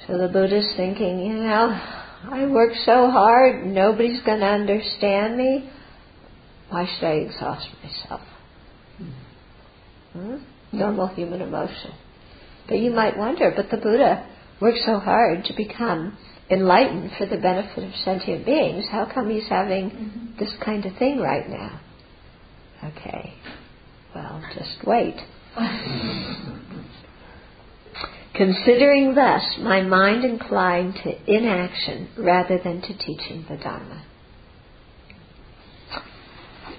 So 0.06 0.18
the 0.18 0.28
Buddha's 0.28 0.72
thinking, 0.76 1.20
you 1.20 1.34
know, 1.34 1.70
I 2.30 2.46
work 2.46 2.72
so 2.84 3.10
hard, 3.10 3.66
nobody's 3.66 4.22
going 4.22 4.40
to 4.40 4.46
understand 4.46 5.36
me. 5.36 5.70
Why 6.70 6.86
should 6.86 7.06
I 7.06 7.12
exhaust 7.14 7.68
myself? 7.82 8.22
Hmm? 10.12 10.36
Normal 10.72 11.08
human 11.08 11.40
emotion. 11.40 11.92
But 12.68 12.78
you 12.78 12.92
might 12.92 13.18
wonder, 13.18 13.52
but 13.54 13.70
the 13.70 13.76
Buddha 13.76 14.26
worked 14.60 14.78
so 14.86 14.98
hard 14.98 15.44
to 15.44 15.54
become 15.56 16.16
enlightened 16.48 17.10
for 17.18 17.26
the 17.26 17.36
benefit 17.36 17.84
of 17.84 17.94
sentient 18.04 18.46
beings. 18.46 18.86
How 18.90 19.10
come 19.12 19.30
he's 19.30 19.48
having 19.48 19.90
mm-hmm. 19.90 20.38
this 20.38 20.52
kind 20.64 20.84
of 20.86 20.96
thing 20.96 21.18
right 21.18 21.48
now? 21.48 21.80
Okay, 22.84 23.34
well, 24.14 24.42
just 24.56 24.86
wait. 24.86 25.16
Considering 28.34 29.14
thus, 29.14 29.58
my 29.60 29.82
mind 29.82 30.24
inclined 30.24 30.94
to 31.02 31.12
inaction 31.26 32.08
rather 32.16 32.58
than 32.62 32.80
to 32.80 32.96
teaching 32.96 33.44
the 33.48 33.56
Dharma. 33.56 34.04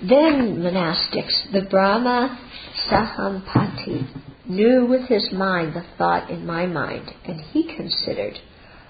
Then, 0.01 0.57
monastics, 0.57 1.51
the 1.51 1.67
Brahma 1.69 2.39
Sahampati 2.89 4.07
knew 4.47 4.87
with 4.87 5.07
his 5.07 5.31
mind 5.31 5.75
the 5.75 5.85
thought 5.97 6.29
in 6.31 6.45
my 6.45 6.65
mind, 6.65 7.11
and 7.25 7.39
he 7.39 7.75
considered, 7.75 8.39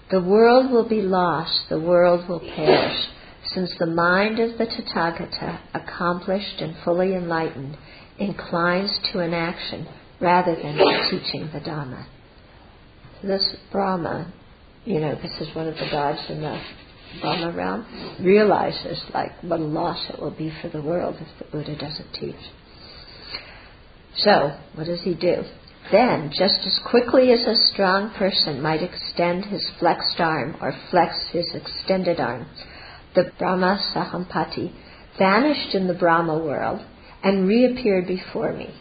the 0.10 0.22
world 0.22 0.72
will 0.72 0.88
be 0.88 1.02
lost, 1.02 1.68
the 1.70 1.80
world 1.80 2.30
will 2.30 2.40
perish, 2.40 3.08
since 3.54 3.72
the 3.78 3.88
mind 3.88 4.40
of 4.40 4.58
the 4.58 4.66
Tathagata, 4.66 5.60
accomplished 5.74 6.62
and 6.62 6.76
fully 6.86 7.14
enlightened, 7.14 7.78
inclines 8.18 8.98
to 9.12 9.20
an 9.20 9.34
action 9.34 9.88
rather 10.22 10.56
than 10.56 10.78
to 10.78 11.10
teaching 11.10 11.50
the 11.54 11.60
Dhamma. 11.60 12.06
This 13.22 13.56
Brahma, 13.72 14.32
you 14.86 15.00
know, 15.02 15.16
this 15.16 15.42
is 15.42 15.54
one 15.56 15.68
of 15.68 15.76
the 15.76 15.90
gods 15.92 16.22
in 16.30 16.42
the 16.42 16.62
Brahma 17.20 17.86
realizes 18.22 19.04
like 19.14 19.32
what 19.42 19.60
a 19.60 19.64
loss 19.64 20.10
it 20.10 20.20
will 20.20 20.36
be 20.36 20.52
for 20.62 20.70
the 20.70 20.82
world 20.82 21.16
if 21.20 21.28
the 21.40 21.52
Buddha 21.52 21.76
doesn't 21.78 22.14
teach. 22.14 22.36
So, 24.16 24.58
what 24.76 24.86
does 24.86 25.02
he 25.02 25.14
do? 25.14 25.44
Then, 25.92 26.32
just 26.32 26.60
as 26.66 26.80
quickly 26.90 27.32
as 27.32 27.46
a 27.46 27.68
strong 27.74 28.12
person 28.12 28.62
might 28.62 28.84
extend 28.84 29.46
his 29.46 29.70
flexed 29.80 30.20
arm 30.20 30.56
or 30.62 30.74
flex 30.90 31.16
his 31.32 31.48
extended 31.54 32.20
arm, 32.20 32.48
the 33.16 33.32
Brahma 33.38 33.80
Sahampati 33.94 34.72
vanished 35.18 35.76
in 35.76 35.88
the 35.88 35.94
Brahma 35.94 36.38
world 36.38 36.86
and 37.24 37.48
reappeared 37.48 38.08
before 38.08 38.54
me. 38.54 38.74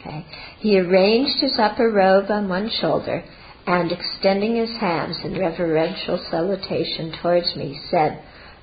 Okay. 0.00 0.26
He 0.58 0.78
arranged 0.78 1.40
his 1.40 1.58
upper 1.58 1.90
robe 1.90 2.30
on 2.30 2.48
one 2.48 2.70
shoulder 2.80 3.24
and, 3.66 3.90
extending 3.90 4.56
his 4.56 4.70
hands 4.78 5.18
in 5.24 5.38
reverential 5.38 6.24
salutation 6.30 7.12
towards 7.20 7.56
me, 7.56 7.80
said, 7.90 8.22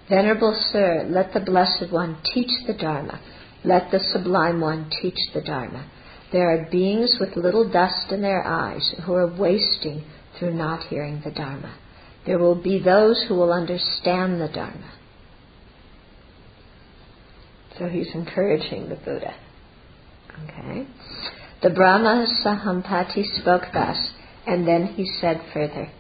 Venerable 0.10 0.58
Sir, 0.72 1.06
let 1.10 1.34
the 1.34 1.39
Blessed 1.39 1.92
One 1.92 2.18
teach 2.34 2.52
the 2.68 2.74
Dharma. 2.74 3.20
Let 3.63 3.92
the 3.92 4.00
Sublime 4.00 4.62
One 4.62 4.89
teach 5.02 5.18
the 5.34 5.42
Dharma. 5.42 5.89
There 6.32 6.50
are 6.50 6.70
beings 6.70 7.18
with 7.20 7.36
little 7.36 7.70
dust 7.70 8.12
in 8.12 8.22
their 8.22 8.46
eyes 8.46 8.94
who 9.06 9.13
are 9.13 9.28
wasting 9.28 10.04
through 10.38 10.54
not 10.54 10.88
hearing 10.88 11.22
the 11.24 11.32
Dharma. 11.32 11.78
There 12.26 12.39
will 12.39 12.62
be 12.62 12.80
those 12.80 13.26
who 13.28 13.36
will 13.36 13.54
understand 13.54 14.42
the 14.42 14.48
Dharma. 14.48 14.94
So 17.78 17.88
he's 17.88 18.13
encouraging 18.13 18.89
the 18.89 18.96
Buddha. 18.96 19.36
Okay? 20.44 20.88
The 21.62 21.70
Brahma 21.70 22.28
Sahampati 22.46 23.24
spoke 23.42 23.63
thus, 23.74 23.98
and 24.45 24.67
then 24.67 24.88
he 24.88 25.06
said 25.19 25.41
further. 25.53 25.91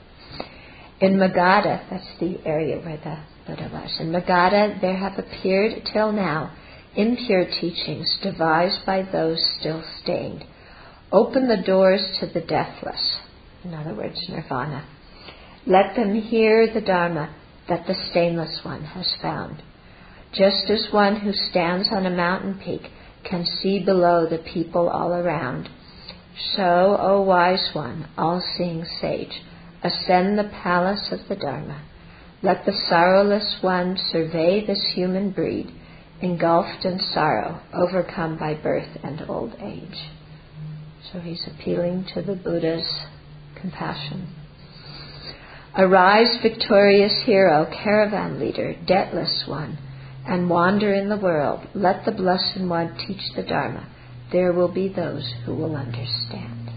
In 0.99 1.17
Magadha, 1.17 1.89
that's 1.89 2.19
the 2.19 2.39
area 2.45 2.79
where 2.79 2.97
the 2.97 3.17
Buddha 3.45 3.69
was, 3.73 3.97
in 3.99 4.11
Magadha 4.11 4.79
there 4.79 4.95
have 4.97 5.19
appeared 5.19 5.83
till 5.91 6.11
now 6.11 6.55
impure 6.95 7.45
teachings 7.45 8.17
devised 8.21 8.85
by 8.85 9.01
those 9.11 9.43
still 9.59 9.83
stained. 10.01 10.45
Open 11.11 11.47
the 11.47 11.61
doors 11.65 12.03
to 12.19 12.27
the 12.27 12.41
deathless, 12.41 13.19
in 13.63 13.73
other 13.73 13.95
words, 13.95 14.19
nirvana. 14.29 14.87
Let 15.65 15.95
them 15.95 16.13
hear 16.15 16.71
the 16.73 16.81
Dharma 16.81 17.35
that 17.69 17.87
the 17.87 17.95
stainless 18.11 18.61
one 18.63 18.83
has 18.83 19.13
found. 19.21 19.61
Just 20.33 20.69
as 20.69 20.91
one 20.91 21.17
who 21.17 21.31
stands 21.31 21.89
on 21.91 22.05
a 22.05 22.09
mountain 22.09 22.59
peak 22.63 22.81
can 23.23 23.45
see 23.61 23.83
below 23.83 24.27
the 24.29 24.43
people 24.53 24.89
all 24.89 25.13
around, 25.13 25.69
so, 26.55 26.97
O 26.99 27.21
wise 27.21 27.69
one, 27.73 28.07
all 28.17 28.41
seeing 28.57 28.85
sage, 28.99 29.41
ascend 29.83 30.37
the 30.37 30.49
palace 30.63 31.11
of 31.11 31.19
the 31.29 31.35
Dharma. 31.35 31.83
Let 32.41 32.65
the 32.65 32.73
sorrowless 32.89 33.59
one 33.61 33.97
survey 34.11 34.65
this 34.65 34.83
human 34.93 35.31
breed, 35.31 35.71
engulfed 36.21 36.85
in 36.85 36.99
sorrow, 36.99 37.61
overcome 37.73 38.37
by 38.37 38.55
birth 38.55 38.97
and 39.03 39.21
old 39.29 39.53
age. 39.61 40.09
So 41.11 41.19
he's 41.19 41.47
appealing 41.47 42.07
to 42.13 42.21
the 42.21 42.35
Buddha's 42.35 42.87
compassion. 43.59 44.27
Arise, 45.77 46.37
victorious 46.41 47.23
hero, 47.25 47.65
caravan 47.65 48.39
leader, 48.39 48.75
debtless 48.87 49.45
one, 49.47 49.77
and 50.25 50.49
wander 50.49 50.93
in 50.93 51.09
the 51.09 51.17
world. 51.17 51.67
Let 51.73 52.05
the 52.05 52.11
Blessed 52.11 52.61
One 52.61 52.95
teach 53.07 53.21
the 53.35 53.43
Dharma. 53.43 53.87
There 54.33 54.51
will 54.51 54.73
be 54.73 54.89
those 54.89 55.31
who 55.45 55.55
will 55.55 55.75
understand. 55.75 56.71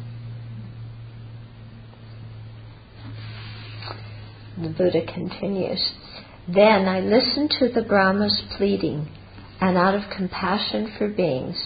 The 4.58 4.68
Buddha 4.68 5.04
continues 5.12 5.92
Then 6.46 6.86
I 6.86 7.00
listened 7.00 7.50
to 7.58 7.68
the 7.68 7.82
Brahma's 7.82 8.42
pleading, 8.56 9.08
and 9.60 9.76
out 9.76 9.94
of 9.94 10.02
compassion 10.14 10.94
for 10.98 11.08
beings, 11.08 11.56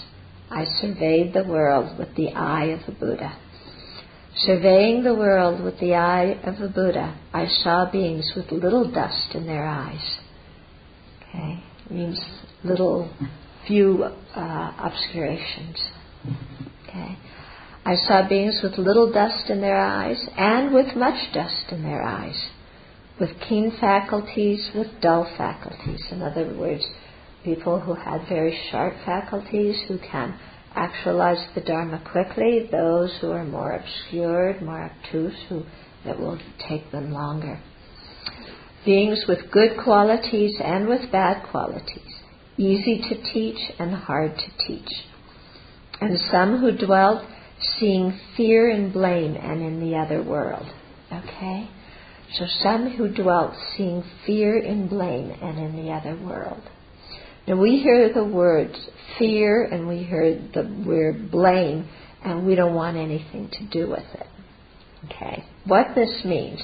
I 0.48 0.64
surveyed 0.80 1.32
the 1.32 1.44
world 1.44 1.98
with 1.98 2.14
the 2.14 2.28
eye 2.30 2.66
of 2.66 2.80
the 2.86 2.92
Buddha. 2.92 3.36
Surveying 4.36 5.02
the 5.02 5.14
world 5.14 5.62
with 5.62 5.78
the 5.80 5.94
eye 5.94 6.38
of 6.44 6.60
a 6.60 6.68
Buddha, 6.68 7.18
I 7.32 7.46
saw 7.46 7.90
beings 7.90 8.32
with 8.36 8.52
little 8.52 8.90
dust 8.90 9.34
in 9.34 9.46
their 9.46 9.66
eyes. 9.66 10.18
Okay, 11.22 11.62
means 11.90 12.20
little, 12.62 13.10
few 13.70 14.02
uh, 14.02 14.72
obscurations. 14.78 15.80
Okay, 16.88 17.16
I 17.84 17.94
saw 17.94 18.28
beings 18.28 18.58
with 18.64 18.76
little 18.78 19.12
dust 19.12 19.48
in 19.48 19.60
their 19.60 19.80
eyes 19.80 20.20
and 20.36 20.74
with 20.74 20.96
much 20.96 21.32
dust 21.32 21.66
in 21.70 21.84
their 21.84 22.02
eyes, 22.02 22.48
with 23.20 23.30
keen 23.48 23.72
faculties, 23.80 24.70
with 24.74 24.88
dull 25.00 25.24
faculties. 25.38 26.04
In 26.10 26.20
other 26.20 26.52
words, 26.58 26.84
people 27.44 27.78
who 27.78 27.94
had 27.94 28.28
very 28.28 28.58
sharp 28.70 28.94
faculties 29.06 29.76
who 29.86 29.98
can 29.98 30.36
actualize 30.74 31.46
the 31.54 31.60
Dharma 31.60 32.02
quickly, 32.10 32.68
those 32.72 33.16
who 33.20 33.30
are 33.30 33.44
more 33.44 33.72
obscured, 33.72 34.62
more 34.62 34.90
obtuse, 34.90 35.36
who 35.48 35.62
it 36.04 36.18
will 36.18 36.40
take 36.68 36.90
them 36.90 37.12
longer. 37.12 37.60
Beings 38.84 39.24
with 39.28 39.50
good 39.52 39.78
qualities 39.84 40.56
and 40.60 40.88
with 40.88 41.12
bad 41.12 41.48
qualities, 41.50 42.09
easy 42.60 43.02
to 43.08 43.32
teach 43.32 43.58
and 43.78 43.94
hard 43.94 44.32
to 44.36 44.66
teach. 44.66 44.90
And 46.00 46.18
some 46.30 46.60
who 46.60 46.76
dwelt 46.76 47.24
seeing 47.78 48.18
fear 48.36 48.70
and 48.70 48.92
blame 48.92 49.34
and 49.34 49.62
in 49.62 49.80
the 49.80 49.96
other 49.96 50.22
world. 50.22 50.66
Okay? 51.12 51.68
So 52.34 52.46
some 52.62 52.90
who 52.90 53.12
dwelt 53.12 53.54
seeing 53.76 54.04
fear 54.26 54.58
and 54.58 54.88
blame 54.88 55.30
and 55.30 55.58
in 55.58 55.84
the 55.84 55.90
other 55.92 56.16
world. 56.22 56.62
Now 57.48 57.56
we 57.56 57.78
hear 57.78 58.12
the 58.12 58.24
words 58.24 58.78
fear 59.18 59.64
and 59.64 59.88
we 59.88 60.04
hear 60.04 60.38
the 60.54 60.62
word 60.86 61.30
blame 61.30 61.88
and 62.22 62.46
we 62.46 62.54
don't 62.54 62.74
want 62.74 62.96
anything 62.96 63.50
to 63.52 63.66
do 63.66 63.90
with 63.90 64.04
it. 64.14 64.26
Okay. 65.06 65.44
What 65.64 65.88
this 65.94 66.22
means, 66.24 66.60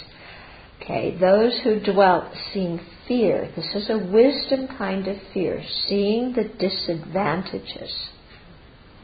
okay, 0.87 1.17
those 1.19 1.61
who 1.65 1.81
dwelt 1.81 2.33
seeing 2.53 2.81
fear, 3.09 3.51
this 3.57 3.75
is 3.75 3.91
a 3.91 3.99
wisdom 3.99 4.69
kind 4.79 5.07
of 5.09 5.17
fear, 5.35 5.63
seeing 5.89 6.33
the 6.33 6.45
disadvantages. 6.59 7.93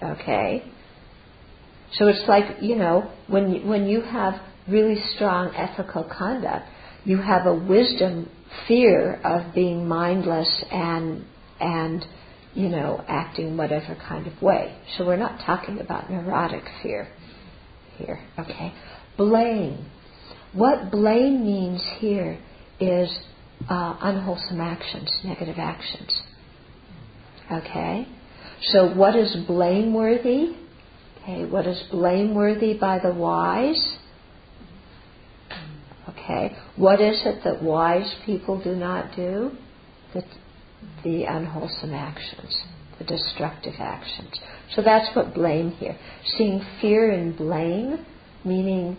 Okay? 0.02 0.64
So 1.94 2.06
it's 2.06 2.26
like, 2.26 2.62
you 2.62 2.76
know, 2.76 3.10
when 3.26 3.68
when 3.68 3.86
you 3.86 4.00
have 4.00 4.34
really 4.66 5.02
strong 5.14 5.54
ethical 5.54 6.04
conduct, 6.04 6.66
you 7.04 7.18
have 7.18 7.46
a 7.46 7.54
wisdom 7.54 8.30
fear 8.66 9.20
of 9.24 9.54
being 9.54 9.86
mindless 9.86 10.64
and 10.70 11.24
and 11.60 12.04
you 12.54 12.68
know 12.68 13.04
acting 13.08 13.56
whatever 13.56 13.96
kind 14.08 14.26
of 14.26 14.40
way. 14.40 14.74
So 14.96 15.06
we're 15.06 15.16
not 15.16 15.44
talking 15.44 15.80
about 15.80 16.10
neurotic 16.10 16.64
fear 16.82 17.08
here. 17.98 18.20
Okay, 18.38 18.72
blame. 19.18 19.84
What 20.54 20.90
blame 20.90 21.44
means 21.44 21.82
here 21.98 22.38
is 22.78 23.10
uh, 23.70 23.96
unwholesome 24.00 24.60
actions, 24.60 25.10
negative 25.24 25.56
actions. 25.58 26.22
Okay, 27.50 28.06
so 28.62 28.94
what 28.94 29.16
is 29.16 29.34
blameworthy? 29.46 30.54
Okay, 31.22 31.44
what 31.44 31.66
is 31.66 31.82
blameworthy 31.90 32.76
by 32.78 32.98
the 32.98 33.14
wise? 33.14 33.96
Okay, 36.08 36.54
what 36.76 37.00
is 37.00 37.22
it 37.24 37.42
that 37.44 37.62
wise 37.62 38.14
people 38.26 38.62
do 38.62 38.74
not 38.74 39.16
do? 39.16 39.52
That 40.14 40.24
the 41.04 41.24
unwholesome 41.24 41.94
actions, 41.94 42.62
the 42.98 43.04
destructive 43.04 43.74
actions. 43.78 44.38
So 44.74 44.82
that's 44.82 45.14
what 45.16 45.34
blame 45.34 45.70
here. 45.72 45.96
Seeing 46.36 46.60
fear 46.80 47.10
and 47.10 47.36
blame, 47.36 48.04
meaning 48.44 48.96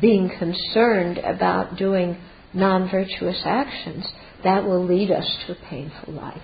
being 0.00 0.30
concerned 0.38 1.18
about 1.18 1.76
doing 1.76 2.16
non 2.52 2.90
virtuous 2.90 3.42
actions, 3.44 4.06
that 4.42 4.64
will 4.64 4.84
lead 4.84 5.10
us 5.10 5.26
to 5.46 5.52
a 5.52 5.68
painful 5.68 6.14
life. 6.14 6.42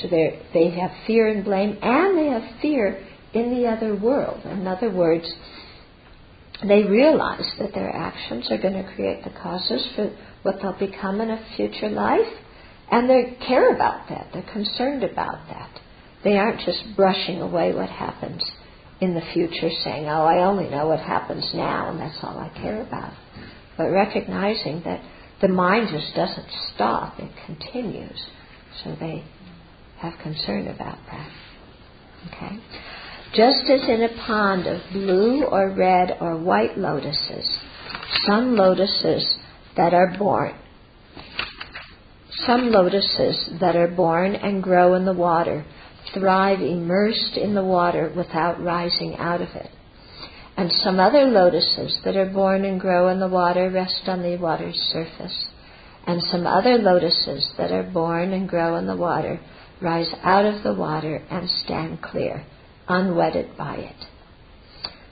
So 0.00 0.08
they 0.08 0.70
have 0.80 0.90
fear 1.06 1.28
and 1.28 1.44
blame, 1.44 1.76
and 1.82 2.16
they 2.16 2.26
have 2.26 2.60
fear 2.62 3.04
in 3.32 3.50
the 3.50 3.66
other 3.66 3.94
world. 3.94 4.44
In 4.44 4.66
other 4.66 4.90
words, 4.90 5.30
they 6.66 6.84
realize 6.84 7.50
that 7.58 7.74
their 7.74 7.94
actions 7.94 8.50
are 8.50 8.58
going 8.58 8.74
to 8.74 8.94
create 8.94 9.24
the 9.24 9.30
causes 9.30 9.86
for 9.96 10.14
what 10.42 10.56
they'll 10.62 10.78
become 10.78 11.20
in 11.20 11.30
a 11.30 11.44
future 11.56 11.88
life, 11.88 12.32
And 12.90 13.08
they 13.08 13.36
care 13.46 13.74
about 13.74 14.08
that. 14.08 14.28
They're 14.32 14.52
concerned 14.52 15.04
about 15.04 15.46
that. 15.48 15.70
They 16.24 16.36
aren't 16.36 16.60
just 16.66 16.96
brushing 16.96 17.40
away 17.40 17.72
what 17.72 17.88
happens 17.88 18.42
in 19.00 19.14
the 19.14 19.22
future, 19.32 19.70
saying, 19.82 20.06
oh, 20.06 20.24
I 20.24 20.44
only 20.44 20.68
know 20.68 20.88
what 20.88 21.00
happens 21.00 21.50
now, 21.54 21.90
and 21.90 21.98
that's 21.98 22.18
all 22.22 22.38
I 22.38 22.50
care 22.60 22.82
about. 22.82 23.12
But 23.76 23.90
recognizing 23.90 24.82
that 24.84 25.00
the 25.40 25.48
mind 25.48 25.88
just 25.90 26.14
doesn't 26.14 26.46
stop, 26.74 27.18
it 27.18 27.30
continues. 27.46 28.20
So 28.84 28.94
they 29.00 29.24
have 29.98 30.12
concern 30.22 30.68
about 30.68 30.98
that. 31.10 31.30
Okay? 32.28 32.58
Just 33.32 33.70
as 33.70 33.88
in 33.88 34.02
a 34.02 34.26
pond 34.26 34.66
of 34.66 34.80
blue 34.92 35.44
or 35.44 35.70
red 35.70 36.18
or 36.20 36.36
white 36.36 36.76
lotuses, 36.76 37.58
some 38.26 38.56
lotuses 38.56 39.36
that 39.76 39.94
are 39.94 40.14
born, 40.18 40.54
some 42.46 42.70
lotuses 42.70 43.50
that 43.60 43.76
are 43.76 43.88
born 43.88 44.34
and 44.34 44.62
grow 44.62 44.94
in 44.94 45.04
the 45.04 45.12
water 45.12 45.64
thrive 46.14 46.60
immersed 46.60 47.36
in 47.36 47.54
the 47.54 47.64
water 47.64 48.12
without 48.16 48.62
rising 48.62 49.16
out 49.16 49.40
of 49.40 49.48
it. 49.54 49.70
And 50.56 50.70
some 50.72 51.00
other 51.00 51.24
lotuses 51.24 51.98
that 52.04 52.16
are 52.16 52.30
born 52.30 52.64
and 52.64 52.80
grow 52.80 53.08
in 53.08 53.20
the 53.20 53.28
water 53.28 53.70
rest 53.70 54.02
on 54.06 54.22
the 54.22 54.36
water's 54.36 54.76
surface. 54.92 55.46
And 56.06 56.22
some 56.24 56.46
other 56.46 56.76
lotuses 56.76 57.52
that 57.56 57.70
are 57.70 57.90
born 57.90 58.32
and 58.32 58.48
grow 58.48 58.76
in 58.76 58.86
the 58.86 58.96
water 58.96 59.40
rise 59.80 60.12
out 60.22 60.44
of 60.44 60.62
the 60.62 60.74
water 60.74 61.22
and 61.30 61.48
stand 61.48 62.02
clear, 62.02 62.44
unwetted 62.88 63.56
by 63.56 63.76
it. 63.76 64.06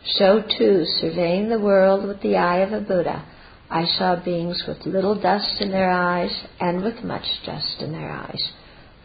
So 0.04 0.42
too, 0.42 0.84
surveying 1.00 1.48
the 1.48 1.60
world 1.60 2.06
with 2.06 2.20
the 2.22 2.36
eye 2.36 2.58
of 2.58 2.72
a 2.72 2.80
Buddha, 2.80 3.24
I 3.70 3.84
saw 3.84 4.22
beings 4.22 4.64
with 4.66 4.86
little 4.86 5.20
dust 5.20 5.60
in 5.60 5.70
their 5.70 5.90
eyes 5.90 6.32
and 6.58 6.82
with 6.82 7.04
much 7.04 7.26
dust 7.44 7.76
in 7.80 7.92
their 7.92 8.10
eyes, 8.10 8.52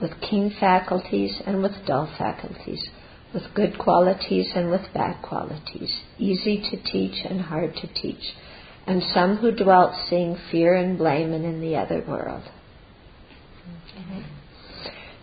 with 0.03 0.19
keen 0.19 0.53
faculties 0.59 1.41
and 1.47 1.63
with 1.63 1.71
dull 1.87 2.13
faculties, 2.17 2.89
with 3.33 3.43
good 3.55 3.79
qualities 3.79 4.51
and 4.53 4.69
with 4.69 4.81
bad 4.93 5.15
qualities, 5.23 5.91
easy 6.19 6.61
to 6.69 6.91
teach 6.91 7.25
and 7.25 7.39
hard 7.39 7.73
to 7.73 7.87
teach, 7.93 8.35
and 8.85 9.01
some 9.13 9.37
who 9.37 9.49
dwelt 9.49 9.93
seeing 10.09 10.37
fear 10.51 10.75
and 10.75 10.97
blame 10.97 11.31
and 11.31 11.45
in 11.45 11.61
the 11.61 11.77
other 11.77 12.03
world. 12.05 12.43
Okay. 13.97 14.25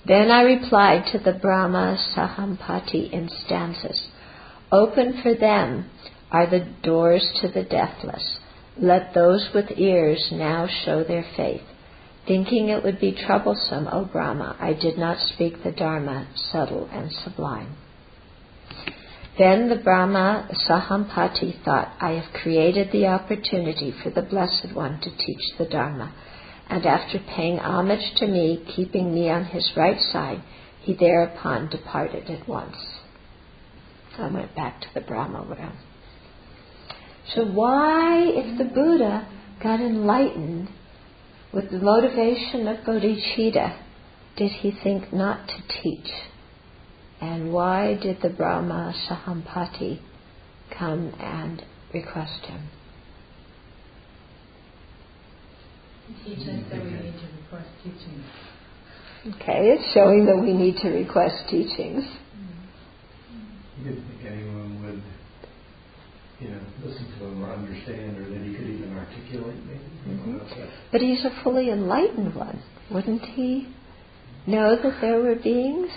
Then 0.07 0.31
I 0.31 0.41
replied 0.41 1.13
to 1.13 1.19
the 1.19 1.39
Brahma 1.39 1.99
Sahampati 2.17 3.13
in 3.13 3.29
stanzas 3.45 4.09
Open 4.73 5.21
for 5.23 5.35
them 5.35 5.91
are 6.31 6.49
the 6.49 6.67
doors 6.83 7.27
to 7.43 7.49
the 7.49 7.65
deathless. 7.65 8.39
Let 8.79 9.13
those 9.13 9.51
with 9.55 9.67
ears 9.77 10.29
now 10.33 10.69
show 10.85 11.05
their 11.05 11.27
faith. 11.37 11.63
Thinking 12.27 12.69
it 12.69 12.85
would 12.85 13.01
be 13.01 13.13
troublesome, 13.13 13.89
O 13.91 14.05
Brahma, 14.05 14.57
I 14.61 14.75
did 14.75 14.99
not 14.99 15.19
speak 15.19 15.63
the 15.63 15.73
Dharma, 15.73 16.29
subtle 16.35 16.89
and 16.93 17.11
sublime. 17.11 17.77
Then 19.39 19.71
the 19.71 19.77
Brahma 19.77 20.49
Sahampati 20.69 21.65
thought, 21.65 21.95
I 21.99 22.13
have 22.13 22.33
created 22.43 22.93
the 22.93 23.07
opportunity 23.07 23.95
for 24.03 24.11
the 24.11 24.23
Blessed 24.23 24.75
One 24.75 25.01
to 25.01 25.17
teach 25.17 25.57
the 25.57 25.65
Dharma. 25.65 26.13
And 26.69 26.85
after 26.85 27.19
paying 27.19 27.59
homage 27.59 28.15
to 28.17 28.27
me, 28.27 28.65
keeping 28.77 29.15
me 29.15 29.31
on 29.31 29.47
his 29.47 29.73
right 29.77 30.01
side, 30.13 30.43
he 30.83 30.95
thereupon 30.95 31.71
departed 31.71 32.29
at 32.29 32.47
once. 32.47 32.77
I 34.19 34.29
went 34.29 34.55
back 34.55 34.83
to 34.83 34.89
the 34.95 35.01
Brahma 35.01 35.47
realm. 35.49 35.79
So 37.35 37.47
why, 37.47 38.25
if 38.27 38.59
the 38.59 38.65
Buddha 38.65 39.27
got 39.63 39.81
enlightened 39.81 40.69
with 41.53 41.71
the 41.71 41.79
motivation 41.79 42.69
of 42.69 42.85
bodhicitta, 42.85 43.77
did 44.37 44.51
he 44.53 44.73
think 44.83 45.13
not 45.13 45.49
to 45.49 45.83
teach? 45.83 46.11
And 47.21 47.53
why 47.53 47.99
did 48.01 48.23
the 48.23 48.31
Brahma 48.31 48.95
Sahampati 49.09 50.01
come 50.77 51.13
and 51.19 51.63
request 51.93 52.47
him? 52.47 52.69
Teach 56.25 56.39
us 56.39 56.65
that 56.71 56.83
we 56.83 56.91
need 56.91 57.15
to 57.21 57.29
request 57.43 57.69
teachings. 57.85 58.25
Okay, 59.27 59.69
it's 59.77 59.93
showing 59.93 60.25
that 60.27 60.41
we 60.41 60.55
need 60.55 60.77
to 60.79 60.89
request 60.89 61.45
teachings. 61.51 62.05
You 63.77 63.85
didn't 63.85 64.09
think 64.09 64.33
anyone 64.33 64.83
would, 64.83 65.03
you 66.41 66.49
know, 66.55 66.61
listen 66.83 67.05
to 67.19 67.25
him 67.27 67.45
or 67.45 67.53
understand, 67.53 68.17
or 68.17 68.31
that 68.31 68.41
he 68.41 68.55
could 68.55 68.67
even 68.67 68.80
articulate, 69.11 69.57
maybe. 69.67 70.19
Mm-hmm. 70.19 70.39
But 70.93 71.01
he's 71.01 71.25
a 71.25 71.43
fully 71.43 71.71
enlightened 71.71 72.35
one, 72.35 72.63
wouldn't 72.91 73.23
he? 73.23 73.75
Know 74.47 74.77
that 74.77 75.01
there 75.01 75.21
were 75.21 75.37
beings. 75.37 75.91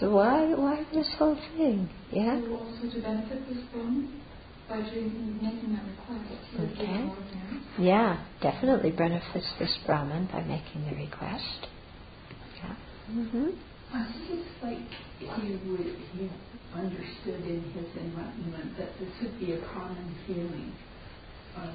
So 0.00 0.10
why 0.10 0.52
why 0.54 0.84
this 0.92 1.06
whole 1.18 1.38
thing? 1.56 1.88
Yeah. 2.10 2.40
So 2.40 2.56
also 2.56 2.90
to 2.94 3.00
benefit 3.00 3.48
this 3.48 3.58
Brahman 3.72 4.20
by 4.68 4.80
doing, 4.80 5.38
making 5.40 5.76
that 5.76 5.84
request. 5.84 6.80
Okay. 6.80 7.12
Yeah, 7.78 8.24
definitely 8.40 8.90
benefits 8.90 9.46
this 9.58 9.78
Brahman 9.86 10.28
by 10.32 10.42
making 10.42 10.84
the 10.90 10.96
request. 10.96 11.68
Yeah. 12.56 12.76
Mm-hmm. 13.10 13.46
I 13.92 14.12
think 14.12 14.40
it's 14.40 14.62
like 14.62 14.78
he 15.18 15.52
would 15.70 15.80
he 16.12 16.30
understood 16.74 17.46
in 17.46 17.62
his 17.72 17.86
enlightenment 17.96 18.76
that 18.78 18.98
this 18.98 19.10
would 19.22 19.38
be 19.38 19.52
a 19.52 19.60
common 19.72 20.14
feeling 20.26 20.72
of 21.56 21.70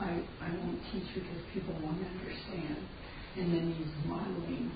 I 0.00 0.22
I 0.40 0.50
won't 0.50 0.80
teach 0.92 1.08
because 1.14 1.42
people 1.52 1.74
won't 1.82 1.98
understand, 1.98 2.76
and 3.36 3.52
then 3.52 3.74
he's 3.76 4.08
modeling 4.08 4.70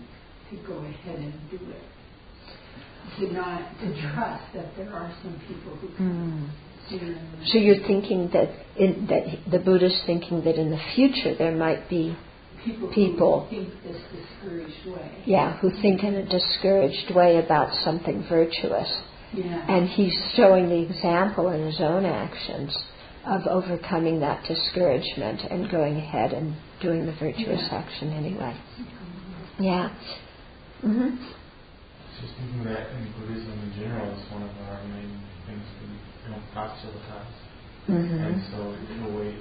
to 0.50 0.56
go 0.66 0.78
ahead 0.78 1.18
and 1.18 1.34
do 1.50 1.58
it. 1.70 1.84
To 3.18 3.32
not 3.32 3.78
to 3.80 4.12
trust 4.12 4.54
that 4.54 4.76
there 4.76 4.92
are 4.92 5.12
some 5.22 5.40
people 5.46 5.76
who 5.76 5.88
can. 5.96 6.50
Mm. 6.50 7.46
So 7.46 7.58
you're 7.58 7.86
thinking 7.86 8.28
that 8.32 8.50
in, 8.76 9.06
that 9.06 9.50
the 9.50 9.58
Buddha's 9.58 10.02
thinking 10.04 10.42
that 10.44 10.56
in 10.56 10.70
the 10.70 10.80
future 10.94 11.34
there 11.38 11.54
might 11.56 11.88
be 11.88 12.16
people, 12.64 12.92
people 12.92 13.46
who 13.48 13.56
think 13.56 13.82
this 13.84 14.02
discouraged 14.12 14.86
way. 14.86 15.22
Yeah, 15.24 15.58
who 15.58 15.70
think 15.80 16.02
in 16.02 16.14
a 16.14 16.28
discouraged 16.28 17.14
way 17.14 17.38
about 17.38 17.72
something 17.84 18.24
virtuous. 18.28 18.90
Yeah. 19.34 19.66
And 19.68 19.88
he's 19.88 20.14
showing 20.36 20.68
the 20.68 20.82
example 20.82 21.50
in 21.50 21.66
his 21.66 21.80
own 21.80 22.04
actions 22.04 22.76
of 23.26 23.40
overcoming 23.50 24.20
that 24.20 24.44
discouragement 24.46 25.40
and 25.50 25.70
going 25.70 25.96
ahead 25.96 26.32
and 26.32 26.56
doing 26.80 27.06
the 27.06 27.12
virtuous 27.12 27.62
Yeah. 27.70 27.78
action 27.78 28.12
anyway. 28.12 28.56
Yeah. 29.58 29.88
hmm 30.80 31.16
Just 32.20 32.34
thinking 32.38 32.64
that 32.64 32.90
in 32.92 33.12
Buddhism 33.18 33.58
in 33.62 33.72
general 33.74 34.12
is 34.18 34.30
one 34.32 34.42
of 34.42 34.50
our 34.68 34.84
main 34.84 35.20
things 35.46 35.64
we 35.80 36.30
don't 36.30 36.52
proselytize. 36.52 37.34
hmm 37.86 37.94
And 37.94 38.42
so 38.52 38.76
you 38.94 39.18
wait 39.18 39.38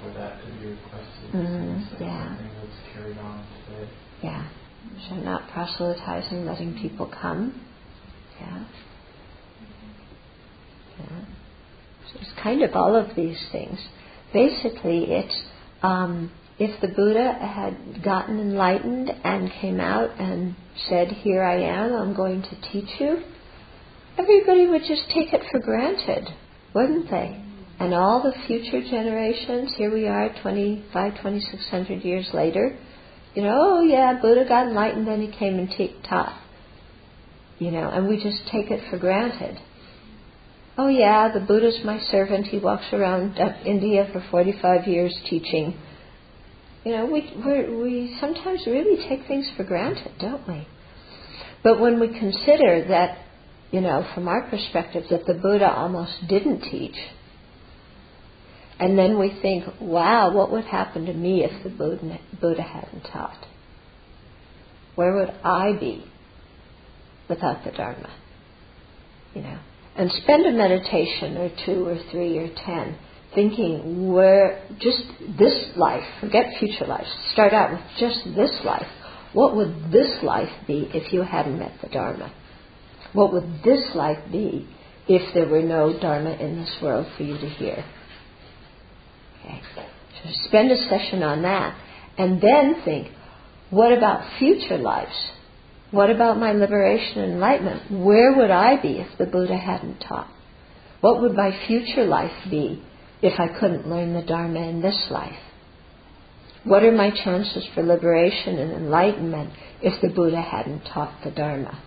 for 0.00 0.10
that 0.12 0.42
to 0.44 0.48
be 0.60 0.66
requested. 0.66 1.32
Mhm, 1.32 1.90
So 1.90 1.96
yeah. 2.04 2.28
something 2.28 2.52
that's 2.60 2.94
carried 2.94 3.18
on 3.18 3.46
today. 3.66 3.88
Yeah. 4.22 4.48
So 5.08 5.16
not 5.16 5.48
proselytizing, 5.50 6.46
letting 6.46 6.74
people 6.80 7.06
come. 7.22 7.60
Yeah. 8.40 8.64
Yeah. 10.98 11.24
So 12.12 12.18
it's 12.20 12.42
kind 12.42 12.62
of 12.62 12.74
all 12.74 12.96
of 12.96 13.14
these 13.16 13.38
things. 13.50 13.78
Basically, 14.32 15.04
it's 15.10 15.42
um, 15.82 16.30
if 16.58 16.80
the 16.80 16.88
Buddha 16.88 17.32
had 17.32 18.04
gotten 18.04 18.38
enlightened 18.38 19.10
and 19.24 19.50
came 19.60 19.80
out 19.80 20.10
and 20.20 20.54
said, 20.88 21.08
Here 21.08 21.42
I 21.42 21.60
am, 21.60 21.94
I'm 21.94 22.14
going 22.14 22.42
to 22.42 22.72
teach 22.72 23.00
you, 23.00 23.22
everybody 24.18 24.66
would 24.66 24.82
just 24.86 25.08
take 25.08 25.32
it 25.32 25.42
for 25.50 25.60
granted, 25.60 26.28
wouldn't 26.74 27.10
they? 27.10 27.42
And 27.80 27.94
all 27.94 28.22
the 28.22 28.46
future 28.46 28.80
generations, 28.88 29.74
here 29.76 29.92
we 29.92 30.06
are 30.06 30.30
25, 30.42 31.16
2600 31.16 32.04
years 32.04 32.28
later, 32.32 32.78
you 33.34 33.42
know, 33.42 33.56
oh 33.58 33.80
yeah, 33.80 34.18
Buddha 34.20 34.44
got 34.46 34.68
enlightened, 34.68 35.08
then 35.08 35.20
he 35.22 35.36
came 35.36 35.58
and 35.58 35.68
taught. 36.08 36.38
You 37.58 37.70
know, 37.70 37.88
and 37.88 38.08
we 38.08 38.22
just 38.22 38.42
take 38.50 38.70
it 38.70 38.88
for 38.90 38.98
granted. 38.98 39.58
Oh 40.76 40.88
yeah, 40.88 41.30
the 41.32 41.40
Buddha's 41.40 41.80
my 41.84 41.98
servant. 42.10 42.46
He 42.46 42.58
walks 42.58 42.86
around 42.92 43.38
India 43.66 44.08
for 44.12 44.24
45 44.30 44.86
years 44.86 45.14
teaching. 45.28 45.78
You 46.84 46.92
know, 46.92 47.06
we 47.06 47.20
we 47.76 48.16
sometimes 48.18 48.62
really 48.66 49.06
take 49.08 49.26
things 49.26 49.50
for 49.56 49.64
granted, 49.64 50.12
don't 50.18 50.46
we? 50.48 50.66
But 51.62 51.78
when 51.78 52.00
we 52.00 52.08
consider 52.08 52.86
that, 52.88 53.18
you 53.70 53.80
know, 53.80 54.04
from 54.14 54.26
our 54.28 54.48
perspective, 54.48 55.04
that 55.10 55.26
the 55.26 55.34
Buddha 55.34 55.70
almost 55.70 56.26
didn't 56.28 56.62
teach, 56.62 56.96
and 58.80 58.98
then 58.98 59.18
we 59.18 59.38
think, 59.42 59.64
wow, 59.80 60.34
what 60.34 60.50
would 60.50 60.64
happen 60.64 61.04
to 61.06 61.12
me 61.12 61.44
if 61.44 61.62
the 61.62 61.70
Buddha, 61.70 62.18
Buddha 62.40 62.62
hadn't 62.62 63.04
taught? 63.04 63.46
Where 64.94 65.14
would 65.14 65.32
I 65.44 65.72
be 65.78 66.04
without 67.28 67.62
the 67.64 67.70
Dharma? 67.70 68.10
You 69.34 69.42
know, 69.42 69.58
and 69.96 70.10
spend 70.22 70.46
a 70.46 70.52
meditation 70.52 71.36
or 71.36 71.50
two 71.66 71.86
or 71.86 71.98
three 72.10 72.38
or 72.38 72.48
ten 72.64 72.98
thinking 73.34 74.12
where 74.12 74.66
just 74.78 75.02
this 75.38 75.70
life, 75.76 76.04
forget 76.20 76.44
future 76.58 76.86
life, 76.86 77.06
start 77.32 77.52
out 77.52 77.72
with 77.72 77.80
just 77.98 78.24
this 78.36 78.60
life. 78.64 78.86
What 79.32 79.56
would 79.56 79.90
this 79.90 80.22
life 80.22 80.50
be 80.66 80.90
if 80.92 81.12
you 81.12 81.22
hadn't 81.22 81.58
met 81.58 81.72
the 81.80 81.88
Dharma? 81.88 82.32
What 83.14 83.32
would 83.32 83.62
this 83.64 83.94
life 83.94 84.18
be 84.30 84.68
if 85.08 85.34
there 85.34 85.48
were 85.48 85.62
no 85.62 85.98
Dharma 85.98 86.32
in 86.32 86.56
this 86.56 86.76
world 86.82 87.06
for 87.16 87.22
you 87.22 87.38
to 87.38 87.48
hear? 87.48 87.84
Okay. 89.44 89.60
So 90.22 90.30
spend 90.48 90.70
a 90.70 90.76
session 90.88 91.22
on 91.22 91.42
that 91.42 91.76
and 92.18 92.40
then 92.40 92.82
think, 92.84 93.08
what 93.70 93.92
about 93.92 94.38
future 94.38 94.78
lives? 94.78 95.32
What 95.92 96.08
about 96.08 96.38
my 96.38 96.52
liberation 96.52 97.20
and 97.20 97.34
enlightenment? 97.34 98.02
Where 98.02 98.34
would 98.34 98.50
I 98.50 98.80
be 98.80 98.98
if 98.98 99.18
the 99.18 99.26
Buddha 99.26 99.56
hadn't 99.56 100.00
taught? 100.00 100.30
What 101.02 101.20
would 101.20 101.34
my 101.34 101.52
future 101.66 102.04
life 102.04 102.32
be 102.50 102.82
if 103.20 103.38
I 103.38 103.48
couldn't 103.60 103.88
learn 103.88 104.14
the 104.14 104.22
Dharma 104.22 104.60
in 104.60 104.80
this 104.80 105.08
life? 105.10 105.38
What 106.64 106.82
are 106.82 106.92
my 106.92 107.10
chances 107.10 107.66
for 107.74 107.82
liberation 107.82 108.58
and 108.58 108.72
enlightenment 108.72 109.50
if 109.82 110.00
the 110.00 110.08
Buddha 110.08 110.40
hadn't 110.40 110.86
taught 110.86 111.22
the 111.24 111.30
Dharma? 111.30 111.82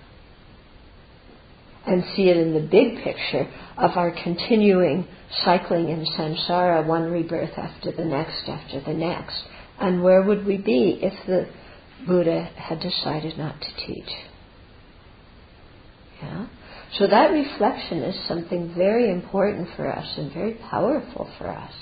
And 1.88 2.03
see 2.16 2.30
it 2.30 2.38
in 2.38 2.53
the 2.53 2.60
big 2.60 3.03
picture 3.03 3.47
of 3.78 3.97
our 3.97 4.12
continuing 4.12 5.08
cycling 5.43 5.89
in 5.89 6.06
samsara, 6.06 6.86
one 6.86 7.12
rebirth 7.12 7.58
after 7.58 7.91
the 7.91 8.06
next 8.06 8.47
after 8.47 8.82
the 8.82 8.93
next. 8.93 9.41
And 9.80 10.03
where 10.03 10.22
would 10.22 10.45
we 10.45 10.58
be 10.58 10.99
if 11.01 11.14
the 11.26 11.47
Buddha 12.07 12.43
had 12.55 12.79
decided 12.79 13.37
not 13.37 13.59
to 13.61 13.85
teach? 13.85 14.09
Yeah? 16.21 16.47
So 16.93 17.07
that 17.07 17.31
reflection 17.31 17.99
is 18.03 18.27
something 18.27 18.73
very 18.75 19.09
important 19.09 19.69
for 19.75 19.91
us 19.91 20.17
and 20.17 20.31
very 20.33 20.53
powerful 20.53 21.29
for 21.37 21.49
us, 21.49 21.73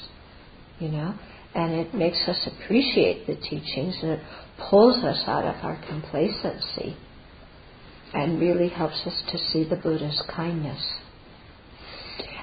you 0.80 0.89
know, 0.89 1.14
and 1.53 1.74
it 1.74 1.93
makes 1.93 2.18
us 2.28 2.47
appreciate 2.47 3.28
the 3.28 3.36
teachings 3.36 3.95
and 4.01 4.11
it 4.11 4.22
pulls 4.70 5.03
us 5.03 5.24
out 5.28 5.45
of 5.45 5.64
our 5.64 5.80
complacency 5.88 6.97
and 8.14 8.39
really 8.39 8.70
helps 8.70 9.05
us 9.05 9.24
to 9.32 9.38
see 9.38 9.64
the 9.64 9.76
Buddha's 9.76 10.24
kindness. 10.36 10.82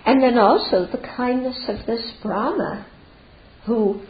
And 0.04 0.22
then 0.22 0.38
also 0.38 0.86
the 0.86 1.02
kindness 1.16 1.58
of 1.68 1.86
this 1.86 2.12
Brahma 2.22 2.86
who, 3.66 4.02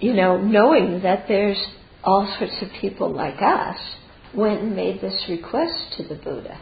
you 0.00 0.12
know, 0.12 0.38
knowing 0.38 1.02
that 1.02 1.24
there's 1.28 1.62
all 2.06 2.32
sorts 2.38 2.54
of 2.62 2.68
people 2.80 3.12
like 3.12 3.42
us, 3.42 3.76
went 4.34 4.62
and 4.62 4.76
made 4.76 5.00
this 5.00 5.26
request 5.28 5.94
to 5.96 6.04
the 6.04 6.14
Buddha. 6.14 6.58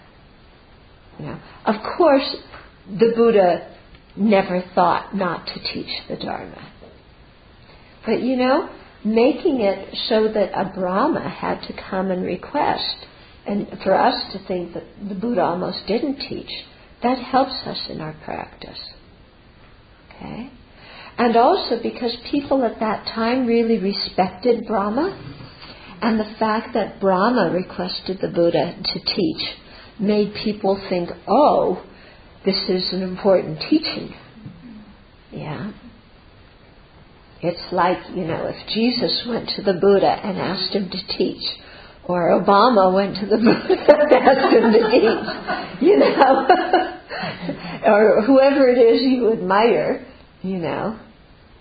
You 1.19 1.27
know, 1.27 1.41
of 1.67 1.77
course, 1.97 2.37
the 2.89 3.13
Buddha 3.15 3.77
never 4.17 4.63
thought 4.75 5.15
not 5.15 5.47
to 5.47 5.55
teach 5.73 5.91
the 6.09 6.17
Dharma. 6.17 6.73
But 8.07 8.23
you 8.23 8.37
know, 8.37 8.71
making 9.05 9.61
it 9.61 9.95
so 10.09 10.29
that 10.33 10.59
a 10.59 10.73
Brahma 10.75 11.29
had 11.29 11.61
to 11.69 11.75
come 11.91 12.11
and 12.11 12.25
request, 12.25 13.07
and 13.47 13.69
for 13.83 13.95
us 13.95 14.33
to 14.33 14.47
think 14.47 14.73
that 14.75 14.85
the 15.09 15.15
Buddha 15.15 15.43
almost 15.43 15.87
didn't 15.87 16.21
teach, 16.29 16.51
that 17.03 17.19
helps 17.19 17.67
us 17.67 17.81
in 17.91 18.01
our 18.01 18.15
practice. 18.25 18.81
Okay? 20.09 20.51
And 21.17 21.37
also 21.37 21.81
because 21.83 22.17
people 22.31 22.65
at 22.65 22.81
that 22.81 23.07
time 23.15 23.47
really 23.47 23.79
respected 23.79 24.67
Brahma, 24.67 25.35
and 26.03 26.19
the 26.19 26.35
fact 26.39 26.75
that 26.75 27.01
Brahma 27.01 27.51
requested 27.53 28.19
the 28.21 28.29
Buddha 28.29 28.77
to 28.83 29.01
teach 29.01 29.43
made 29.99 30.35
people 30.43 30.81
think, 30.89 31.09
oh, 31.29 31.85
this 32.45 32.69
is 32.69 32.93
an 32.93 33.03
important 33.03 33.61
teaching. 33.71 34.13
Yeah. 35.33 35.73
It's 37.41 37.73
like, 37.73 37.99
you 38.15 38.25
know, 38.25 38.47
if 38.47 38.57
Jesus 38.75 39.25
went 39.29 39.51
to 39.57 39.63
the 39.63 39.75
Buddha 39.75 40.09
and 40.09 40.39
asked 40.39 40.75
him 40.75 40.91
to 40.91 41.17
teach, 41.17 41.43
or 42.07 42.39
Obama 42.39 42.93
went 42.93 43.17
to 43.17 43.27
the 43.27 43.37
Buddha 43.39 43.97
and 43.99 44.13
asked 44.13 44.53
him 44.53 44.73
to 44.73 44.91
teach, 44.91 45.83
you 45.83 45.99
know, 45.99 46.47
or 47.87 48.23
whoever 48.23 48.69
it 48.69 48.79
is 48.79 49.03
you 49.03 49.33
admire, 49.33 50.07
you 50.45 50.59
know, 50.59 50.99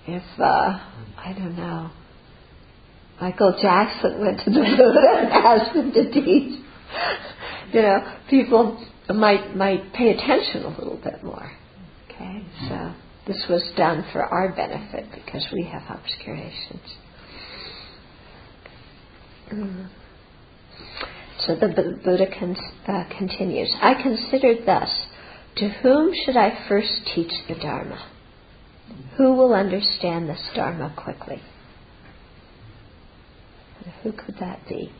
if, 0.07 0.23
uh, 0.39 0.43
I 0.43 1.33
don't 1.37 1.55
know, 1.55 1.89
Michael 3.21 3.57
Jackson 3.61 4.19
went 4.19 4.39
to 4.39 4.49
the 4.49 4.59
Buddha 4.59 5.13
and 5.19 5.29
asked 5.31 5.75
him 5.75 5.91
to 5.93 6.11
teach, 6.11 6.59
you 7.73 7.81
know, 7.81 8.17
people 8.29 8.85
might 9.09 9.55
might 9.55 9.93
pay 9.93 10.09
attention 10.09 10.63
a 10.63 10.69
little 10.69 10.99
bit 11.01 11.23
more. 11.23 11.51
Okay, 12.09 12.45
so 12.67 12.93
this 13.27 13.41
was 13.49 13.63
done 13.77 14.05
for 14.11 14.23
our 14.23 14.53
benefit 14.53 15.05
because 15.13 15.47
we 15.53 15.63
have 15.63 15.83
obscurations. 15.89 16.95
Mm. 19.51 19.89
So 21.45 21.55
the 21.55 21.67
B- 21.67 22.03
Buddha 22.03 22.27
con- 22.37 22.57
uh, 22.87 23.17
continues. 23.17 23.73
I 23.81 24.01
considered 24.01 24.65
thus: 24.65 24.89
To 25.57 25.69
whom 25.69 26.13
should 26.25 26.35
I 26.35 26.65
first 26.67 27.07
teach 27.15 27.31
the 27.47 27.55
Dharma? 27.55 28.12
Who 29.17 29.33
will 29.35 29.53
understand 29.53 30.29
this 30.29 30.39
Dharma 30.55 30.93
quickly? 30.97 31.41
Who 34.03 34.11
could 34.11 34.35
that 34.39 34.67
be? 34.67 34.91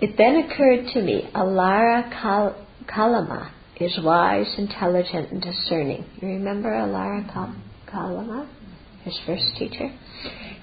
It 0.00 0.16
then 0.18 0.36
occurred 0.36 0.92
to 0.94 1.02
me, 1.02 1.30
Alara 1.34 2.10
Kal- 2.20 2.66
Kalama 2.92 3.52
is 3.80 3.98
wise, 4.02 4.46
intelligent, 4.58 5.30
and 5.30 5.42
discerning. 5.42 6.04
You 6.20 6.28
remember 6.28 6.70
Alara 6.70 7.32
Kal- 7.32 7.54
Kalama, 7.90 8.48
his 9.04 9.18
first 9.26 9.44
teacher? 9.58 9.90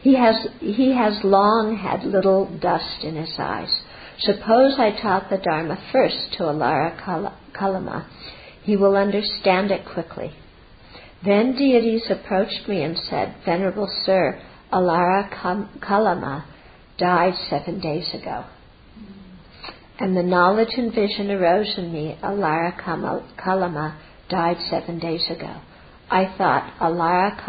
He 0.01 0.15
has, 0.15 0.47
he 0.59 0.95
has 0.95 1.23
long 1.23 1.77
had 1.77 2.03
little 2.03 2.45
dust 2.59 3.03
in 3.03 3.15
his 3.15 3.33
eyes. 3.37 3.81
Suppose 4.19 4.75
I 4.77 4.91
taught 5.01 5.29
the 5.29 5.37
Dharma 5.37 5.77
first 5.91 6.33
to 6.37 6.43
Alara 6.43 7.03
Kal- 7.03 7.37
Kalama. 7.53 8.07
He 8.63 8.77
will 8.77 8.95
understand 8.95 9.71
it 9.71 9.85
quickly. 9.85 10.31
Then 11.23 11.55
deities 11.55 12.09
approached 12.09 12.67
me 12.67 12.81
and 12.83 12.97
said, 12.97 13.35
Venerable 13.45 13.89
Sir, 14.05 14.41
Alara 14.71 15.29
Kalama 15.81 16.45
died 16.97 17.33
seven 17.49 17.79
days 17.79 18.07
ago. 18.13 18.45
And 19.99 20.15
the 20.15 20.23
knowledge 20.23 20.75
and 20.77 20.93
vision 20.93 21.29
arose 21.29 21.73
in 21.77 21.91
me, 21.91 22.17
Alara 22.23 22.77
Kalama 23.37 23.99
died 24.29 24.57
seven 24.69 24.99
days 24.99 25.25
ago. 25.29 25.59
I 26.09 26.33
thought, 26.37 26.73
Alara 26.79 27.45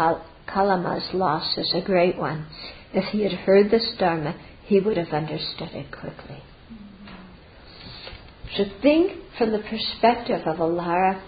Kalama's 0.53 1.09
loss 1.13 1.57
is 1.57 1.73
a 1.75 1.85
great 1.85 2.17
one. 2.17 2.47
If 2.93 3.05
he 3.13 3.23
had 3.23 3.33
heard 3.33 3.71
this 3.71 3.95
Dharma, 3.99 4.35
he 4.65 4.81
would 4.81 4.97
have 4.97 5.09
understood 5.09 5.71
it 5.73 5.91
quickly. 5.91 6.43
So 8.57 8.65
think 8.83 9.13
from 9.39 9.53
the 9.53 9.61
perspective 9.61 10.43
of 10.47 10.57
Alara 10.57 11.21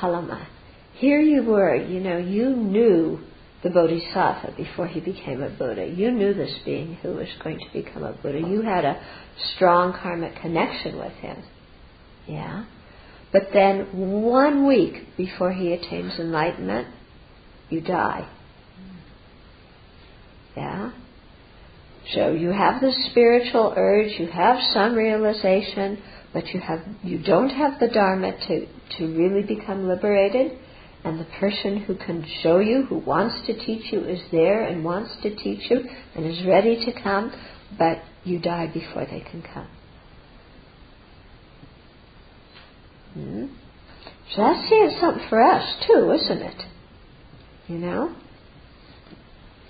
Kalama. 0.00 0.48
Here 0.94 1.20
you 1.20 1.44
were, 1.44 1.76
you 1.76 2.00
know, 2.00 2.18
you 2.18 2.56
knew 2.56 3.20
the 3.62 3.70
Bodhisattva 3.70 4.54
before 4.56 4.86
he 4.86 5.00
became 5.00 5.42
a 5.42 5.50
Buddha. 5.50 5.86
You 5.86 6.10
knew 6.10 6.34
this 6.34 6.54
being 6.64 6.94
who 6.96 7.10
was 7.10 7.28
going 7.42 7.58
to 7.58 7.72
become 7.72 8.02
a 8.02 8.12
Buddha. 8.12 8.38
You 8.38 8.62
had 8.62 8.84
a 8.84 9.00
strong 9.54 9.92
karmic 9.92 10.36
connection 10.40 10.98
with 10.98 11.12
him. 11.14 11.42
Yeah? 12.26 12.64
But 13.32 13.48
then 13.52 14.20
one 14.22 14.66
week 14.66 15.16
before 15.16 15.52
he 15.52 15.72
attains 15.72 16.18
enlightenment, 16.18 16.88
you 17.68 17.80
die. 17.80 18.28
Yeah? 20.56 20.92
So 22.12 22.32
you 22.32 22.50
have 22.50 22.80
the 22.80 22.92
spiritual 23.10 23.74
urge, 23.76 24.18
you 24.18 24.28
have 24.28 24.58
some 24.72 24.94
realization, 24.94 26.02
but 26.32 26.46
you 26.48 26.60
have 26.60 26.80
you 27.02 27.18
don't 27.18 27.50
have 27.50 27.80
the 27.80 27.88
Dharma 27.88 28.32
to, 28.32 28.66
to 28.98 29.06
really 29.16 29.42
become 29.42 29.88
liberated 29.88 30.52
and 31.04 31.20
the 31.20 31.26
person 31.38 31.78
who 31.78 31.94
can 31.94 32.26
show 32.42 32.58
you, 32.58 32.84
who 32.88 32.98
wants 32.98 33.46
to 33.46 33.56
teach 33.58 33.92
you, 33.92 34.00
is 34.04 34.20
there 34.32 34.64
and 34.64 34.84
wants 34.84 35.14
to 35.22 35.34
teach 35.36 35.70
you 35.70 35.84
and 36.14 36.26
is 36.26 36.44
ready 36.44 36.84
to 36.84 37.02
come, 37.02 37.32
but 37.78 37.98
you 38.24 38.40
die 38.40 38.66
before 38.66 39.06
they 39.06 39.20
can 39.20 39.42
come. 39.42 39.68
Hmm? 43.14 43.46
So 44.34 44.42
that's 44.42 45.00
something 45.00 45.28
for 45.28 45.40
us 45.40 45.86
too, 45.86 46.10
isn't 46.10 46.42
it? 46.42 46.62
You 47.68 47.78
know? 47.78 48.16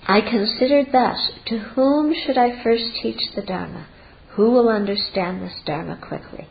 I 0.07 0.21
considered 0.21 0.87
thus, 0.91 1.31
to 1.47 1.59
whom 1.59 2.13
should 2.13 2.37
I 2.37 2.63
first 2.63 2.85
teach 3.01 3.19
the 3.35 3.41
Dharma? 3.41 3.87
Who 4.35 4.51
will 4.51 4.69
understand 4.69 5.41
this 5.41 5.59
Dharma 5.65 5.97
quickly? 5.97 6.47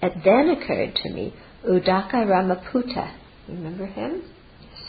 It 0.00 0.12
then 0.24 0.50
occurred 0.50 0.94
to 0.94 1.10
me, 1.10 1.34
Udaka 1.66 2.24
Ramaputta, 2.24 3.10
Remember 3.48 3.86
him? 3.86 4.22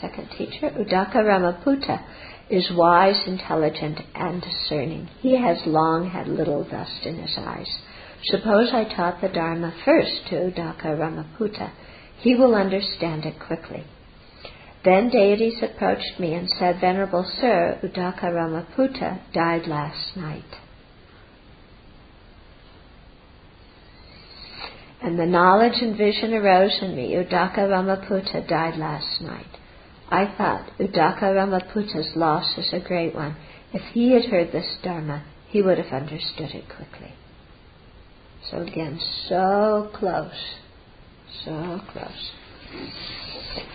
Second 0.00 0.28
teacher. 0.38 0.70
Udaka 0.70 1.16
Ramaputta 1.16 2.00
is 2.48 2.70
wise, 2.76 3.20
intelligent, 3.26 3.98
and 4.14 4.40
discerning. 4.40 5.08
He 5.20 5.36
has 5.36 5.58
long 5.66 6.10
had 6.10 6.28
little 6.28 6.64
dust 6.64 7.04
in 7.04 7.16
his 7.16 7.36
eyes. 7.38 7.68
Suppose 8.24 8.70
I 8.72 8.84
taught 8.84 9.20
the 9.20 9.28
Dharma 9.28 9.74
first 9.84 10.28
to 10.28 10.36
Udaka 10.36 10.96
Ramaputta. 10.96 11.72
He 12.18 12.36
will 12.36 12.54
understand 12.54 13.24
it 13.24 13.40
quickly. 13.44 13.84
Then 14.84 15.10
deities 15.10 15.62
approached 15.62 16.18
me 16.18 16.34
and 16.34 16.48
said, 16.58 16.80
Venerable 16.80 17.24
Sir, 17.40 17.78
Udaka 17.82 18.24
Ramaputta 18.24 19.20
died 19.32 19.68
last 19.68 20.16
night. 20.16 20.42
And 25.00 25.18
the 25.18 25.26
knowledge 25.26 25.80
and 25.82 25.96
vision 25.96 26.34
arose 26.34 26.78
in 26.82 26.96
me. 26.96 27.14
Udaka 27.14 27.58
Ramaputta 27.58 28.48
died 28.48 28.76
last 28.76 29.20
night. 29.20 29.46
I 30.08 30.26
thought 30.36 30.70
Udaka 30.78 31.32
Ramaputta's 31.32 32.16
loss 32.16 32.58
is 32.58 32.72
a 32.72 32.80
great 32.80 33.14
one. 33.14 33.36
If 33.72 33.82
he 33.94 34.12
had 34.12 34.30
heard 34.30 34.52
this 34.52 34.76
Dharma, 34.82 35.24
he 35.48 35.62
would 35.62 35.78
have 35.78 35.92
understood 35.92 36.50
it 36.50 36.64
quickly. 36.66 37.14
So 38.50 38.58
again, 38.58 39.00
so 39.28 39.90
close, 39.94 40.56
so 41.44 41.80
close. 41.92 42.32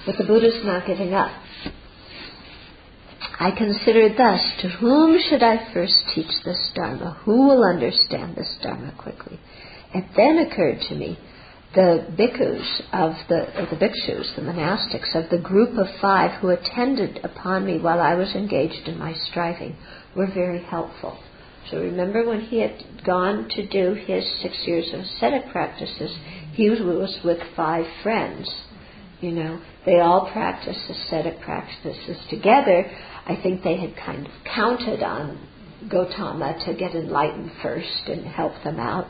But 0.06 0.18
the 0.18 0.24
Buddha's 0.24 0.64
not 0.64 0.88
giving 0.88 1.14
up. 1.14 1.32
I 3.40 3.52
considered 3.52 4.18
thus, 4.18 4.42
to 4.62 4.70
whom 4.70 5.20
should 5.20 5.44
I 5.44 5.72
first 5.74 5.96
teach 6.16 6.32
this 6.44 6.72
Dharma? 6.74 7.18
Who 7.24 7.48
will 7.48 7.64
understand 7.64 8.36
this 8.36 8.58
Dharma 8.64 8.94
quickly? 8.98 9.40
It 9.94 10.06
then 10.16 10.40
occurred 10.40 10.82
to 10.90 10.96
me 10.96 11.20
the 11.76 12.08
bhikkhus 12.18 12.82
of 12.92 13.14
the, 13.28 13.62
or 13.62 13.68
the 13.70 13.76
bhikshus, 13.76 14.36
the 14.36 14.42
monastics 14.42 15.14
of 15.14 15.30
the 15.30 15.38
group 15.38 15.78
of 15.78 15.88
five 16.02 16.40
who 16.42 16.50
attended 16.50 17.20
upon 17.24 17.66
me 17.66 17.78
while 17.78 18.00
I 18.00 18.16
was 18.16 18.34
engaged 18.34 18.88
in 18.88 18.98
my 18.98 19.14
striving 19.14 19.76
were 20.16 20.28
very 20.34 20.64
helpful. 20.64 21.20
So 21.70 21.78
remember 21.80 22.26
when 22.26 22.42
he 22.42 22.62
had 22.62 23.04
gone 23.06 23.50
to 23.50 23.68
do 23.68 23.94
his 23.94 24.26
six 24.42 24.56
years 24.66 24.92
of 24.94 25.02
ascetic 25.02 25.50
practices, 25.52 26.18
he 26.54 26.70
was 26.70 27.20
with 27.24 27.40
five 27.56 27.86
friends. 28.02 28.50
You 29.20 29.32
know, 29.32 29.60
they 29.86 30.00
all 30.00 30.30
practiced 30.32 30.90
ascetic 30.90 31.42
practices 31.42 32.18
together. 32.30 32.86
I 33.26 33.36
think 33.42 33.64
they 33.64 33.78
had 33.78 33.96
kind 33.96 34.28
of 34.28 34.32
counted 34.46 35.02
on 35.02 35.40
Gotama 35.86 36.64
to 36.66 36.74
get 36.76 36.94
enlightened 36.94 37.52
first 37.64 38.08
and 38.08 38.26
help 38.26 38.54
them 38.64 38.80
out. 38.80 39.08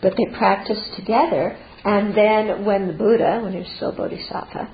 But 0.00 0.14
they 0.16 0.36
practiced 0.36 0.94
together, 0.96 1.58
and 1.84 2.16
then 2.16 2.64
when 2.64 2.86
the 2.86 2.92
Buddha, 2.92 3.40
when 3.42 3.52
he 3.52 3.58
was 3.58 3.72
still 3.76 3.92
Bodhisattva, 3.92 4.72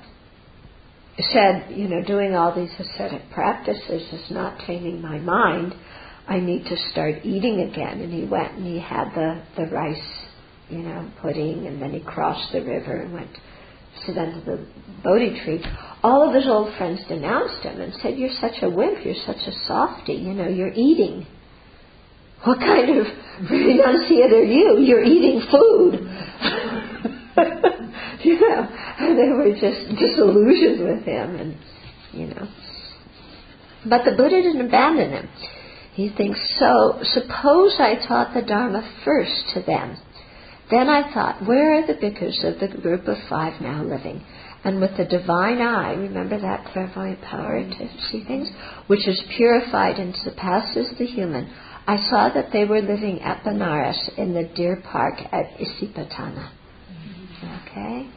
said, 1.31 1.71
you 1.75 1.87
know, 1.87 2.03
doing 2.05 2.35
all 2.35 2.53
these 2.53 2.71
ascetic 2.77 3.23
practices 3.31 4.13
is 4.13 4.31
not 4.31 4.59
taming 4.67 5.01
my 5.01 5.17
mind, 5.17 5.73
I 6.27 6.39
need 6.39 6.65
to 6.65 6.77
start 6.91 7.23
eating 7.23 7.61
again. 7.61 8.01
And 8.01 8.11
he 8.11 8.25
went 8.25 8.53
and 8.53 8.65
he 8.65 8.79
had 8.79 9.11
the, 9.15 9.41
the 9.55 9.65
rice, 9.71 10.27
you 10.69 10.79
know, 10.79 11.09
pudding, 11.21 11.67
and 11.67 11.81
then 11.81 11.93
he 11.93 12.01
crossed 12.01 12.51
the 12.51 12.61
river 12.61 13.01
and 13.01 13.13
went 13.13 13.29
under 14.09 14.41
the 14.41 14.65
Bodhi 15.03 15.39
tree. 15.43 15.63
All 16.03 16.27
of 16.27 16.35
his 16.35 16.47
old 16.47 16.75
friends 16.77 17.01
denounced 17.07 17.63
him 17.63 17.81
and 17.81 17.93
said, 18.01 18.17
You're 18.17 18.37
such 18.39 18.61
a 18.61 18.69
wimp, 18.69 19.05
you're 19.05 19.15
such 19.25 19.41
a 19.47 19.51
softy, 19.67 20.13
you 20.13 20.33
know, 20.33 20.47
you're 20.47 20.73
eating. 20.73 21.25
What 22.43 22.59
kind 22.59 22.99
of 22.99 23.07
renunciate 23.49 24.31
are 24.31 24.43
you? 24.43 24.79
You're 24.79 25.03
eating 25.03 25.41
food. 25.49 25.93
you 28.23 28.39
know, 28.39 28.67
and 28.99 29.17
they 29.17 29.29
were 29.29 29.51
just 29.51 29.99
disillusioned 29.99 30.83
with 30.83 31.03
him, 31.03 31.35
and 31.35 31.57
you 32.13 32.27
know. 32.27 32.47
But 33.87 34.03
the 34.05 34.15
Buddha 34.15 34.41
didn't 34.41 34.65
abandon 34.65 35.11
him. 35.11 35.29
He 35.93 36.09
thinks, 36.09 36.39
so 36.59 36.99
suppose 37.03 37.75
I 37.79 37.95
taught 38.07 38.33
the 38.33 38.41
Dharma 38.41 38.83
first 39.05 39.53
to 39.53 39.61
them. 39.61 39.97
Then 40.69 40.89
I 40.89 41.13
thought, 41.13 41.45
where 41.45 41.75
are 41.75 41.87
the 41.87 41.93
bhikkhus 41.93 42.43
of 42.43 42.59
the 42.59 42.81
group 42.81 43.07
of 43.07 43.17
five 43.29 43.61
now 43.61 43.83
living? 43.83 44.23
And 44.63 44.81
with 44.81 44.97
the 44.97 45.05
divine 45.05 45.61
eye, 45.61 45.93
remember 45.93 46.39
that 46.41 46.65
clairvoyant 46.73 47.21
power 47.21 47.61
to 47.61 47.89
see 48.09 48.23
things, 48.23 48.49
which 48.87 49.07
is 49.07 49.21
purified 49.37 49.99
and 49.99 50.15
surpasses 50.15 50.91
the 50.97 51.05
human, 51.05 51.53
I 51.87 51.97
saw 52.09 52.29
that 52.33 52.51
they 52.51 52.65
were 52.65 52.81
living 52.81 53.21
at 53.21 53.43
Benares 53.43 54.17
in 54.17 54.33
the 54.33 54.49
deer 54.55 54.81
park 54.91 55.19
at 55.31 55.45
Isipatana. 55.59 56.49
Okay? 57.61 58.09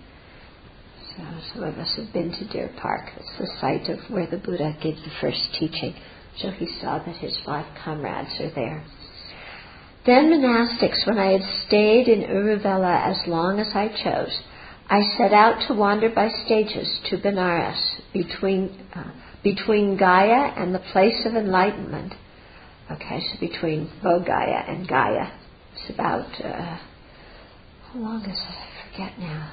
So 1.15 1.23
some 1.53 1.65
of 1.65 1.75
us 1.79 1.95
have 1.97 2.13
been 2.15 2.31
to 2.33 2.49
Deer 2.49 2.71
Park. 2.81 3.11
It's 3.17 3.39
the 3.39 3.51
site 3.61 3.91
of 3.91 3.99
where 4.11 4.27
the 4.27 4.39
Buddha 4.39 4.75
gave 4.81 4.97
the 4.97 5.11
first 5.21 5.41
teaching. 5.59 5.95
So 6.39 6.51
he 6.51 6.67
saw 6.81 6.99
that 7.05 7.17
his 7.17 7.37
five 7.45 7.67
comrades 7.85 8.41
are 8.41 8.55
there. 8.55 8.85
Then 10.07 10.31
monastics, 10.31 11.07
when 11.07 11.19
I 11.19 11.33
had 11.33 11.43
stayed 11.67 12.09
in 12.09 12.23
Uruvela 12.23 13.11
as 13.11 13.27
long 13.27 13.61
as 13.61 13.69
I 13.75 13.89
chose, 13.89 14.41
I 14.89 15.03
set 15.19 15.33
out 15.33 15.67
to 15.69 15.75
wander 15.75 16.09
by 16.09 16.29
stages 16.47 16.89
to 17.11 17.19
Benares, 17.19 18.01
between, 18.13 18.87
uh, 18.95 19.11
between 19.45 19.99
Gaya 19.99 20.55
and 20.57 20.75
the 20.75 20.79
place 20.79 21.27
of 21.27 21.35
enlightenment. 21.35 22.15
Okay, 22.91 23.21
so 23.21 23.39
between 23.39 23.91
Bodh 24.03 24.27
Gaya 24.27 24.65
and 24.67 24.89
Gaya. 24.89 25.31
It's 25.75 25.91
about, 25.91 26.41
uh, 26.43 26.79
how 27.93 27.99
long 27.99 28.23
is 28.23 28.39
it? 28.39 28.41
I 28.41 28.91
forget 28.91 29.19
now. 29.19 29.53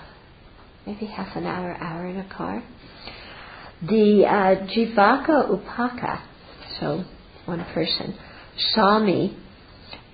Maybe 0.86 1.08
half 1.08 1.36
an 1.36 1.46
hour, 1.46 1.76
hour 1.82 2.06
in 2.06 2.18
a 2.18 2.30
car. 2.34 2.64
The 3.82 4.26
uh, 4.26 4.68
Jivaka 4.68 5.50
Upaka, 5.50 6.22
so 6.80 7.04
one 7.46 7.66
person, 7.74 8.16
saw 8.58 9.00
me 9.00 9.38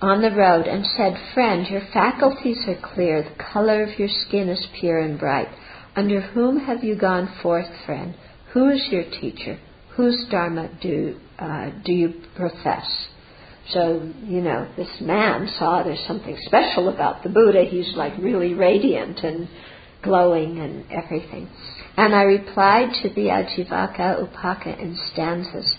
on 0.02 0.20
the 0.20 0.32
road 0.32 0.66
and 0.66 0.84
said, 0.84 1.14
Friend, 1.32 1.66
your 1.68 1.82
faculties 1.92 2.58
are 2.66 2.94
clear, 2.94 3.22
the 3.22 3.44
color 3.52 3.84
of 3.84 3.98
your 3.98 4.08
skin 4.26 4.48
is 4.48 4.66
pure 4.78 4.98
and 4.98 5.18
bright. 5.18 5.48
Under 5.94 6.20
whom 6.20 6.58
have 6.58 6.82
you 6.82 6.96
gone 6.96 7.32
forth, 7.40 7.68
friend? 7.86 8.14
Who 8.52 8.68
is 8.68 8.88
your 8.90 9.04
teacher? 9.04 9.58
Whose 9.96 10.26
Dharma 10.30 10.70
do, 10.80 11.16
uh, 11.38 11.70
do 11.84 11.92
you 11.92 12.14
profess? 12.34 13.08
So, 13.70 14.12
you 14.24 14.40
know, 14.40 14.68
this 14.76 15.00
man 15.00 15.48
saw 15.58 15.82
there's 15.82 16.04
something 16.08 16.36
special 16.46 16.88
about 16.88 17.22
the 17.22 17.28
Buddha. 17.28 17.64
He's 17.64 17.94
like 17.94 18.18
really 18.18 18.54
radiant 18.54 19.20
and 19.20 19.48
glowing 20.02 20.58
and 20.58 20.84
everything. 20.90 21.48
And 21.96 22.14
I 22.14 22.22
replied 22.22 22.88
to 23.02 23.08
the 23.10 23.28
Ajivaka 23.28 24.26
Upaka 24.26 24.80
in 24.80 24.98
stanzas. 25.12 25.76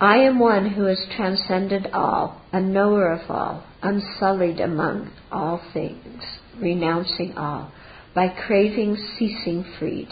I 0.00 0.18
am 0.18 0.38
one 0.38 0.70
who 0.70 0.84
has 0.84 1.06
transcended 1.16 1.88
all, 1.94 2.42
a 2.52 2.60
knower 2.60 3.12
of 3.12 3.30
all, 3.30 3.64
unsullied 3.82 4.60
among 4.60 5.10
all 5.32 5.58
things, 5.72 6.22
renouncing 6.60 7.32
all, 7.38 7.72
by 8.14 8.28
craving 8.28 8.96
ceasing 9.18 9.64
freed. 9.78 10.08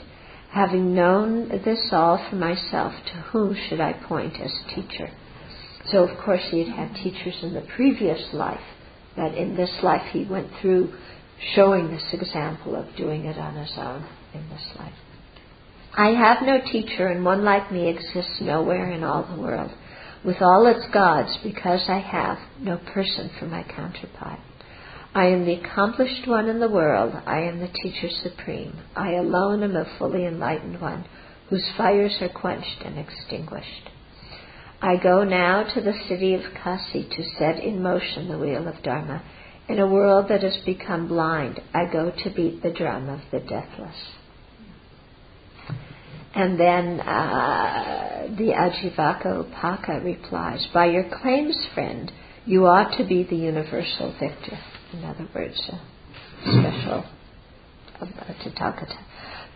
Having 0.53 0.95
known 0.95 1.49
this 1.49 1.91
all 1.93 2.25
for 2.31 2.37
myself, 2.37 2.95
to 3.07 3.13
whom 3.33 3.55
should 3.55 3.81
I 3.81 3.93
point 3.93 4.41
as 4.41 4.53
teacher? 4.75 5.11
So, 5.91 6.05
of 6.05 6.17
course, 6.25 6.43
he 6.51 6.65
had 6.65 6.75
had 6.75 6.95
teachers 6.95 7.43
in 7.43 7.53
the 7.53 7.67
previous 7.77 8.33
life, 8.33 8.65
but 9.15 9.35
in 9.35 9.55
this 9.55 9.83
life 9.83 10.07
he 10.13 10.25
went 10.25 10.49
through 10.63 10.95
showing 11.55 11.89
this 11.89 12.09
example 12.13 12.75
of 12.75 12.97
doing 12.97 13.27
it 13.27 13.37
on 13.37 13.55
his 13.57 13.73
own 13.77 14.07
in 14.33 14.49
this 14.49 14.67
life. 14.79 14.95
I 15.97 16.09
have 16.09 16.43
no 16.43 16.61
teacher, 16.61 17.07
and 17.07 17.25
one 17.25 17.45
like 17.45 17.71
me 17.71 17.89
exists 17.89 18.41
nowhere 18.41 18.91
in 18.91 19.05
all 19.05 19.23
the 19.23 19.41
world, 19.41 19.71
with 20.25 20.43
all 20.43 20.67
its 20.67 20.87
gods, 20.93 21.39
because 21.45 21.89
I 21.89 21.99
have 21.99 22.39
no 22.59 22.79
person 22.79 23.31
for 23.39 23.47
my 23.47 23.63
counterpart. 23.63 24.41
I 25.15 25.27
am 25.27 25.45
the 25.45 25.55
accomplished 25.55 26.27
one 26.27 26.49
in 26.49 26.59
the 26.59 26.69
world. 26.69 27.15
I 27.25 27.43
am 27.43 27.61
the 27.61 27.69
teacher 27.69 28.09
supreme. 28.09 28.77
I 28.97 29.13
alone 29.13 29.63
am 29.63 29.77
a 29.77 29.85
fully 29.97 30.27
enlightened 30.27 30.81
one, 30.81 31.05
whose 31.49 31.71
fires 31.77 32.17
are 32.21 32.29
quenched 32.29 32.83
and 32.85 32.99
extinguished. 32.99 33.91
I 34.83 34.97
go 34.97 35.23
now 35.23 35.63
to 35.63 35.81
the 35.81 35.95
city 36.09 36.35
of 36.35 36.43
Kasi 36.63 37.09
to 37.09 37.23
set 37.39 37.63
in 37.63 37.81
motion 37.81 38.29
the 38.29 38.39
wheel 38.39 38.67
of 38.67 38.83
Dharma. 38.83 39.23
In 39.69 39.79
a 39.79 39.87
world 39.87 40.27
that 40.29 40.43
has 40.43 40.59
become 40.67 41.07
blind, 41.07 41.61
I 41.73 41.85
go 41.91 42.11
to 42.11 42.31
beat 42.31 42.63
the 42.65 42.73
drum 42.73 43.09
of 43.09 43.21
the 43.31 43.39
deathless. 43.39 43.97
And 46.37 46.59
then 46.59 47.01
uh, 47.01 48.27
the 48.37 48.53
Ajivaka 48.53 49.45
Upaka 49.45 50.05
replies, 50.05 50.67
By 50.75 50.87
your 50.87 51.09
claims, 51.23 51.57
friend, 51.75 52.11
you 52.45 52.67
ought 52.67 52.99
to 52.99 53.05
be 53.05 53.23
the 53.23 53.37
universal 53.37 54.13
victor. 54.19 54.59
In 54.93 55.05
other 55.05 55.29
words, 55.35 55.61
a 55.71 55.81
special 56.43 57.05
of 58.01 58.09
Tathagata. 58.09 58.99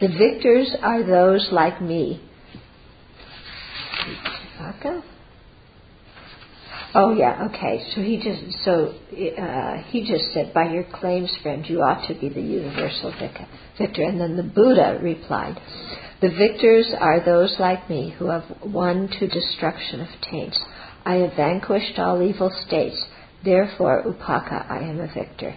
The 0.00 0.08
victors 0.08 0.74
are 0.80 1.04
those 1.04 1.48
like 1.50 1.82
me. 1.82 2.22
Ajivaka? 4.60 5.02
Oh 6.94 7.14
yeah, 7.14 7.48
okay. 7.48 7.84
So 7.94 8.00
he 8.00 8.16
just 8.16 8.64
so 8.64 8.94
uh, 9.38 9.82
he 9.88 10.00
just 10.10 10.32
said, 10.32 10.54
by 10.54 10.72
your 10.72 10.84
claims, 10.84 11.30
friend, 11.42 11.64
you 11.68 11.78
ought 11.80 12.08
to 12.08 12.14
be 12.18 12.28
the 12.28 12.40
universal 12.40 13.12
victor. 13.18 13.46
And 13.78 14.20
then 14.20 14.36
the 14.36 14.42
Buddha 14.42 14.98
replied, 15.02 15.60
the 16.20 16.30
victors 16.30 16.92
are 16.98 17.24
those 17.24 17.54
like 17.60 17.88
me 17.88 18.14
who 18.18 18.26
have 18.26 18.44
won 18.64 19.08
to 19.08 19.28
destruction 19.28 20.00
of 20.00 20.08
taints. 20.28 20.58
I 21.04 21.16
have 21.16 21.36
vanquished 21.36 21.98
all 21.98 22.20
evil 22.22 22.50
states. 22.66 23.00
Therefore, 23.44 24.02
Upaka, 24.04 24.68
I 24.68 24.80
am 24.80 25.00
a 25.00 25.06
victor. 25.06 25.54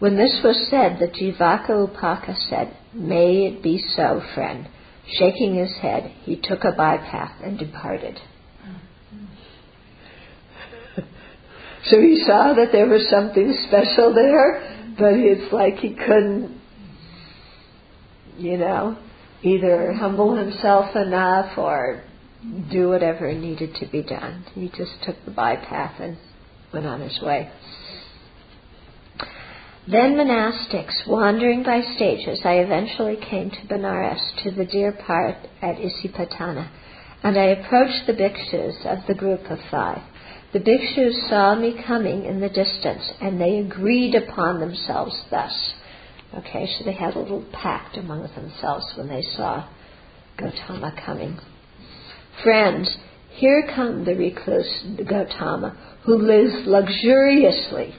When 0.00 0.16
this 0.16 0.40
was 0.42 0.68
said, 0.68 0.98
the 0.98 1.06
Jivaka 1.06 1.88
Upaka 1.88 2.36
said, 2.48 2.76
May 2.92 3.46
it 3.46 3.62
be 3.62 3.78
so, 3.96 4.20
friend. 4.34 4.68
Shaking 5.18 5.54
his 5.54 5.74
head, 5.80 6.12
he 6.22 6.36
took 6.36 6.64
a 6.64 6.72
bypath 6.72 7.42
and 7.42 7.58
departed. 7.58 8.18
so 11.84 12.00
he 12.00 12.24
saw 12.26 12.52
that 12.54 12.72
there 12.72 12.88
was 12.88 13.08
something 13.08 13.56
special 13.68 14.12
there, 14.12 14.94
but 14.98 15.14
it's 15.14 15.52
like 15.52 15.76
he 15.76 15.94
couldn't, 15.94 16.60
you 18.36 18.58
know, 18.58 18.98
either 19.42 19.92
humble 19.92 20.36
himself 20.36 20.94
enough 20.96 21.56
or 21.56 22.02
do 22.70 22.88
whatever 22.88 23.32
needed 23.32 23.74
to 23.76 23.86
be 23.86 24.02
done. 24.02 24.44
He 24.54 24.68
just 24.68 25.02
took 25.04 25.16
the 25.24 25.30
bypath 25.30 26.00
and 26.00 26.16
went 26.72 26.86
on 26.86 27.00
his 27.00 27.20
way. 27.22 27.50
Then 29.90 30.16
monastics, 30.16 31.06
wandering 31.06 31.62
by 31.62 31.80
stages, 31.96 32.40
I 32.44 32.56
eventually 32.56 33.16
came 33.16 33.50
to 33.50 33.66
Benares, 33.66 34.20
to 34.42 34.50
the 34.50 34.66
deer 34.66 34.92
part 34.92 35.36
at 35.62 35.76
Isipatana, 35.76 36.68
and 37.22 37.38
I 37.38 37.46
approached 37.46 38.06
the 38.06 38.12
bhikshus 38.12 38.84
of 38.84 39.06
the 39.06 39.14
group 39.14 39.50
of 39.50 39.58
five. 39.70 40.02
The 40.52 40.60
bhikshus 40.60 41.28
saw 41.30 41.54
me 41.54 41.82
coming 41.86 42.26
in 42.26 42.40
the 42.40 42.50
distance, 42.50 43.10
and 43.20 43.40
they 43.40 43.58
agreed 43.58 44.14
upon 44.14 44.60
themselves 44.60 45.18
thus. 45.30 45.72
Okay, 46.34 46.68
so 46.78 46.84
they 46.84 46.92
had 46.92 47.14
a 47.14 47.18
little 47.18 47.44
pact 47.52 47.96
among 47.96 48.22
themselves 48.34 48.84
when 48.96 49.08
they 49.08 49.22
saw 49.22 49.68
Gautama 50.36 50.94
coming. 51.04 51.38
Friends, 52.42 52.94
here 53.30 53.68
come 53.74 54.04
the 54.04 54.14
recluse 54.14 54.84
Gautama, 55.08 55.76
who 56.04 56.18
lives 56.18 56.66
luxuriously 56.66 57.94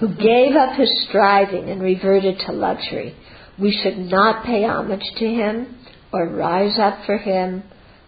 who 0.00 0.08
gave 0.16 0.56
up 0.56 0.76
his 0.76 1.06
striving 1.08 1.68
and 1.70 1.80
reverted 1.80 2.38
to 2.40 2.52
luxury. 2.52 3.14
We 3.58 3.70
should 3.82 3.98
not 3.98 4.44
pay 4.44 4.64
homage 4.64 5.04
to 5.18 5.26
him, 5.26 5.78
or 6.12 6.28
rise 6.28 6.78
up 6.78 7.04
for 7.06 7.18
him, 7.18 7.62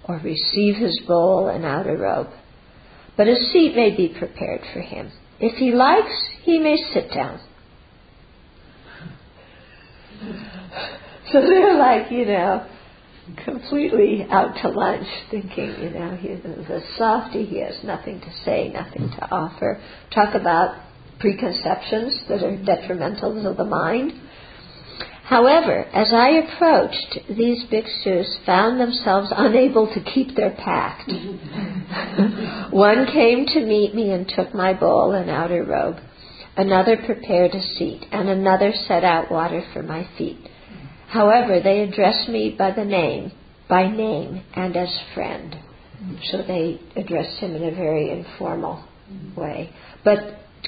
or 0.05 0.16
receive 0.16 0.77
his 0.77 1.01
bowl 1.07 1.49
and 1.49 1.64
outer 1.64 1.97
robe. 1.97 2.29
But 3.16 3.29
a 3.29 3.37
seat 3.37 3.74
may 3.77 3.97
be 3.97 4.14
prepared 4.18 4.62
for 4.72 4.81
him. 4.81 5.12
If 5.39 5.57
he 5.57 5.72
likes, 5.72 6.12
he 6.43 6.59
may 6.59 6.77
sit 6.93 7.11
down. 7.14 7.41
So 11.32 11.40
they're 11.40 11.76
like, 11.76 12.12
you 12.12 12.24
know, 12.24 12.64
completely 13.44 14.26
out 14.30 14.54
to 14.62 14.68
lunch, 14.68 15.06
thinking, 15.30 15.74
you 15.82 15.90
know, 15.90 16.16
he's 16.16 16.38
a 16.44 16.80
softy, 16.96 17.44
he 17.44 17.60
has 17.62 17.82
nothing 17.82 18.20
to 18.20 18.32
say, 18.44 18.68
nothing 18.68 19.10
to 19.10 19.30
offer. 19.30 19.82
Talk 20.14 20.36
about 20.36 20.80
preconceptions 21.18 22.28
that 22.28 22.44
are 22.44 22.56
detrimental 22.64 23.42
to 23.42 23.54
the 23.54 23.64
mind. 23.64 24.12
However, 25.24 25.84
as 25.92 26.12
I 26.12 26.28
approached, 26.28 27.18
these 27.36 27.64
bhikshus 27.64 28.44
found 28.46 28.80
themselves 28.80 29.32
unable 29.36 29.92
to 29.92 30.00
keep 30.00 30.36
their 30.36 30.52
pact. 30.52 31.10
One 32.72 33.06
came 33.06 33.46
to 33.46 33.66
meet 33.66 33.92
me 33.92 34.12
and 34.12 34.28
took 34.28 34.54
my 34.54 34.72
bowl 34.72 35.12
and 35.12 35.28
outer 35.28 35.64
robe. 35.64 35.96
Another 36.57 36.96
prepared 36.96 37.52
a 37.54 37.61
seat, 37.61 38.07
and 38.11 38.28
another 38.28 38.72
set 38.88 39.04
out 39.04 39.30
water 39.30 39.62
for 39.72 39.82
my 39.82 40.09
feet. 40.16 40.38
However, 41.09 41.61
they 41.61 41.80
addressed 41.80 42.28
me 42.28 42.54
by 42.59 42.70
the 42.72 42.84
name, 42.84 43.32
by 43.68 43.88
name, 43.88 44.42
and 44.54 44.76
as 44.76 44.88
friend. 45.14 45.57
So 46.30 46.38
they 46.38 46.80
addressed 46.96 47.38
him 47.38 47.54
in 47.54 47.64
a 47.64 47.74
very 47.74 48.11
informal 48.11 48.84
way. 49.36 49.70
But 50.04 50.18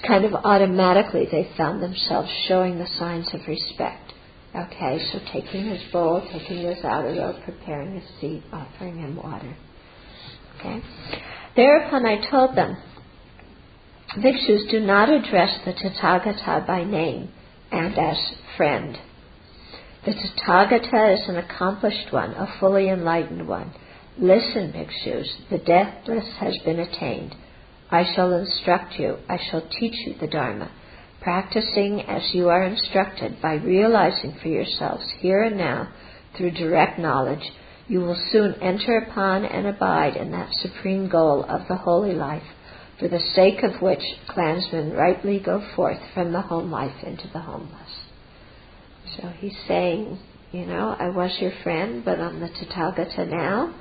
kind 0.07 0.25
of 0.25 0.35
automatically 0.35 1.27
they 1.31 1.51
found 1.57 1.83
themselves 1.83 2.31
showing 2.47 2.79
the 2.79 2.87
signs 2.99 3.29
of 3.33 3.41
respect. 3.47 4.13
Okay, 4.55 4.99
so 5.13 5.19
taking 5.33 5.67
his 5.67 5.83
bowl, 5.93 6.27
taking 6.33 6.63
his 6.63 6.85
outer 6.85 7.15
robe, 7.15 7.37
preparing 7.45 8.01
his 8.01 8.09
seat, 8.21 8.43
offering 8.53 8.99
him 8.99 9.17
water. 9.17 9.55
Okay. 10.59 10.83
Thereupon 11.55 12.07
I 12.07 12.31
told 12.31 12.57
them, 12.57 12.77
Bhikshus 14.17 14.71
do 14.71 14.81
not 14.81 15.11
address 15.11 15.59
the 15.67 15.75
Tathagata 15.75 16.67
by 16.67 16.83
name 16.83 17.29
and 17.71 17.99
as 17.99 18.17
friend. 18.57 18.99
The 20.07 20.13
Tathagata 20.13 21.15
is 21.15 21.29
an 21.29 21.37
accomplished 21.37 22.11
one, 22.11 22.31
a 22.31 22.59
fully 22.59 22.89
enlightened 22.89 23.47
one. 23.47 23.73
Listen, 24.17 24.73
Bhikshus, 24.73 25.29
the 25.51 25.59
deathless 25.59 26.25
has 26.41 26.57
been 26.65 26.81
attained. 26.81 27.35
I 27.91 28.05
shall 28.15 28.33
instruct 28.33 28.99
you, 28.99 29.19
I 29.29 29.39
shall 29.51 29.69
teach 29.79 29.95
you 30.07 30.15
the 30.19 30.27
Dharma, 30.27 30.71
practicing 31.21 32.01
as 32.01 32.35
you 32.35 32.49
are 32.49 32.65
instructed 32.65 33.43
by 33.43 33.55
realizing 33.55 34.39
for 34.41 34.49
yourselves 34.49 35.05
here 35.19 35.43
and 35.43 35.59
now 35.59 35.89
through 36.37 36.53
direct 36.53 36.99
knowledge, 36.99 37.53
you 37.87 38.01
will 38.01 38.19
soon 38.31 38.55
enter 38.63 38.97
upon 38.99 39.45
and 39.45 39.67
abide 39.67 40.17
in 40.17 40.31
that 40.33 40.53
supreme 40.55 41.09
goal 41.09 41.45
of 41.45 41.69
the 41.69 41.77
holy 41.77 42.15
life, 42.15 42.43
for 42.99 43.09
the 43.09 43.21
sake 43.35 43.63
of 43.63 43.81
which 43.81 44.03
clansmen 44.29 44.93
rightly 44.93 45.39
go 45.41 45.65
forth 45.77 46.01
from 46.15 46.33
the 46.33 46.41
home 46.43 46.71
life 46.71 47.05
into 47.05 47.29
the 47.33 47.41
homeless. 47.41 47.91
So 49.17 49.29
he's 49.39 49.57
saying, 49.67 50.19
you 50.53 50.67
know, 50.67 50.97
I 50.99 51.11
was 51.11 51.37
your 51.41 51.53
friend, 51.63 52.05
but 52.05 52.21
I'm 52.21 52.41
the 52.41 52.49
Tathagata 52.49 53.29
now. 53.29 53.75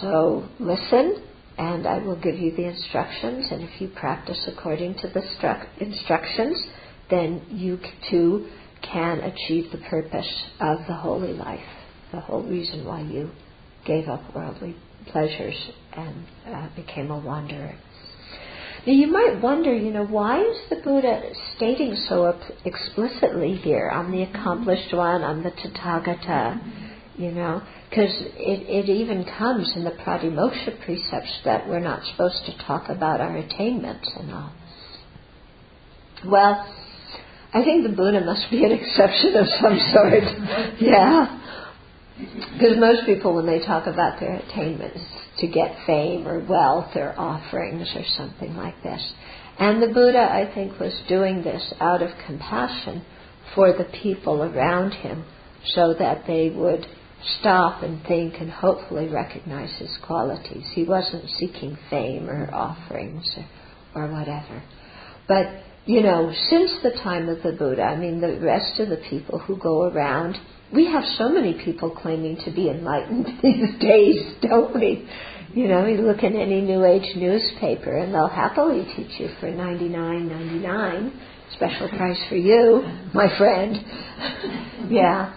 So 0.00 0.48
listen, 0.60 1.24
and 1.58 1.86
I 1.86 1.98
will 1.98 2.20
give 2.20 2.38
you 2.38 2.54
the 2.56 2.68
instructions. 2.68 3.46
And 3.50 3.62
if 3.62 3.80
you 3.80 3.88
practice 3.88 4.38
according 4.48 4.94
to 4.96 5.08
the 5.08 5.20
stru- 5.20 5.66
instructions, 5.80 6.56
then 7.10 7.42
you 7.50 7.78
too 8.10 8.48
can 8.82 9.20
achieve 9.20 9.70
the 9.72 9.78
purpose 9.90 10.28
of 10.60 10.78
the 10.86 10.94
holy 10.94 11.32
life, 11.32 11.60
the 12.12 12.20
whole 12.20 12.42
reason 12.42 12.84
why 12.86 13.02
you 13.02 13.30
gave 13.84 14.08
up 14.08 14.34
worldly 14.34 14.76
pleasures 15.12 15.56
and 15.96 16.24
uh, 16.46 16.68
became 16.76 17.10
a 17.10 17.18
wanderer. 17.18 17.74
Now 18.86 18.92
you 18.94 19.08
might 19.08 19.40
wonder, 19.42 19.74
you 19.74 19.92
know, 19.92 20.06
why 20.06 20.40
is 20.40 20.56
the 20.70 20.76
Buddha 20.76 21.20
stating 21.56 21.94
so 22.08 22.38
explicitly 22.64 23.56
here, 23.56 23.90
I'm 23.92 24.10
the 24.10 24.22
accomplished 24.22 24.94
one, 24.94 25.22
I'm 25.22 25.42
the 25.42 25.50
Tathagata, 25.50 27.18
you 27.18 27.30
know? 27.30 27.62
Because 27.90 28.14
it, 28.20 28.86
it 28.86 28.88
even 28.88 29.26
comes 29.38 29.70
in 29.76 29.84
the 29.84 29.90
pratimoksha 29.90 30.82
precepts 30.84 31.40
that 31.44 31.68
we're 31.68 31.80
not 31.80 32.00
supposed 32.06 32.46
to 32.46 32.56
talk 32.66 32.88
about 32.88 33.20
our 33.20 33.36
attainments 33.36 34.08
and 34.16 34.32
all. 34.32 34.52
Well, 36.24 36.74
I 37.52 37.64
think 37.64 37.82
the 37.82 37.94
Buddha 37.94 38.20
must 38.24 38.50
be 38.50 38.64
an 38.64 38.72
exception 38.80 39.36
of 39.36 39.46
some 39.60 39.78
sort. 39.92 40.22
yeah. 40.80 41.36
Because 42.52 42.76
most 42.78 43.06
people, 43.06 43.34
when 43.34 43.46
they 43.46 43.64
talk 43.64 43.86
about 43.86 44.20
their 44.20 44.36
attainments, 44.36 45.00
to 45.38 45.46
get 45.48 45.74
fame 45.86 46.28
or 46.28 46.40
wealth 46.40 46.94
or 46.94 47.14
offerings 47.18 47.88
or 47.96 48.04
something 48.16 48.54
like 48.56 48.82
this. 48.82 49.12
And 49.58 49.82
the 49.82 49.88
Buddha, 49.88 50.18
I 50.18 50.50
think, 50.54 50.78
was 50.78 50.98
doing 51.08 51.42
this 51.42 51.74
out 51.80 52.02
of 52.02 52.10
compassion 52.26 53.04
for 53.54 53.72
the 53.72 53.88
people 54.02 54.42
around 54.42 54.92
him 54.92 55.24
so 55.64 55.94
that 55.98 56.26
they 56.26 56.50
would 56.50 56.86
stop 57.38 57.82
and 57.82 58.02
think 58.06 58.34
and 58.40 58.50
hopefully 58.50 59.08
recognize 59.08 59.70
his 59.78 59.96
qualities. 60.06 60.64
He 60.74 60.84
wasn't 60.84 61.28
seeking 61.38 61.76
fame 61.90 62.28
or 62.28 62.52
offerings 62.52 63.30
or, 63.94 64.02
or 64.02 64.12
whatever. 64.12 64.62
But, 65.28 65.62
you 65.84 66.02
know, 66.02 66.32
since 66.48 66.72
the 66.82 66.98
time 67.02 67.28
of 67.28 67.42
the 67.42 67.52
Buddha, 67.52 67.82
I 67.82 67.96
mean, 67.96 68.20
the 68.20 68.40
rest 68.40 68.80
of 68.80 68.88
the 68.88 69.02
people 69.08 69.38
who 69.38 69.58
go 69.58 69.84
around, 69.84 70.38
we 70.72 70.86
have 70.86 71.04
so 71.18 71.28
many 71.28 71.54
people 71.64 71.90
claiming 71.90 72.36
to 72.44 72.50
be 72.50 72.68
enlightened 72.68 73.26
these 73.42 73.78
days, 73.80 74.34
don't 74.42 74.74
we? 74.74 75.08
You 75.52 75.66
know, 75.66 75.86
you 75.86 76.02
look 76.02 76.22
in 76.22 76.36
any 76.36 76.60
New 76.60 76.84
Age 76.84 77.16
newspaper 77.16 77.96
and 77.96 78.14
they'll 78.14 78.28
happily 78.28 78.86
teach 78.94 79.18
you 79.18 79.30
for 79.40 79.50
ninety 79.50 79.88
nine 79.88 80.28
ninety 80.28 80.60
nine, 80.60 81.12
special 81.56 81.88
price 81.88 82.20
for 82.28 82.36
you, 82.36 82.82
my 83.12 83.36
friend. 83.36 83.76
yeah. 84.90 85.34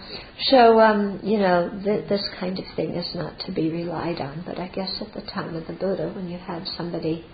So, 0.50 0.78
um, 0.78 1.20
you 1.22 1.38
know, 1.38 1.68
th- 1.82 2.08
this 2.08 2.22
kind 2.38 2.58
of 2.58 2.64
thing 2.76 2.94
is 2.94 3.08
not 3.16 3.40
to 3.46 3.52
be 3.52 3.70
relied 3.70 4.20
on. 4.20 4.44
But 4.46 4.58
I 4.60 4.68
guess 4.68 4.90
at 5.00 5.12
the 5.14 5.28
time 5.30 5.56
of 5.56 5.66
the 5.66 5.72
Buddha, 5.72 6.12
when 6.14 6.28
you 6.28 6.38
had 6.38 6.64
somebody 6.76 7.24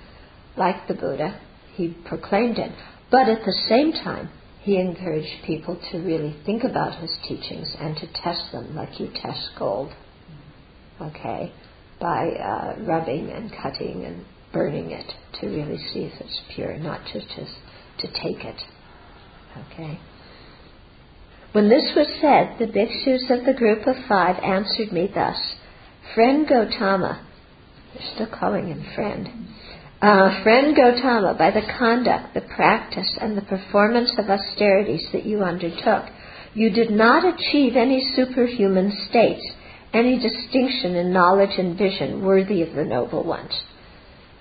like 0.57 0.89
the 0.89 0.95
Buddha, 0.95 1.39
he 1.75 1.95
proclaimed 2.07 2.59
it. 2.59 2.73
But 3.11 3.29
at 3.29 3.45
the 3.45 3.55
same 3.69 3.93
time, 3.93 4.31
he 4.63 4.79
encouraged 4.79 5.45
people 5.47 5.81
to 5.91 5.99
really 5.99 6.37
think 6.45 6.65
about 6.65 7.01
his 7.01 7.17
teachings 7.27 7.75
and 7.79 7.97
to 7.97 8.07
test 8.13 8.53
them 8.53 8.75
like 8.77 9.01
you 9.01 9.11
test 9.15 9.51
gold. 9.59 9.93
Okay? 11.01 11.53
By 11.99 12.29
uh, 12.29 12.83
rubbing 12.83 13.31
and 13.31 13.51
cutting 13.63 14.05
and 14.05 14.25
burning 14.53 14.91
it 14.91 15.13
to 15.41 15.47
really 15.47 15.79
see 15.79 16.01
if 16.01 16.21
it's 16.21 16.41
pure, 16.55 16.77
not 16.77 17.01
just, 17.13 17.29
to 17.29 18.07
take 18.07 18.45
it. 18.45 18.63
Okay? 19.73 19.99
When 21.53 21.69
this 21.69 21.93
was 21.97 22.07
said, 22.21 22.57
the 22.59 22.73
bhikshus 22.73 23.31
of 23.31 23.45
the 23.45 23.55
group 23.55 23.87
of 23.87 23.97
five 24.09 24.37
answered 24.43 24.93
me 24.93 25.11
thus 25.13 25.37
Friend 26.15 26.47
Gotama, 26.47 27.25
they're 27.93 28.15
still 28.15 28.29
calling 28.39 28.69
him 28.69 28.85
friend, 28.95 29.29
Uh, 30.03 30.43
friend 30.43 30.75
Gautama, 30.75 31.35
by 31.39 31.51
the 31.51 31.67
conduct, 31.79 32.33
the 32.33 32.41
practice, 32.41 33.19
and 33.21 33.37
the 33.37 33.43
performance 33.43 34.11
of 34.17 34.31
austerities 34.31 35.07
that 35.13 35.27
you 35.27 35.43
undertook, 35.43 36.07
you 36.55 36.71
did 36.71 36.91
not 36.91 37.23
achieve 37.23 37.77
any 37.77 38.11
superhuman 38.17 38.91
states, 39.11 39.47
any 39.93 40.19
distinction 40.19 40.97
in 40.97 41.13
knowledge 41.13 41.59
and 41.59 41.77
vision 41.77 42.25
worthy 42.25 42.63
of 42.63 42.75
the 42.75 42.85
noble 42.85 43.25
ones. 43.25 43.53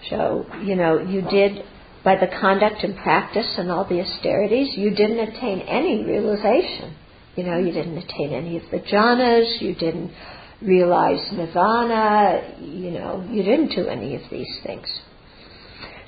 So, 0.10 0.45
you 0.64 0.78
know, 0.78 0.99
you 0.99 1.24
did, 1.24 1.66
by 2.05 2.16
the 2.16 2.34
conduct 2.39 2.82
and 2.86 2.95
practice 2.95 3.55
and 3.57 3.70
all 3.70 3.84
the 3.84 3.99
austerities, 3.99 4.78
you 4.78 4.91
didn't 4.91 5.20
attain 5.20 5.60
any 5.60 6.05
realization. 6.05 6.95
You 7.36 7.43
know, 7.43 7.57
you 7.57 7.74
didn't 7.74 7.97
attain 7.97 8.32
any 8.32 8.55
of 8.55 8.64
the 8.72 8.80
jhanas, 8.80 9.62
you 9.62 9.76
didn't 9.76 10.14
realize 10.62 11.20
nirvana, 11.34 12.55
you 12.62 12.91
know, 12.91 13.28
you 13.30 13.43
didn't 13.43 13.76
do 13.76 13.89
any 13.89 14.16
of 14.16 14.22
these 14.32 14.57
things. 14.64 14.88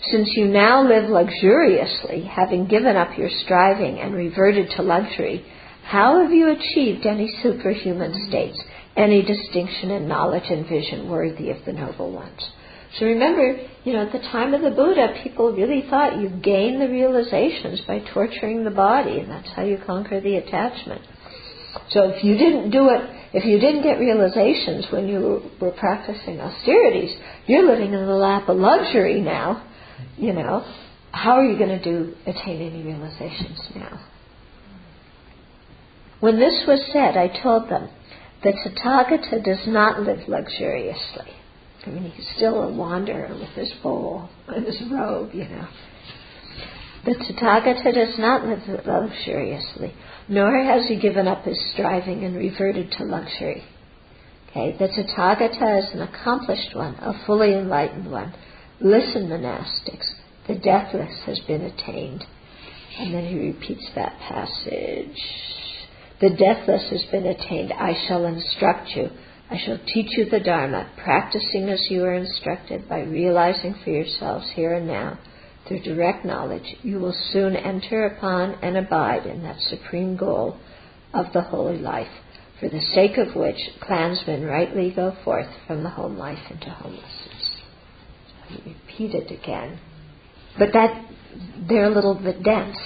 Since 0.10 0.30
you 0.36 0.48
now 0.48 0.82
live 0.82 1.10
luxuriously, 1.10 2.24
having 2.24 2.66
given 2.66 2.96
up 2.96 3.18
your 3.18 3.30
striving 3.44 4.00
and 4.00 4.16
reverted 4.16 4.72
to 4.72 4.82
luxury, 4.82 5.46
how 5.84 6.22
have 6.24 6.32
you 6.32 6.50
achieved 6.50 7.06
any 7.06 7.32
superhuman 7.44 8.28
states, 8.28 8.60
any 8.98 9.22
distinction 9.22 9.92
in 9.92 10.08
knowledge 10.08 10.50
and 10.50 10.68
vision 10.68 11.08
worthy 11.08 11.52
of 11.52 11.64
the 11.66 11.74
noble 11.74 12.12
ones? 12.12 12.42
So 12.98 13.06
remember, 13.06 13.58
you 13.84 13.94
know, 13.94 14.06
at 14.08 14.12
the 14.12 14.28
time 14.32 14.56
of 14.56 14.62
the 14.62 14.72
Buddha, 14.72 15.22
people 15.24 15.54
really 15.54 15.84
thought 15.88 16.20
you 16.20 16.30
gain 16.30 16.80
the 16.80 16.90
realizations 16.90 17.82
by 17.82 18.00
torturing 18.12 18.64
the 18.64 18.72
body, 18.72 19.20
and 19.20 19.30
that's 19.30 19.50
how 19.56 19.64
you 19.64 19.78
conquer 19.86 20.20
the 20.20 20.38
attachment. 20.38 21.02
So 21.92 22.10
if 22.10 22.24
you 22.24 22.38
didn't 22.38 22.72
do 22.72 22.90
it, 22.90 23.02
if 23.34 23.46
you 23.46 23.60
didn't 23.60 23.84
get 23.84 24.00
realizations 24.00 24.88
when 24.92 25.08
you 25.08 25.52
were 25.62 25.72
practicing 25.72 26.42
austerities, 26.42 27.16
you're 27.46 27.66
living 27.66 27.94
in 27.94 28.06
the 28.06 28.16
lap 28.16 28.50
of 28.50 28.58
luxury 28.58 29.22
now, 29.22 29.68
you 30.22 30.34
know. 30.34 30.66
How 31.12 31.32
are 31.34 31.46
you 31.46 31.58
going 31.58 31.78
to 31.78 31.84
do 31.84 32.14
attain 32.26 32.62
any 32.62 32.84
realizations 32.84 33.60
now? 33.76 34.00
When 36.22 36.40
this 36.40 36.64
was 36.68 36.80
said, 36.94 37.18
I 37.18 37.28
told 37.42 37.70
them 37.70 37.90
that 38.44 38.54
Tathagata 38.54 39.44
does 39.44 39.68
not 39.68 40.02
live 40.04 40.20
luxuriously. 40.28 41.34
I 41.86 41.90
mean, 41.90 42.12
he's 42.12 42.28
still 42.36 42.62
a 42.62 42.72
wanderer 42.72 43.30
with 43.34 43.50
his 43.50 43.74
bowl 43.82 44.30
and 44.48 44.66
his 44.66 44.80
robe, 44.92 45.32
you 45.34 45.46
know. 45.46 45.68
The 47.04 47.16
Tathagata 47.16 47.94
does 47.94 48.20
not 48.20 48.46
live 48.46 48.60
luxuriously, 48.86 49.94
nor 50.30 50.64
has 50.64 50.88
he 50.88 51.00
given 51.00 51.28
up 51.28 51.44
his 51.44 51.60
striving 51.74 52.24
and 52.24 52.36
reverted 52.36 52.92
to 53.00 53.04
luxury. 53.04 53.64
Okay, 54.50 54.78
the 54.78 54.88
Tathagata 54.88 55.80
is 55.80 55.94
an 55.94 56.02
accomplished 56.04 56.76
one, 56.76 56.94
a 56.96 57.26
fully 57.26 57.54
enlightened 57.54 58.12
one. 58.12 58.34
Listen, 58.82 59.28
monastics, 59.28 60.08
the 60.48 60.56
deathless 60.56 61.22
has 61.26 61.40
been 61.42 61.62
attained. 61.62 62.24
And 62.98 63.14
then 63.14 63.26
he 63.26 63.38
repeats 63.38 63.88
that 63.96 64.20
passage. 64.20 65.18
The 66.20 66.32
deathless 66.32 66.90
has 66.90 67.04
been 67.12 67.26
attained. 67.26 67.72
I 67.74 67.94
shall 68.08 68.26
instruct 68.26 68.90
you. 68.96 69.10
I 69.50 69.58
shall 69.58 69.80
teach 69.86 70.18
you 70.18 70.26
the 70.26 70.40
Dharma, 70.40 70.90
practicing 71.04 71.70
as 71.70 71.88
you 71.90 72.04
are 72.04 72.14
instructed 72.14 72.88
by 72.88 73.02
realizing 73.02 73.76
for 73.84 73.90
yourselves 73.90 74.50
here 74.56 74.74
and 74.74 74.88
now 74.88 75.20
through 75.68 75.82
direct 75.82 76.26
knowledge, 76.26 76.76
you 76.82 77.00
will 77.00 77.16
soon 77.32 77.56
enter 77.56 78.06
upon 78.06 78.56
and 78.64 78.78
abide 78.78 79.26
in 79.26 79.44
that 79.44 79.60
supreme 79.60 80.18
goal 80.18 80.58
of 81.14 81.32
the 81.34 81.42
holy 81.42 81.78
life, 81.78 82.12
for 82.60 82.68
the 82.68 82.82
sake 82.82 83.18
of 83.18 83.36
which 83.36 83.60
clansmen 83.80 84.46
rightly 84.46 84.92
go 84.92 85.16
forth 85.24 85.48
from 85.68 85.84
the 85.84 85.90
home 85.90 86.18
life 86.18 86.50
into 86.50 86.70
homelessness. 86.70 87.31
Repeat 88.66 89.16
it 89.16 89.32
again. 89.32 89.80
But 90.58 90.74
that 90.74 91.10
they're 91.68 91.86
a 91.86 91.96
little 91.96 92.16
bit 92.16 92.44
dense. 92.44 92.78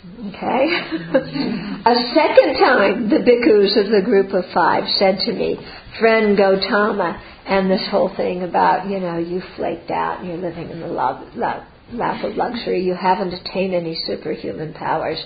Okay? 0.00 0.64
Mm-hmm. 0.90 1.86
a 1.86 1.96
second 2.14 2.58
time, 2.58 3.10
the 3.10 3.20
bhikkhus 3.20 3.76
of 3.84 3.90
the 3.90 4.02
group 4.02 4.32
of 4.32 4.44
five 4.54 4.84
said 4.98 5.18
to 5.26 5.32
me, 5.32 5.58
Friend 5.98 6.36
Gautama, 6.36 7.20
and 7.46 7.70
this 7.70 7.86
whole 7.90 8.14
thing 8.16 8.42
about, 8.42 8.88
you 8.88 9.00
know, 9.00 9.18
you 9.18 9.42
flaked 9.56 9.90
out 9.90 10.20
and 10.20 10.28
you're 10.28 10.38
living 10.38 10.70
in 10.70 10.80
the 10.80 10.86
love, 10.86 11.36
love, 11.36 11.64
lap 11.92 12.24
of 12.24 12.36
luxury, 12.36 12.82
you 12.82 12.94
haven't 12.94 13.34
attained 13.34 13.74
any 13.74 14.00
superhuman 14.06 14.72
powers. 14.72 15.18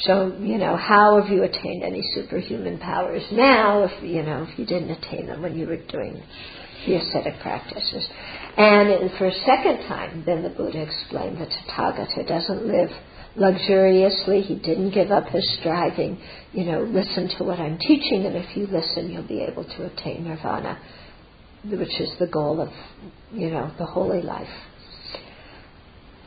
So, 0.00 0.36
you 0.40 0.58
know, 0.58 0.76
how 0.76 1.20
have 1.20 1.30
you 1.30 1.42
attained 1.42 1.82
any 1.82 2.02
superhuman 2.14 2.78
powers 2.78 3.22
now 3.32 3.84
if, 3.84 4.02
you 4.02 4.22
know, 4.22 4.46
if 4.48 4.58
you 4.58 4.66
didn't 4.66 4.90
attain 4.90 5.26
them 5.26 5.42
when 5.42 5.56
you 5.56 5.66
were 5.66 5.76
doing 5.76 6.22
the 6.86 6.96
ascetic 6.96 7.40
practices? 7.40 8.08
And 8.56 9.10
for 9.18 9.26
a 9.26 9.34
second 9.44 9.86
time, 9.86 10.22
then 10.24 10.42
the 10.42 10.48
Buddha 10.48 10.82
explained 10.82 11.38
that 11.40 11.50
Tathagata 11.68 12.26
doesn't 12.26 12.66
live 12.66 12.90
luxuriously. 13.36 14.40
He 14.40 14.54
didn't 14.54 14.92
give 14.92 15.10
up 15.10 15.28
his 15.28 15.46
striving. 15.60 16.18
You 16.52 16.64
know, 16.64 16.82
listen 16.82 17.28
to 17.36 17.44
what 17.44 17.60
I'm 17.60 17.78
teaching, 17.78 18.24
and 18.24 18.34
if 18.34 18.56
you 18.56 18.66
listen, 18.66 19.10
you'll 19.10 19.28
be 19.28 19.42
able 19.42 19.64
to 19.64 19.86
attain 19.86 20.24
nirvana, 20.24 20.78
which 21.64 22.00
is 22.00 22.10
the 22.18 22.26
goal 22.26 22.62
of, 22.62 22.70
you 23.30 23.50
know, 23.50 23.72
the 23.78 23.84
holy 23.84 24.22
life. 24.22 24.48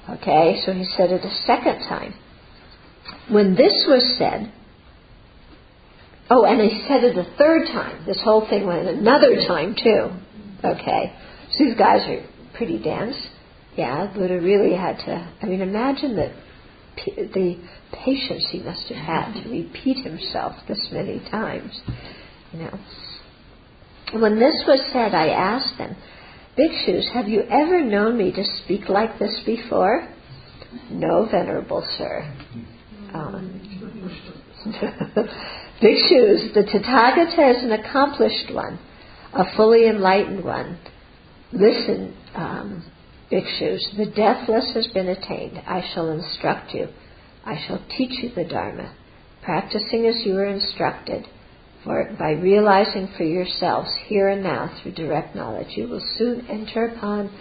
Okay, 0.08 0.62
so 0.66 0.74
he 0.74 0.86
said 0.98 1.12
it 1.12 1.24
a 1.24 1.36
second 1.46 1.80
time. 1.88 2.14
When 3.30 3.56
this 3.56 3.86
was 3.88 4.18
said, 4.20 4.52
oh, 6.30 6.46
and 6.46 6.62
he 6.62 6.86
said 6.88 7.04
it 7.04 7.18
a 7.18 7.24
third 7.38 7.68
time. 7.68 8.06
This 8.06 8.22
whole 8.24 8.48
thing 8.48 8.68
went 8.68 8.88
another 8.88 9.36
time 9.48 9.76
too. 9.76 10.10
Okay, 10.64 11.14
these 11.60 11.76
guys 11.78 12.02
are 12.08 12.26
pretty 12.56 12.82
dense. 12.82 13.16
Yeah, 13.76 14.12
Buddha 14.14 14.40
really 14.42 14.76
had 14.76 14.98
to. 15.06 15.34
I 15.42 15.46
mean, 15.46 15.62
imagine 15.62 16.16
that 16.16 16.34
the 17.16 17.56
patience 18.04 18.48
he 18.52 18.60
must 18.60 18.88
have 18.90 18.98
had 18.98 19.44
to 19.44 19.50
repeat 19.50 20.06
himself 20.06 20.54
this 20.68 20.90
many 20.92 21.20
times. 21.30 21.80
You 22.52 22.60
know. 22.60 22.80
When 24.14 24.40
this 24.40 24.64
was 24.68 24.82
said, 24.92 25.14
I 25.14 25.30
asked 25.30 25.78
them, 25.78 25.96
Bhikshus, 26.58 27.14
have 27.14 27.28
you 27.28 27.44
ever 27.44 27.84
known 27.84 28.18
me 28.18 28.32
to 28.32 28.44
speak 28.64 28.90
like 28.90 29.20
this 29.20 29.40
before? 29.46 30.10
No, 30.90 31.28
Venerable 31.32 31.88
Sir. 31.98 32.24
Um, 33.14 33.62
Bhikshus, 35.82 36.54
the 36.54 36.64
Tathagata 36.64 37.58
is 37.58 37.64
an 37.64 37.72
accomplished 37.72 38.54
one, 38.54 38.80
a 39.34 39.56
fully 39.56 39.88
enlightened 39.88 40.44
one. 40.44 40.78
Listen, 41.52 42.16
um, 42.36 42.84
Bhikshus, 43.32 43.98
the 43.98 44.12
deathless 44.16 44.72
has 44.74 44.88
been 44.88 45.08
attained. 45.08 45.62
I 45.68 45.84
shall 45.94 46.10
instruct 46.10 46.74
you. 46.74 46.88
I 47.46 47.58
shall 47.68 47.84
teach 47.98 48.24
you 48.24 48.30
the 48.36 48.44
Dharma, 48.44 48.94
practicing 49.44 50.06
as 50.06 50.26
you 50.26 50.38
are 50.38 50.46
instructed 50.46 51.26
for 51.84 52.14
by 52.18 52.32
realizing 52.32 53.08
for 53.18 53.24
yourselves 53.24 53.90
here 54.08 54.28
and 54.28 54.44
now 54.44 54.70
through 54.82 54.92
direct 54.94 55.36
knowledge, 55.36 55.78
you 55.78 55.88
will 55.88 56.04
soon 56.18 56.46
enter 56.48 56.86
upon 56.88 57.32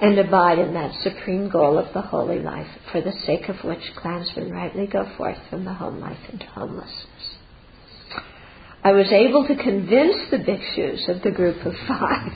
and 0.00 0.18
abide 0.18 0.58
in 0.58 0.74
that 0.74 0.94
supreme 1.02 1.48
goal 1.48 1.78
of 1.78 1.92
the 1.94 2.02
holy 2.02 2.38
life, 2.38 2.68
for 2.92 3.00
the 3.00 3.12
sake 3.24 3.48
of 3.48 3.56
which 3.64 3.94
clansmen 3.96 4.50
rightly 4.50 4.86
go 4.86 5.10
forth 5.16 5.38
from 5.48 5.64
the 5.64 5.72
home 5.72 6.00
life 6.00 6.18
into 6.30 6.46
homelessness. 6.46 7.06
I 8.86 8.92
was 8.92 9.10
able 9.10 9.44
to 9.48 9.56
convince 9.56 10.30
the 10.30 10.36
bhikshus 10.36 11.08
of 11.08 11.20
the 11.22 11.32
group 11.32 11.56
of 11.66 11.74
five. 11.88 12.30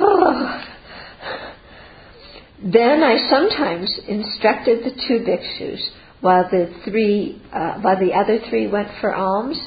oh. 0.00 0.64
Then 2.64 3.04
I 3.04 3.28
sometimes 3.30 4.00
instructed 4.08 4.84
the 4.84 5.00
two 5.06 5.20
bhikshus 5.24 5.90
while 6.22 6.48
the 6.50 6.74
three, 6.84 7.40
uh, 7.52 7.78
while 7.82 8.00
the 8.00 8.14
other 8.14 8.40
three 8.50 8.66
went 8.66 8.88
for 9.00 9.14
alms. 9.14 9.60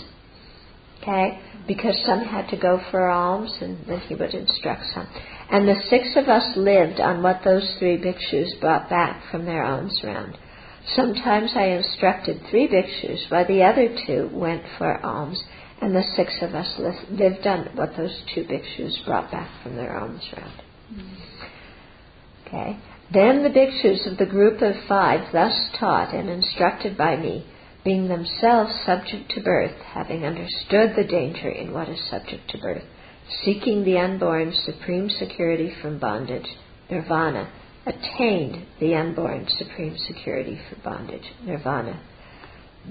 Okay, 1.01 1.39
because 1.67 1.97
some 2.05 2.25
had 2.25 2.49
to 2.49 2.57
go 2.57 2.81
for 2.91 3.07
alms, 3.07 3.55
and 3.61 3.77
then 3.87 3.99
he 3.99 4.15
would 4.15 4.33
instruct 4.33 4.81
some. 4.93 5.07
And 5.49 5.69
the 5.69 5.81
six 5.89 6.17
of 6.17 6.27
us 6.27 6.57
lived 6.57 6.99
on 6.99 7.23
what 7.23 7.41
those 7.45 7.75
three 7.79 7.97
bhikshus 7.97 8.59
brought 8.59 8.89
back 8.89 9.21
from 9.31 9.45
their 9.45 9.63
alms 9.63 10.01
round. 10.03 10.37
Sometimes 10.95 11.51
I 11.55 11.65
instructed 11.65 12.41
three 12.49 12.67
bhikshus, 12.67 13.29
while 13.29 13.45
the 13.45 13.63
other 13.63 13.89
two 14.05 14.29
went 14.31 14.63
for 14.77 15.05
alms, 15.05 15.43
and 15.81 15.95
the 15.95 16.03
six 16.15 16.33
of 16.41 16.55
us 16.55 16.79
lived 17.11 17.45
on 17.45 17.69
what 17.75 17.95
those 17.97 18.23
two 18.33 18.43
bhikshus 18.45 19.05
brought 19.05 19.31
back 19.31 19.49
from 19.61 19.75
their 19.75 19.97
alms 19.97 20.27
round. 20.35 20.61
Okay, 22.45 22.79
then 23.11 23.43
the 23.43 23.49
bhikshus 23.49 24.09
of 24.09 24.17
the 24.17 24.25
group 24.25 24.61
of 24.61 24.75
five, 24.87 25.31
thus 25.33 25.69
taught 25.77 26.13
and 26.13 26.29
instructed 26.29 26.97
by 26.97 27.17
me, 27.17 27.45
being 27.83 28.07
themselves 28.07 28.73
subject 28.85 29.31
to 29.31 29.41
birth, 29.41 29.75
having 29.93 30.25
understood 30.25 30.93
the 30.95 31.07
danger 31.07 31.49
in 31.49 31.73
what 31.73 31.89
is 31.89 31.99
subject 32.09 32.49
to 32.49 32.57
birth, 32.57 32.83
seeking 33.43 33.83
the 33.83 33.97
unborn 33.97 34.53
supreme 34.53 35.09
security 35.09 35.73
from 35.81 35.99
bondage, 35.99 36.47
nirvana, 36.89 37.49
attained 37.87 38.65
the 38.79 38.95
unborn 38.95 39.47
supreme 39.57 39.97
security 40.07 40.59
for 40.69 40.75
bondage, 40.83 41.23
nirvana. 41.43 42.01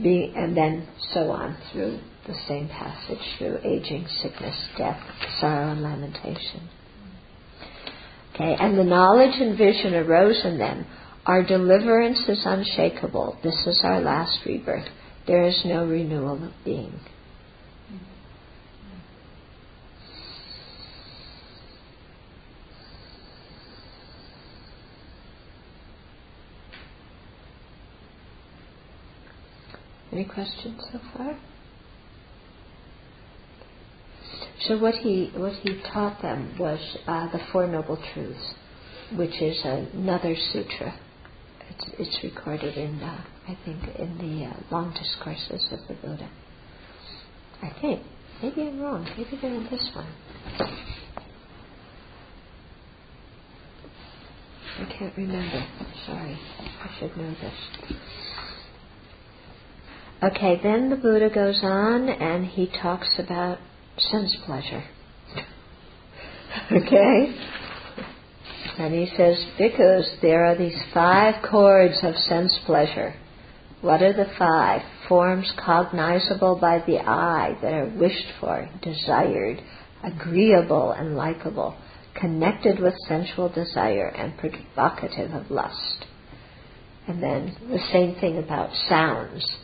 Being, 0.03 0.35
and 0.37 0.57
then 0.57 0.89
so 1.13 1.31
on 1.31 1.57
through 1.73 1.99
the 2.27 2.35
same 2.49 2.69
passage 2.69 3.23
through 3.39 3.59
aging, 3.65 4.07
sickness, 4.21 4.57
death, 4.77 5.01
sorrow, 5.41 5.71
and 5.73 5.83
lamentation. 5.83 6.69
Okay, 8.35 8.57
and 8.59 8.79
the 8.79 8.85
knowledge 8.85 9.41
and 9.41 9.57
vision 9.57 9.95
arose 9.95 10.45
in 10.45 10.59
them. 10.59 10.87
Our 11.25 11.43
deliverance 11.43 12.21
is 12.29 12.43
unshakable. 12.45 13.39
This 13.43 13.67
is 13.67 13.81
our 13.85 14.01
last 14.01 14.39
rebirth. 14.45 14.89
There 15.27 15.45
is 15.45 15.61
no 15.65 15.87
renewal 15.87 16.45
of 16.45 16.53
being. 16.65 17.01
Any 30.13 30.25
questions 30.25 30.81
so 30.93 31.01
far? 31.17 31.39
So 34.61 34.79
what 34.79 34.95
he 34.97 35.31
what 35.37 35.53
he 35.55 35.81
taught 35.93 36.23
them 36.23 36.57
was 36.59 36.81
uh, 37.07 37.31
the 37.33 37.41
Four 37.53 37.67
Noble 37.67 38.03
Truths, 38.15 38.55
which 39.17 39.41
is 39.41 39.61
another 39.65 40.35
sutra. 40.53 40.99
It's, 41.71 41.91
it's 41.99 42.25
recorded 42.25 42.77
in 42.77 43.01
uh, 43.03 43.25
I 43.49 43.59
think 43.65 43.83
in 43.99 44.19
the 44.19 44.47
uh, 44.47 44.55
long 44.71 44.93
discourses 44.95 45.67
of 45.73 45.81
the 45.89 45.95
Buddha. 45.95 46.29
I 47.63 47.71
think 47.81 48.03
maybe 48.43 48.63
I'm 48.63 48.81
wrong. 48.81 49.05
Maybe 49.17 49.39
they're 49.41 49.55
in 49.55 49.65
this 49.71 49.91
one. 49.95 50.07
I 54.79 54.85
can't 54.99 55.17
remember. 55.17 55.67
Sorry, 56.07 56.39
I 56.61 56.91
should 56.99 57.17
know 57.17 57.35
this. 57.41 57.97
Okay, 60.23 60.59
then 60.63 60.89
the 60.89 60.97
Buddha 60.97 61.29
goes 61.29 61.61
on 61.63 62.09
and 62.09 62.47
he 62.47 62.71
talks 62.81 63.09
about 63.19 63.59
sense 63.99 64.35
pleasure. 64.47 64.83
okay? 66.73 67.39
And 68.79 68.95
he 68.95 69.13
says, 69.15 69.45
because 69.59 70.11
there 70.23 70.47
are 70.47 70.57
these 70.57 70.79
five 70.95 71.45
cords 71.51 71.99
of 72.03 72.15
sense 72.15 72.59
pleasure. 72.65 73.15
What 73.83 74.01
are 74.03 74.15
the 74.15 74.33
five? 74.39 74.81
Forms 75.07 75.53
cognizable 75.63 76.59
by 76.59 76.83
the 76.87 76.99
eye 76.99 77.59
that 77.61 77.75
are 77.75 77.93
wished 77.95 78.33
for, 78.41 78.71
desired, 78.83 79.61
agreeable, 80.03 80.93
and 80.93 81.15
likable, 81.15 81.77
connected 82.19 82.81
with 82.81 82.95
sensual 83.07 83.51
desire, 83.51 84.09
and 84.09 84.39
provocative 84.39 85.33
of 85.33 85.51
lust. 85.51 86.07
And 87.07 87.23
then 87.23 87.55
the 87.69 87.81
same 87.93 88.15
thing 88.19 88.39
about 88.39 88.71
sounds 88.89 89.59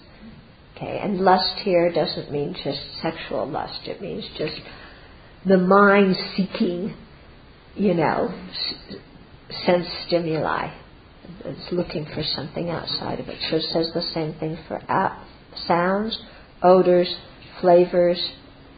Okay, 0.83 0.99
and 0.99 1.21
lust 1.21 1.61
here 1.63 1.93
doesn't 1.93 2.33
mean 2.33 2.55
just 2.65 2.81
sexual 3.01 3.49
lust. 3.49 3.87
It 3.87 4.01
means 4.01 4.29
just 4.37 4.61
the 5.47 5.59
mind 5.59 6.17
seeking, 6.37 6.97
you 7.77 7.95
know, 7.95 8.35
sense 9.65 9.87
stimuli. 10.07 10.75
It's 11.45 11.73
looking 11.73 12.05
for 12.07 12.23
something 12.25 12.69
outside 12.69 13.21
of 13.21 13.29
it. 13.29 13.39
So 13.49 13.57
it 13.57 13.63
says 13.73 13.93
the 13.95 14.03
same 14.13 14.35
thing 14.35 14.59
for 14.67 14.81
sounds, 15.69 16.21
odors, 16.63 17.15
flavors, 17.61 18.33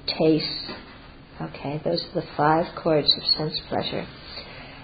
tastes. 0.06 0.72
Okay, 1.40 1.80
those 1.84 2.04
are 2.04 2.20
the 2.20 2.26
five 2.36 2.66
cords 2.82 3.12
of 3.16 3.24
sense 3.38 3.58
pleasure. 3.68 4.06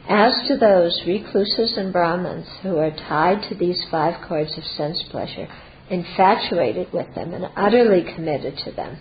As 0.08 0.48
to 0.48 0.56
those 0.56 1.02
recluses 1.06 1.76
and 1.76 1.92
Brahmins 1.92 2.48
who 2.62 2.78
are 2.78 2.90
tied 2.90 3.48
to 3.50 3.54
these 3.54 3.84
five 3.90 4.26
cords 4.26 4.56
of 4.56 4.64
sense 4.64 5.02
pleasure, 5.10 5.48
infatuated 5.90 6.92
with 6.92 7.14
them 7.14 7.34
and 7.34 7.44
utterly 7.56 8.04
committed 8.14 8.56
to 8.64 8.72
them, 8.72 8.98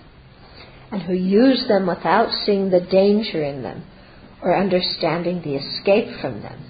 and 0.92 1.04
who 1.04 1.14
use 1.14 1.66
them 1.68 1.88
without 1.88 2.30
seeing 2.46 2.70
the 2.70 2.82
danger 2.82 3.44
in 3.44 3.62
them 3.62 3.84
or 4.42 4.58
understanding 4.58 5.42
the 5.42 5.56
escape 5.56 6.20
from 6.20 6.42
them. 6.42 6.66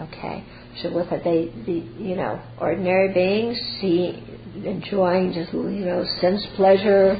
Okay, 0.00 0.44
so 0.82 0.94
with 0.94 1.10
it, 1.12 1.22
they, 1.24 1.64
the, 1.64 2.02
you 2.02 2.16
know, 2.16 2.40
ordinary 2.60 3.12
beings 3.12 3.58
see, 3.80 4.22
enjoying 4.64 5.32
just, 5.32 5.52
you 5.52 5.84
know, 5.84 6.04
sense 6.20 6.44
pleasure, 6.56 7.10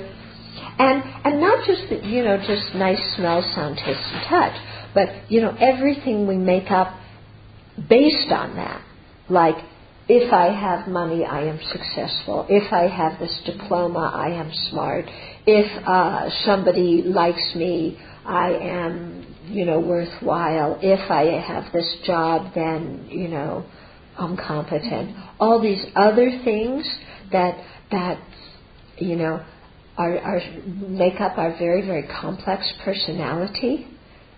and 0.79 1.03
and 1.25 1.41
not 1.41 1.67
just 1.67 1.83
the, 1.89 2.07
you 2.07 2.23
know, 2.25 2.39
just 2.39 2.75
nice 2.75 3.01
smell, 3.17 3.43
sound, 3.55 3.77
taste, 3.77 4.01
and 4.13 4.27
touch, 4.29 4.57
but 4.95 5.31
you 5.31 5.41
know, 5.41 5.57
everything 5.59 6.27
we 6.27 6.37
make 6.37 6.71
up 6.71 6.99
based 7.89 8.31
on 8.31 8.57
that, 8.57 8.83
like 9.29 9.57
if 10.09 10.33
I 10.33 10.53
have 10.53 10.89
money, 10.89 11.25
I 11.25 11.45
am 11.45 11.61
successful. 11.71 12.47
If 12.49 12.73
I 12.73 12.89
have 12.89 13.19
this 13.19 13.41
diploma, 13.47 14.11
I 14.15 14.31
am 14.31 14.51
smart. 14.71 15.05
If 15.47 15.87
uh, 15.87 16.29
somebody 16.45 17.03
likes 17.05 17.55
me, 17.55 17.99
I 18.25 18.53
am, 18.53 19.37
you 19.47 19.65
know, 19.65 19.81
worthwhile. 19.81 20.79
If 20.83 21.11
I 21.11 21.41
have 21.41 21.73
this 21.73 21.97
job, 22.05 22.53
then, 22.55 23.07
you 23.11 23.29
know, 23.29 23.65
I'm 24.19 24.37
competent. 24.37 25.17
All 25.41 25.61
these 25.61 25.85
other 25.97 26.31
things 26.45 26.87
that 27.33 27.57
that 27.91 28.19
you 28.99 29.17
know 29.17 29.45
are, 29.97 30.19
are 30.19 30.41
make 30.89 31.21
up 31.21 31.39
our 31.39 31.57
very 31.59 31.85
very 31.85 32.07
complex 32.21 32.71
personality. 32.85 33.87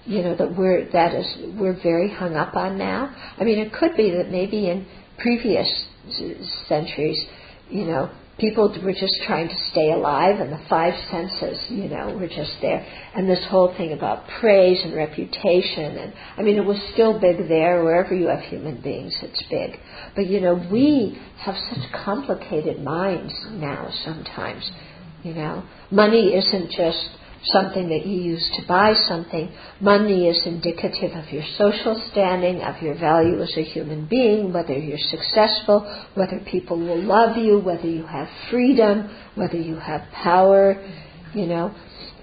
You 0.07 0.23
know 0.23 0.37
that 0.37 0.57
we're 0.57 0.91
that 0.93 1.15
is 1.15 1.27
we're 1.59 1.81
very 1.83 2.13
hung 2.15 2.37
up 2.37 2.55
on 2.55 2.79
now. 2.79 3.15
I 3.39 3.45
mean, 3.45 3.59
it 3.59 3.73
could 3.73 3.97
be 3.97 4.11
that 4.11 4.31
maybe 4.31 4.69
in 4.69 4.87
previous 5.19 5.69
centuries, 6.69 7.25
you 7.71 7.85
know, 7.85 8.11
people 8.39 8.69
were 8.83 8.93
just 8.93 9.15
trying 9.27 9.49
to 9.49 9.55
stay 9.71 9.93
alive 9.93 10.41
and 10.41 10.53
the 10.53 10.61
five 10.69 10.95
senses, 11.11 11.59
you 11.69 11.89
know, 11.89 12.17
were 12.19 12.27
just 12.27 12.53
there. 12.61 12.85
And 13.15 13.29
this 13.29 13.45
whole 13.49 13.75
thing 13.77 13.93
about 13.93 14.27
praise 14.41 14.81
and 14.83 14.95
reputation 14.95 15.97
and 15.99 16.13
I 16.37 16.43
mean 16.43 16.57
it 16.57 16.65
was 16.65 16.81
still 16.93 17.21
big 17.21 17.49
there, 17.49 17.85
wherever 17.85 18.15
you 18.15 18.27
have 18.27 18.41
human 18.41 18.81
beings 18.81 19.17
it's 19.23 19.43
big. 19.49 19.79
But 20.17 20.27
you 20.27 20.41
know, 20.41 20.55
we 20.71 21.19
have 21.39 21.55
such 21.71 21.93
complicated 22.05 22.83
minds 22.83 23.33
now 23.53 23.91
sometimes, 24.05 24.69
you 25.23 25.35
know. 25.35 25.65
Money 25.91 26.35
isn't 26.35 26.71
just 26.73 27.09
something 27.47 27.89
that 27.89 28.07
you 28.07 28.23
use 28.23 28.51
to 28.57 28.67
buy 28.67 28.95
something. 29.07 29.53
Money 29.81 30.29
is 30.29 30.41
indicative 30.47 31.13
of 31.13 31.31
your 31.33 31.45
social 31.57 32.01
standing, 32.11 32.63
of 32.63 32.81
your 32.83 32.95
value 32.95 33.43
as 33.43 33.53
a 33.57 33.63
human 33.63 34.07
being, 34.07 34.53
whether 34.53 34.77
you're 34.77 34.99
successful, 34.99 35.81
whether 36.15 36.41
people 36.51 36.79
will 36.79 37.03
love 37.03 37.37
you, 37.37 37.59
whether 37.61 37.89
you 37.89 38.07
have 38.07 38.29
freedom, 38.51 39.11
whether 39.35 39.59
you 39.59 39.77
have 39.77 40.03
power, 40.13 40.75
you 41.35 41.47
know. 41.47 41.75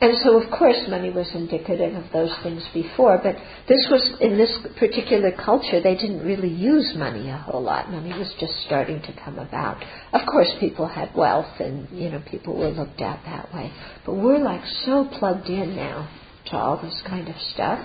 And 0.01 0.17
so, 0.23 0.41
of 0.41 0.49
course, 0.49 0.87
money 0.89 1.11
was 1.11 1.29
indicative 1.35 1.93
of 1.93 2.11
those 2.11 2.35
things 2.41 2.67
before, 2.73 3.19
but 3.21 3.35
this 3.67 3.87
was, 3.91 4.17
in 4.19 4.35
this 4.35 4.51
particular 4.79 5.31
culture, 5.31 5.79
they 5.79 5.93
didn't 5.93 6.25
really 6.25 6.49
use 6.49 6.93
money 6.95 7.29
a 7.29 7.37
whole 7.37 7.61
lot. 7.61 7.91
Money 7.91 8.09
was 8.09 8.33
just 8.39 8.53
starting 8.65 8.99
to 9.03 9.13
come 9.23 9.37
about. 9.37 9.77
Of 10.11 10.21
course, 10.25 10.49
people 10.59 10.87
had 10.87 11.13
wealth 11.15 11.59
and, 11.59 11.87
you 11.91 12.09
know, 12.09 12.19
people 12.31 12.57
were 12.57 12.71
looked 12.71 12.99
at 12.99 13.21
that 13.25 13.53
way. 13.53 13.71
But 14.03 14.15
we're 14.15 14.39
like 14.39 14.65
so 14.85 15.07
plugged 15.19 15.47
in 15.47 15.75
now 15.75 16.09
to 16.47 16.57
all 16.57 16.81
this 16.81 16.99
kind 17.07 17.27
of 17.27 17.35
stuff 17.53 17.79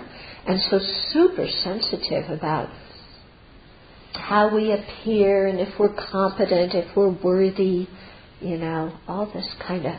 and 0.46 0.58
so 0.70 0.78
super 1.12 1.46
sensitive 1.46 2.30
about 2.30 2.70
how 4.14 4.54
we 4.54 4.72
appear 4.72 5.46
and 5.48 5.60
if 5.60 5.78
we're 5.78 5.94
competent, 6.10 6.72
if 6.74 6.96
we're 6.96 7.12
worthy, 7.12 7.86
you 8.40 8.56
know, 8.56 8.98
all 9.06 9.26
this 9.26 9.54
kind 9.66 9.84
of 9.84 9.94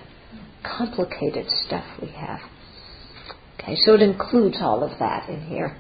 complicated 0.77 1.47
stuff 1.65 1.85
we 2.01 2.09
have. 2.09 2.39
Okay, 3.59 3.75
so 3.85 3.93
it 3.93 4.01
includes 4.01 4.57
all 4.61 4.83
of 4.83 4.97
that 4.99 5.29
in 5.29 5.41
here. 5.41 5.77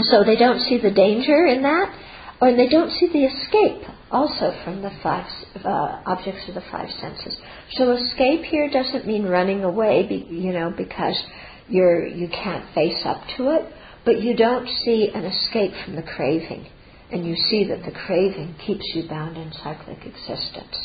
So 0.00 0.24
they 0.24 0.36
don't 0.36 0.60
see 0.60 0.78
the 0.80 0.90
danger 0.90 1.46
in 1.46 1.62
that, 1.62 1.94
or 2.40 2.54
they 2.54 2.68
don't 2.68 2.90
see 2.90 3.08
the 3.12 3.24
escape 3.24 3.82
also 4.10 4.52
from 4.64 4.80
the 4.82 4.90
five 5.02 5.26
uh, 5.64 6.02
objects 6.06 6.48
of 6.48 6.54
the 6.54 6.62
five 6.70 6.88
senses. 7.00 7.36
So 7.72 7.92
escape 7.92 8.42
here 8.42 8.70
doesn't 8.70 9.06
mean 9.06 9.24
running 9.24 9.64
away, 9.64 10.06
be, 10.08 10.26
you 10.34 10.52
know, 10.52 10.72
because 10.76 11.20
you're 11.68 12.06
you 12.06 12.28
can't 12.28 12.72
face 12.74 13.02
up 13.04 13.22
to 13.36 13.50
it, 13.50 13.72
but 14.04 14.20
you 14.20 14.36
don't 14.36 14.68
see 14.84 15.10
an 15.14 15.24
escape 15.24 15.72
from 15.84 15.96
the 15.96 16.02
craving, 16.02 16.66
and 17.10 17.26
you 17.26 17.34
see 17.34 17.68
that 17.68 17.84
the 17.84 17.92
craving 18.06 18.54
keeps 18.64 18.84
you 18.94 19.08
bound 19.08 19.36
in 19.36 19.52
cyclic 19.52 19.98
existence. 20.06 20.76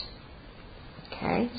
Okay? 1.23 1.49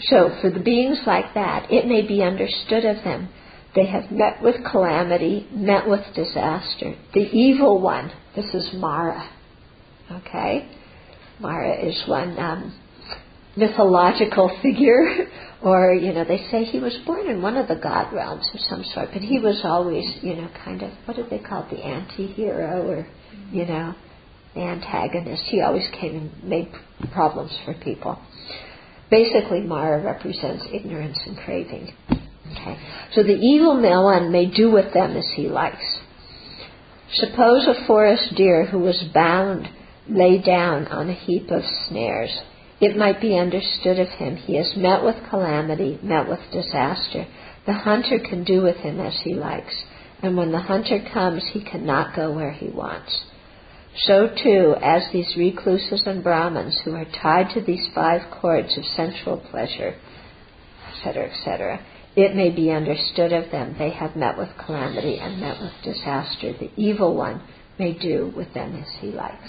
So, 0.00 0.36
for 0.40 0.50
the 0.50 0.60
beings 0.60 0.98
like 1.06 1.34
that, 1.34 1.72
it 1.72 1.86
may 1.86 2.06
be 2.06 2.22
understood 2.22 2.84
of 2.84 3.02
them 3.04 3.28
they 3.74 3.86
have 3.86 4.10
met 4.10 4.42
with 4.42 4.56
calamity, 4.64 5.46
met 5.52 5.88
with 5.88 6.00
disaster. 6.14 6.96
The 7.14 7.28
evil 7.30 7.80
one, 7.80 8.10
this 8.34 8.46
is 8.54 8.70
Mara. 8.74 9.28
Okay? 10.10 10.68
Mara 11.38 11.86
is 11.86 12.02
one 12.08 12.38
um, 12.38 12.74
mythological 13.56 14.50
figure, 14.62 15.28
or, 15.62 15.92
you 15.94 16.12
know, 16.12 16.24
they 16.24 16.46
say 16.50 16.64
he 16.64 16.80
was 16.80 16.96
born 17.06 17.28
in 17.28 17.42
one 17.42 17.56
of 17.56 17.68
the 17.68 17.76
god 17.76 18.12
realms 18.12 18.48
of 18.54 18.60
some 18.60 18.84
sort, 18.94 19.10
but 19.12 19.22
he 19.22 19.38
was 19.38 19.60
always, 19.64 20.04
you 20.22 20.34
know, 20.34 20.48
kind 20.64 20.82
of, 20.82 20.90
what 21.04 21.16
did 21.16 21.28
they 21.30 21.38
call 21.38 21.62
it, 21.64 21.70
the 21.70 21.84
anti 21.84 22.26
hero, 22.28 22.88
or, 22.88 23.06
you 23.52 23.66
know, 23.66 23.94
antagonist. 24.60 25.44
He 25.44 25.60
always 25.60 25.88
came 26.00 26.16
and 26.16 26.44
made 26.44 26.68
problems 27.12 27.56
for 27.64 27.74
people. 27.74 28.20
Basically, 29.10 29.60
Mara 29.60 30.02
represents 30.02 30.66
ignorance 30.72 31.18
and 31.26 31.36
craving. 31.38 31.92
Okay? 32.10 32.78
So 33.14 33.22
the 33.22 33.38
evil 33.40 33.80
one 33.80 34.32
may 34.32 34.46
do 34.46 34.70
with 34.70 34.92
them 34.92 35.16
as 35.16 35.26
he 35.34 35.48
likes. 35.48 35.98
Suppose 37.12 37.66
a 37.66 37.86
forest 37.86 38.34
deer 38.36 38.66
who 38.66 38.78
was 38.80 39.02
bound 39.14 39.68
lay 40.08 40.38
down 40.38 40.86
on 40.88 41.08
a 41.08 41.14
heap 41.14 41.50
of 41.50 41.62
snares. 41.88 42.36
It 42.80 42.96
might 42.96 43.20
be 43.20 43.36
understood 43.36 43.98
of 43.98 44.08
him 44.08 44.36
he 44.36 44.56
has 44.56 44.76
met 44.76 45.02
with 45.02 45.16
calamity, 45.30 45.98
met 46.02 46.28
with 46.28 46.40
disaster. 46.52 47.26
The 47.66 47.72
hunter 47.72 48.18
can 48.18 48.44
do 48.44 48.62
with 48.62 48.76
him 48.76 49.00
as 49.00 49.18
he 49.24 49.34
likes, 49.34 49.74
and 50.22 50.36
when 50.36 50.52
the 50.52 50.60
hunter 50.60 51.00
comes, 51.12 51.42
he 51.52 51.62
cannot 51.62 52.14
go 52.14 52.32
where 52.32 52.52
he 52.52 52.68
wants. 52.68 53.24
So 54.02 54.28
too, 54.28 54.74
as 54.80 55.02
these 55.12 55.34
recluses 55.36 56.02
and 56.06 56.22
Brahmins 56.22 56.80
who 56.84 56.94
are 56.94 57.06
tied 57.20 57.52
to 57.54 57.60
these 57.60 57.88
five 57.94 58.22
cords 58.40 58.76
of 58.78 58.84
sensual 58.84 59.38
pleasure, 59.50 59.96
etc., 60.90 61.30
etc., 61.30 61.84
it 62.16 62.34
may 62.34 62.50
be 62.50 62.70
understood 62.70 63.32
of 63.32 63.50
them 63.50 63.76
they 63.78 63.90
have 63.90 64.16
met 64.16 64.38
with 64.38 64.48
calamity 64.64 65.18
and 65.18 65.40
met 65.40 65.60
with 65.60 65.72
disaster. 65.84 66.52
The 66.52 66.70
evil 66.76 67.16
one 67.16 67.42
may 67.78 67.92
do 67.92 68.32
with 68.36 68.52
them 68.54 68.74
as 68.76 68.88
he 69.00 69.08
likes. 69.08 69.48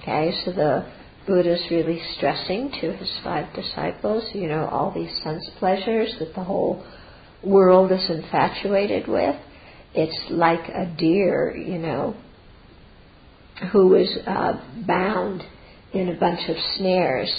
Okay, 0.00 0.32
so 0.44 0.52
the 0.52 0.86
Buddha 1.26 1.52
is 1.54 1.70
really 1.70 2.00
stressing 2.16 2.70
to 2.80 2.92
his 2.92 3.10
five 3.22 3.54
disciples, 3.54 4.28
you 4.34 4.48
know, 4.48 4.66
all 4.66 4.90
these 4.92 5.16
sense 5.22 5.48
pleasures 5.58 6.16
that 6.18 6.34
the 6.34 6.44
whole 6.44 6.84
world 7.44 7.92
is 7.92 8.10
infatuated 8.10 9.06
with. 9.06 9.36
It's 9.94 10.30
like 10.30 10.68
a 10.68 10.86
deer, 10.96 11.56
you 11.56 11.78
know, 11.78 12.14
who 13.72 13.94
is 13.94 14.18
uh, 14.26 14.52
bound 14.86 15.42
in 15.92 16.08
a 16.08 16.18
bunch 16.18 16.48
of 16.48 16.56
snares 16.76 17.30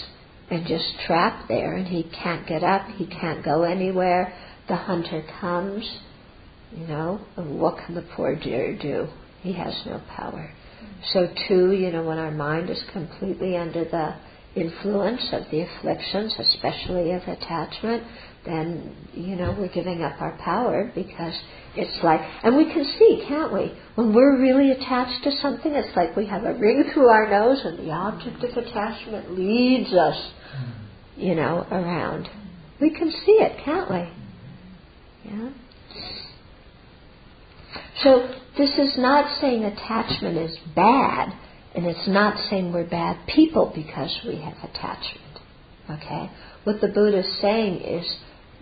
and 0.50 0.68
just 0.68 0.86
trapped 1.06 1.48
there, 1.48 1.74
and 1.74 1.88
he 1.88 2.04
can't 2.04 2.48
get 2.48 2.64
up, 2.64 2.88
he 2.98 3.08
can't 3.08 3.44
go 3.44 3.64
anywhere. 3.64 4.34
The 4.68 4.76
hunter 4.76 5.24
comes, 5.42 6.00
you 6.76 6.86
know, 6.86 7.20
and 7.38 7.60
what 7.60 7.84
can 7.86 7.96
the 7.96 8.06
poor 8.16 8.36
deer 8.36 8.78
do? 8.80 9.08
He 9.42 9.54
has 9.54 9.74
no 9.86 10.02
power. 10.16 10.54
So, 11.12 11.28
too, 11.48 11.72
you 11.72 11.92
know, 11.92 12.04
when 12.04 12.20
our 12.20 12.32
mind 12.32 12.70
is 12.70 12.82
completely 12.94 13.58
under 13.58 13.84
the 13.84 14.16
influence 14.56 15.28
of 15.34 15.44
the 15.52 15.62
afflictions, 15.62 16.36
especially 16.38 17.12
of 17.12 17.24
attachment, 17.24 18.04
then, 18.46 18.96
you 19.14 19.36
know, 19.36 19.56
we're 19.58 19.74
giving 19.74 20.02
up 20.02 20.20
our 20.20 20.38
power 20.44 20.92
because 20.94 21.34
it's 21.76 22.04
like, 22.04 22.20
and 22.44 22.58
we 22.58 22.66
can 22.66 22.84
see, 23.00 23.26
can't 23.28 23.54
we? 23.54 23.72
When 23.96 24.14
we're 24.14 24.40
really 24.40 24.72
attached 24.72 25.24
to 25.24 25.32
something, 25.42 25.74
it's 25.74 25.96
like 25.96 26.16
we 26.16 26.26
have 26.28 26.44
a 26.44 26.54
ring 26.54 26.84
through 26.94 27.08
our 27.08 27.30
nose 27.30 27.62
and 27.64 27.80
the 27.80 27.92
object 27.92 28.44
of 28.44 28.58
attachment 28.58 29.38
leads 29.38 29.94
us, 29.94 30.32
hmm. 30.56 31.22
you 31.22 31.36
know, 31.36 31.66
around. 31.72 32.30
We 32.82 32.92
can 32.92 33.12
see 33.12 33.34
it, 33.34 33.64
can't 33.64 33.90
we? 33.90 35.32
Yeah? 35.32 35.50
So 38.04 38.30
this 38.58 38.72
is 38.78 38.98
not 38.98 39.40
saying 39.40 39.64
attachment 39.64 40.38
is 40.38 40.58
bad, 40.76 41.34
and 41.76 41.86
it's 41.86 42.08
not 42.08 42.38
saying 42.50 42.74
we're 42.74 42.90
bad 42.90 43.26
people 43.28 43.72
because 43.74 44.20
we 44.28 44.36
have 44.42 44.58
attachment. 44.58 45.40
Okay? 45.90 46.30
What 46.64 46.82
the 46.82 46.88
Buddha 46.88 47.20
is 47.20 47.42
saying 47.42 47.82
is 47.82 48.06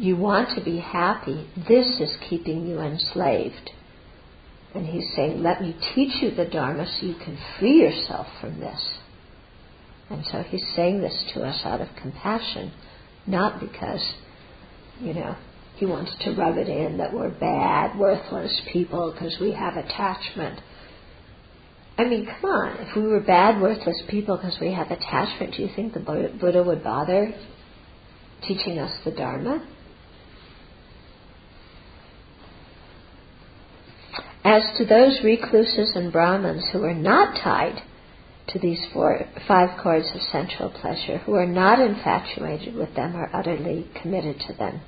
you 0.01 0.15
want 0.15 0.57
to 0.57 0.63
be 0.63 0.79
happy, 0.79 1.47
this 1.67 1.99
is 1.99 2.17
keeping 2.27 2.67
you 2.67 2.79
enslaved. 2.79 3.69
And 4.73 4.87
he's 4.87 5.13
saying, 5.15 5.43
let 5.43 5.61
me 5.61 5.75
teach 5.93 6.23
you 6.23 6.31
the 6.31 6.45
Dharma 6.45 6.87
so 6.87 7.05
you 7.05 7.15
can 7.15 7.37
free 7.59 7.81
yourself 7.81 8.25
from 8.39 8.59
this. 8.59 8.97
And 10.09 10.25
so 10.25 10.41
he's 10.41 10.65
saying 10.75 11.01
this 11.01 11.31
to 11.33 11.43
us 11.43 11.61
out 11.63 11.81
of 11.81 11.87
compassion, 12.01 12.71
not 13.27 13.59
because, 13.59 14.01
you 14.99 15.13
know, 15.13 15.35
he 15.75 15.85
wants 15.85 16.15
to 16.23 16.35
rub 16.35 16.57
it 16.57 16.67
in 16.67 16.97
that 16.97 17.13
we're 17.13 17.29
bad, 17.29 17.97
worthless 17.97 18.59
people 18.73 19.11
because 19.11 19.37
we 19.39 19.51
have 19.51 19.77
attachment. 19.77 20.59
I 21.97 22.05
mean, 22.05 22.25
come 22.25 22.49
on, 22.49 22.77
if 22.87 22.95
we 22.95 23.03
were 23.03 23.19
bad, 23.19 23.61
worthless 23.61 24.01
people 24.09 24.37
because 24.37 24.57
we 24.59 24.73
have 24.73 24.89
attachment, 24.89 25.55
do 25.55 25.63
you 25.63 25.69
think 25.75 25.93
the 25.93 25.99
Buddha 25.99 26.63
would 26.63 26.83
bother 26.83 27.33
teaching 28.47 28.79
us 28.79 28.91
the 29.05 29.11
Dharma? 29.11 29.67
As 34.43 34.63
to 34.77 34.85
those 34.85 35.19
recluses 35.23 35.95
and 35.95 36.11
Brahmins 36.11 36.67
who 36.71 36.83
are 36.83 36.95
not 36.95 37.35
tied 37.43 37.81
to 38.47 38.59
these 38.59 38.83
four, 38.91 39.25
five 39.47 39.79
cords 39.81 40.09
of 40.15 40.21
sensual 40.31 40.69
pleasure, 40.69 41.19
who 41.19 41.35
are 41.35 41.45
not 41.45 41.79
infatuated 41.79 42.75
with 42.75 42.93
them 42.95 43.15
or 43.15 43.29
utterly 43.33 43.87
committed 44.01 44.39
to 44.47 44.53
them, 44.53 44.81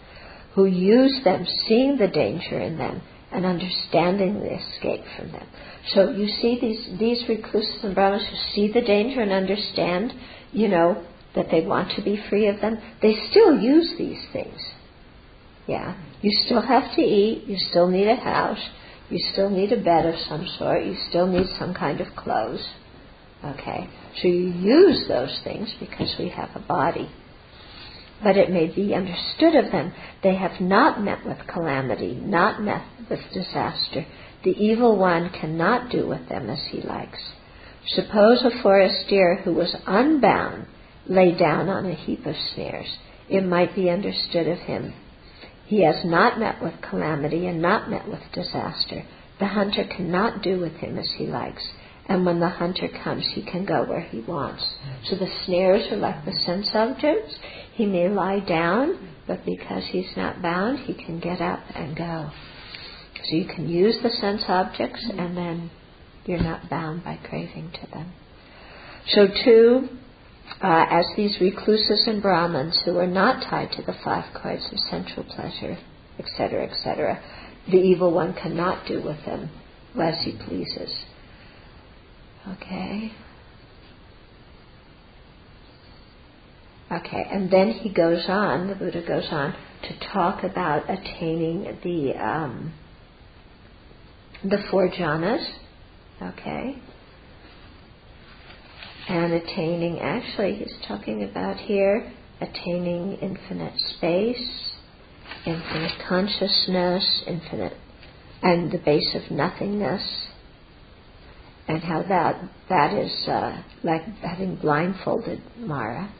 who 0.55 0.65
use 0.65 1.23
them, 1.23 1.45
seeing 1.67 1.97
the 1.97 2.07
danger 2.07 2.59
in 2.59 2.77
them, 2.77 3.01
and 3.31 3.45
understanding 3.45 4.39
the 4.39 4.53
escape 4.53 5.03
from 5.17 5.31
them. 5.31 5.47
So 5.87 6.11
you 6.11 6.27
see 6.27 6.59
these, 6.59 6.99
these 6.99 7.27
recluses 7.29 7.83
and 7.83 7.95
Brahmins 7.95 8.27
who 8.29 8.35
see 8.53 8.71
the 8.71 8.81
danger 8.81 9.21
and 9.21 9.31
understand, 9.31 10.13
you 10.51 10.67
know, 10.67 11.03
that 11.35 11.47
they 11.49 11.65
want 11.65 11.91
to 11.95 12.03
be 12.03 12.21
free 12.29 12.47
of 12.47 12.59
them, 12.61 12.77
they 13.01 13.15
still 13.29 13.59
use 13.59 13.93
these 13.97 14.23
things. 14.31 14.59
Yeah. 15.67 15.95
You 16.21 16.31
still 16.45 16.61
have 16.61 16.95
to 16.95 17.01
eat, 17.01 17.45
you 17.47 17.57
still 17.57 17.87
need 17.87 18.07
a 18.07 18.15
house, 18.15 18.69
you 19.09 19.19
still 19.31 19.49
need 19.49 19.71
a 19.71 19.81
bed 19.81 20.05
of 20.05 20.15
some 20.27 20.47
sort. 20.57 20.85
You 20.85 20.95
still 21.09 21.27
need 21.27 21.47
some 21.59 21.73
kind 21.73 22.01
of 22.01 22.15
clothes. 22.15 22.65
Okay? 23.43 23.89
So 24.21 24.27
you 24.27 24.51
use 24.51 25.05
those 25.07 25.41
things 25.43 25.73
because 25.79 26.15
we 26.17 26.29
have 26.29 26.49
a 26.55 26.59
body. 26.59 27.09
But 28.23 28.37
it 28.37 28.49
may 28.49 28.67
be 28.67 28.95
understood 28.95 29.55
of 29.55 29.71
them 29.71 29.93
they 30.23 30.35
have 30.35 30.61
not 30.61 31.01
met 31.01 31.25
with 31.25 31.45
calamity, 31.47 32.15
not 32.15 32.61
met 32.61 32.83
with 33.09 33.19
disaster. 33.33 34.05
The 34.43 34.51
evil 34.51 34.97
one 34.97 35.29
cannot 35.29 35.91
do 35.91 36.07
with 36.07 36.29
them 36.29 36.49
as 36.49 36.63
he 36.71 36.81
likes. 36.81 37.19
Suppose 37.87 38.43
a 38.43 38.61
forest 38.63 39.09
deer 39.09 39.41
who 39.43 39.53
was 39.53 39.75
unbound 39.85 40.67
lay 41.05 41.37
down 41.37 41.67
on 41.67 41.85
a 41.85 41.95
heap 41.95 42.25
of 42.25 42.35
snares. 42.53 42.97
It 43.29 43.43
might 43.45 43.75
be 43.75 43.89
understood 43.89 44.47
of 44.47 44.59
him 44.59 44.93
he 45.73 45.83
has 45.83 46.05
not 46.05 46.39
met 46.39 46.61
with 46.61 46.73
calamity 46.87 47.47
and 47.47 47.59
not 47.59 47.89
met 47.89 48.07
with 48.07 48.19
disaster. 48.31 49.03
The 49.39 49.47
hunter 49.47 49.83
cannot 49.85 50.43
do 50.43 50.59
with 50.59 50.73
him 50.73 50.99
as 50.99 51.09
he 51.17 51.25
likes. 51.25 51.67
And 52.05 52.27
when 52.27 52.39
the 52.39 52.49
hunter 52.49 52.87
comes, 53.03 53.25
he 53.33 53.41
can 53.41 53.65
go 53.65 53.83
where 53.85 54.01
he 54.01 54.19
wants. 54.19 54.63
So 55.05 55.15
the 55.15 55.31
snares 55.45 55.91
are 55.91 55.97
like 55.97 56.25
the 56.25 56.33
sense 56.45 56.69
objects. 56.75 57.35
He 57.73 57.87
may 57.87 58.07
lie 58.07 58.41
down, 58.41 59.15
but 59.25 59.45
because 59.45 59.83
he's 59.91 60.15
not 60.15 60.43
bound, 60.43 60.77
he 60.77 60.93
can 60.93 61.19
get 61.19 61.41
up 61.41 61.63
and 61.73 61.97
go. 61.97 62.29
So 63.25 63.35
you 63.35 63.45
can 63.45 63.67
use 63.67 63.97
the 64.03 64.11
sense 64.11 64.43
objects 64.47 65.03
and 65.17 65.35
then 65.35 65.71
you're 66.25 66.43
not 66.43 66.69
bound 66.69 67.03
by 67.03 67.17
craving 67.27 67.71
to 67.81 67.91
them. 67.91 68.13
So 69.07 69.27
too, 69.43 69.89
uh, 70.63 70.85
as 70.91 71.05
these 71.17 71.39
recluses 71.41 72.05
and 72.07 72.21
Brahmins 72.21 72.79
who 72.85 72.97
are 72.97 73.07
not 73.07 73.43
tied 73.49 73.71
to 73.73 73.83
the 73.83 73.95
five 74.05 74.25
cords 74.33 74.65
of 74.71 74.79
sensual 74.89 75.25
pleasure, 75.25 75.77
etc., 76.19 76.69
etc., 76.69 77.21
the 77.71 77.77
evil 77.77 78.13
one 78.13 78.33
cannot 78.33 78.87
do 78.87 79.01
with 79.03 79.23
them 79.25 79.49
as 80.01 80.15
he 80.23 80.33
pleases. 80.33 80.91
Okay? 82.49 83.11
Okay, 86.91 87.27
and 87.31 87.51
then 87.51 87.71
he 87.71 87.91
goes 87.93 88.25
on, 88.29 88.67
the 88.67 88.75
Buddha 88.75 89.01
goes 89.07 89.27
on 89.31 89.53
to 89.83 89.99
talk 90.13 90.43
about 90.43 90.89
attaining 90.89 91.63
the 91.83 92.13
um, 92.23 92.73
the 94.43 94.59
four 94.69 94.89
jhanas. 94.89 95.45
Okay, 96.21 96.81
and 99.07 99.33
attaining, 99.33 99.99
actually, 99.99 100.55
he's 100.55 100.73
talking 100.87 101.23
about 101.23 101.57
here 101.57 102.11
attaining 102.39 103.13
infinite 103.21 103.73
space, 103.97 104.71
infinite 105.45 105.91
consciousness, 106.07 107.23
infinite, 107.27 107.73
and 108.41 108.71
the 108.71 108.77
base 108.77 109.15
of 109.15 109.29
nothingness, 109.31 110.27
and 111.67 111.81
how 111.81 112.03
that 112.03 112.49
that 112.69 112.93
is 112.93 113.27
uh, 113.27 113.61
like 113.83 114.03
having 114.21 114.55
blindfolded 114.55 115.41
Mara 115.57 116.13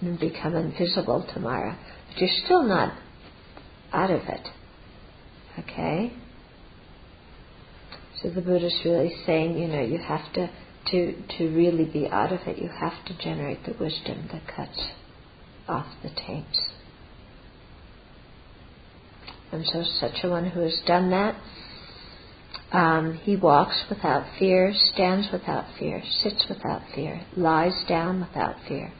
and 0.00 0.18
become 0.18 0.54
invisible 0.54 1.26
to 1.34 1.40
Mara, 1.40 1.78
but 2.08 2.20
you're 2.20 2.44
still 2.44 2.62
not 2.62 2.96
out 3.92 4.10
of 4.10 4.22
it. 4.22 4.48
Okay. 5.58 6.12
So 8.22 8.30
the 8.30 8.40
Buddha's 8.40 8.74
really 8.84 9.14
saying, 9.26 9.58
you 9.58 9.68
know, 9.68 9.80
you 9.80 9.98
have 9.98 10.32
to 10.34 10.50
to, 10.90 11.14
to 11.38 11.54
really 11.54 11.84
be 11.84 12.06
out 12.08 12.32
of 12.32 12.40
it, 12.46 12.58
you 12.58 12.68
have 12.68 13.04
to 13.06 13.18
generate 13.22 13.64
the 13.64 13.74
wisdom 13.78 14.28
that 14.32 14.42
cuts 14.54 14.90
off 15.68 15.86
the 16.02 16.10
taints. 16.10 16.58
And 19.50 19.64
so, 19.66 19.82
such 19.82 20.24
a 20.24 20.28
one 20.28 20.50
who 20.50 20.60
has 20.60 20.78
done 20.86 21.10
that, 21.10 21.34
um, 22.72 23.14
he 23.22 23.36
walks 23.36 23.84
without 23.88 24.26
fear, 24.38 24.72
stands 24.74 25.28
without 25.32 25.64
fear, 25.78 26.02
sits 26.22 26.46
without 26.48 26.82
fear, 26.94 27.22
lies 27.36 27.84
down 27.88 28.20
without 28.20 28.56
fear. 28.66 28.92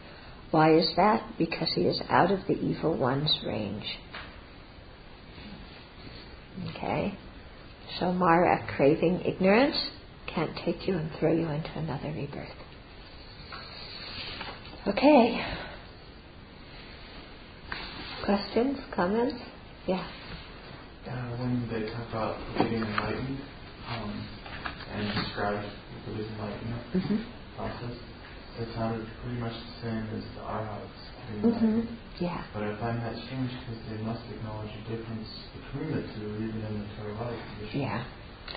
Why 0.50 0.74
is 0.74 0.90
that? 0.96 1.34
Because 1.36 1.68
he 1.74 1.82
is 1.82 2.00
out 2.08 2.30
of 2.30 2.40
the 2.46 2.54
evil 2.54 2.96
one's 2.96 3.38
range. 3.46 3.98
Okay? 6.70 7.18
So 8.00 8.12
Mara, 8.12 8.66
craving 8.74 9.20
ignorance, 9.26 9.76
can't 10.34 10.56
take 10.64 10.86
you 10.86 10.96
and 10.96 11.10
throw 11.18 11.32
you 11.32 11.48
into 11.48 11.70
another 11.76 12.08
rebirth. 12.08 12.48
Okay. 14.86 15.44
Questions? 18.24 18.78
Comments? 18.94 19.34
Yeah. 19.86 20.06
Uh, 21.08 21.36
when 21.40 21.68
they 21.72 21.88
talk 21.90 22.08
about 22.10 22.36
getting 22.58 22.82
enlightened 22.82 23.40
um, 23.88 24.28
and 24.92 25.24
describe 25.24 25.64
the 25.64 26.12
Buddha's 26.12 26.30
enlightenment 26.32 26.82
mm-hmm. 26.94 27.16
process, 27.56 27.96
it 28.60 28.68
sounded 28.74 29.06
pretty 29.22 29.40
much 29.40 29.52
the 29.52 29.88
same 29.88 30.04
as 30.12 30.24
the 30.36 30.42
arhats. 30.42 31.08
Mm-hmm. 31.40 31.80
Yeah. 32.20 32.44
But 32.52 32.62
I 32.64 32.80
find 32.80 32.98
that 33.00 33.16
strange 33.26 33.50
because 33.60 33.80
they 33.88 34.02
must 34.04 34.22
acknowledge 34.32 34.70
a 34.72 34.96
difference 34.96 35.28
between 35.54 35.92
the 35.92 36.02
two, 36.02 36.28
even 36.36 36.60
in 36.64 36.80
the 36.80 36.86
Theravada 36.96 37.36
tradition. 37.56 37.80
Yeah. 37.80 38.04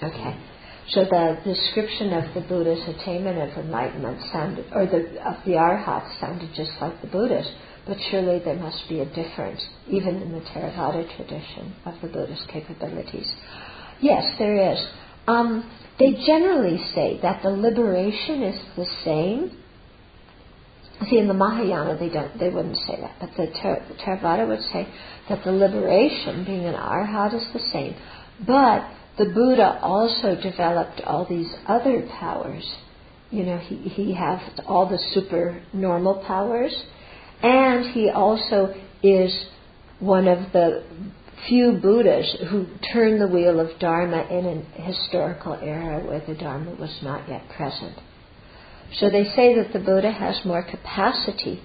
Okay. 0.03 0.35
So 0.35 0.60
the 0.99 1.37
description 1.45 2.13
of 2.13 2.33
the 2.33 2.41
Buddha's 2.41 2.83
attainment 2.87 3.37
of 3.37 3.57
enlightenment 3.57 4.19
sounded, 4.31 4.65
or 4.73 4.85
the 4.85 5.21
of 5.25 5.43
the 5.45 5.53
arhats 5.57 6.19
sounded 6.19 6.49
just 6.53 6.71
like 6.81 7.01
the 7.01 7.07
Buddha's, 7.07 7.49
but 7.87 7.97
surely 8.09 8.39
there 8.39 8.55
must 8.55 8.87
be 8.89 8.99
a 8.99 9.05
difference, 9.05 9.65
even 9.87 10.21
in 10.21 10.33
the 10.33 10.41
Theravada 10.41 11.15
tradition, 11.15 11.73
of 11.85 11.95
the 12.01 12.07
Buddha's 12.07 12.45
capabilities. 12.51 13.31
Yes, 14.01 14.35
there 14.37 14.73
is. 14.73 14.79
Um, 15.27 15.69
they 15.97 16.13
generally 16.25 16.77
say 16.93 17.19
that 17.21 17.41
the 17.43 17.49
liberation 17.49 18.43
is 18.43 18.61
the 18.75 18.87
same 19.05 19.57
See, 21.09 21.17
in 21.17 21.27
the 21.27 21.33
Mahayana, 21.33 21.97
they 21.97 22.09
don't, 22.09 22.37
they 22.37 22.49
wouldn't 22.49 22.77
say 22.77 22.99
that, 23.01 23.15
but 23.19 23.31
the, 23.35 23.47
the 23.47 23.95
Theravada 24.03 24.47
would 24.47 24.61
say 24.71 24.87
that 25.29 25.43
the 25.43 25.51
liberation, 25.51 26.45
being 26.45 26.65
an 26.65 26.75
arhat, 26.75 27.33
is 27.33 27.47
the 27.53 27.59
same. 27.71 27.95
But 28.45 28.87
the 29.17 29.25
Buddha 29.25 29.79
also 29.81 30.35
developed 30.41 31.01
all 31.01 31.25
these 31.25 31.53
other 31.67 32.07
powers. 32.19 32.65
You 33.29 33.43
know, 33.43 33.57
he, 33.57 33.75
he 33.75 34.13
has 34.13 34.39
all 34.67 34.87
the 34.89 34.99
super 35.13 35.61
normal 35.73 36.23
powers, 36.25 36.75
and 37.41 37.91
he 37.93 38.09
also 38.09 38.73
is 39.03 39.33
one 39.99 40.27
of 40.27 40.51
the 40.51 40.83
few 41.47 41.79
Buddhas 41.81 42.37
who 42.49 42.67
turned 42.93 43.19
the 43.19 43.27
wheel 43.27 43.59
of 43.59 43.79
Dharma 43.79 44.27
in 44.29 44.65
a 44.77 44.81
historical 44.81 45.53
era 45.53 46.05
where 46.05 46.23
the 46.25 46.35
Dharma 46.35 46.75
was 46.75 46.99
not 47.01 47.27
yet 47.27 47.47
present. 47.49 47.97
So 48.97 49.09
they 49.09 49.23
say 49.35 49.55
that 49.55 49.71
the 49.73 49.79
Buddha 49.79 50.11
has 50.11 50.43
more 50.45 50.63
capacity, 50.63 51.61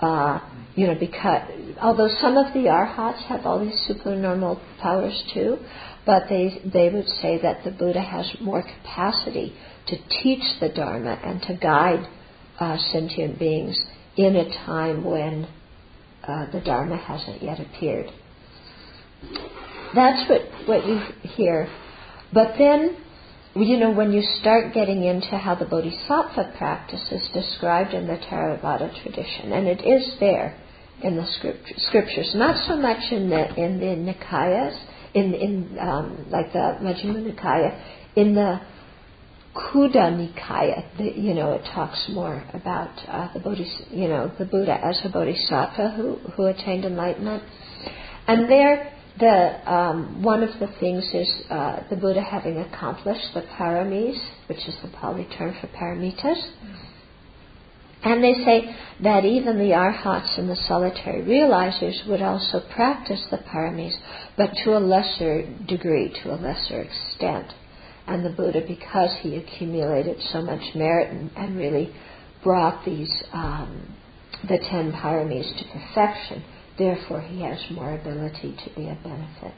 uh, 0.00 0.40
you 0.74 0.86
know, 0.86 0.94
because 0.98 1.42
although 1.80 2.08
some 2.20 2.36
of 2.36 2.52
the 2.54 2.68
arhats 2.68 3.24
have 3.28 3.44
all 3.44 3.64
these 3.64 3.78
supernormal 3.88 4.60
powers 4.80 5.24
too, 5.34 5.58
but 6.06 6.24
they 6.28 6.60
they 6.64 6.88
would 6.88 7.08
say 7.20 7.40
that 7.42 7.64
the 7.64 7.70
Buddha 7.70 8.00
has 8.00 8.32
more 8.40 8.62
capacity 8.62 9.54
to 9.88 9.96
teach 10.22 10.42
the 10.60 10.68
Dharma 10.68 11.18
and 11.24 11.42
to 11.42 11.56
guide 11.56 12.06
uh, 12.60 12.76
sentient 12.92 13.38
beings 13.38 13.84
in 14.16 14.36
a 14.36 14.48
time 14.66 15.04
when 15.04 15.48
uh, 16.26 16.50
the 16.52 16.60
Dharma 16.60 16.96
hasn't 16.96 17.42
yet 17.42 17.58
appeared. 17.60 18.06
That's 19.94 20.28
what 20.30 20.42
what 20.66 20.86
you 20.86 21.00
hear. 21.36 21.68
But 22.32 22.54
then 22.58 22.96
you 23.60 23.76
know, 23.76 23.90
when 23.90 24.12
you 24.12 24.22
start 24.40 24.74
getting 24.74 25.04
into 25.04 25.36
how 25.36 25.54
the 25.54 25.64
Bodhisattva 25.64 26.54
practice 26.56 27.02
is 27.10 27.28
described 27.32 27.94
in 27.94 28.06
the 28.06 28.16
Theravada 28.16 28.90
tradition, 29.02 29.52
and 29.52 29.66
it 29.66 29.84
is 29.84 30.16
there 30.20 30.56
in 31.02 31.16
the 31.16 31.26
scriptures, 31.76 32.32
not 32.34 32.66
so 32.66 32.76
much 32.76 33.12
in 33.12 33.30
the 33.30 33.54
in 33.54 33.78
the 33.78 34.12
Nikayas, 34.12 34.78
in 35.14 35.34
in 35.34 35.78
um, 35.78 36.26
like 36.30 36.52
the 36.52 36.78
Majjhima 36.82 37.32
Nikaya, 37.32 37.80
in 38.16 38.34
the 38.34 38.60
Khuddaka 39.54 40.12
Nikaya, 40.12 40.96
the, 40.98 41.20
you 41.20 41.34
know, 41.34 41.52
it 41.52 41.64
talks 41.74 42.08
more 42.10 42.44
about 42.52 42.90
uh, 43.08 43.32
the 43.32 43.40
Bodhis, 43.40 43.90
you 43.90 44.08
know, 44.08 44.30
the 44.38 44.44
Buddha 44.44 44.78
as 44.84 45.00
a 45.04 45.08
bodhisattva 45.08 45.90
who 45.96 46.16
who 46.36 46.46
attained 46.46 46.84
enlightenment, 46.84 47.42
and 48.26 48.50
there 48.50 48.92
the 49.18 49.70
um, 49.70 50.22
one 50.22 50.42
of 50.42 50.50
the 50.60 50.68
things 50.80 51.04
is 51.12 51.28
uh, 51.50 51.82
the 51.90 51.96
Buddha 51.96 52.22
having 52.22 52.58
accomplished 52.58 53.34
the 53.34 53.42
paramis, 53.58 54.18
which 54.48 54.66
is 54.68 54.76
the 54.82 54.88
Pali 54.88 55.26
term 55.36 55.56
for 55.60 55.66
paramitas. 55.68 56.40
And 58.02 58.22
they 58.22 58.34
say 58.44 58.76
that 59.02 59.24
even 59.24 59.58
the 59.58 59.74
arhats 59.74 60.38
and 60.38 60.48
the 60.48 60.56
solitary 60.68 61.22
realizers 61.22 62.06
would 62.08 62.22
also 62.22 62.60
practice 62.72 63.26
the 63.30 63.38
paramis, 63.38 63.94
but 64.36 64.50
to 64.64 64.76
a 64.76 64.78
lesser 64.78 65.42
degree, 65.66 66.14
to 66.22 66.32
a 66.32 66.36
lesser 66.36 66.82
extent. 66.82 67.52
And 68.06 68.24
the 68.24 68.30
Buddha, 68.30 68.62
because 68.66 69.10
he 69.20 69.36
accumulated 69.36 70.16
so 70.32 70.42
much 70.42 70.74
merit 70.74 71.10
and, 71.10 71.30
and 71.36 71.56
really 71.56 71.92
brought 72.44 72.84
these 72.84 73.12
um, 73.32 73.94
the 74.48 74.58
ten 74.58 74.92
paramis 74.92 75.58
to 75.58 75.64
perfection, 75.64 76.44
Therefore, 76.78 77.20
he 77.20 77.42
has 77.42 77.58
more 77.70 77.94
ability 77.94 78.56
to 78.64 78.74
be 78.74 78.86
a 78.86 78.98
benefit. 79.02 79.54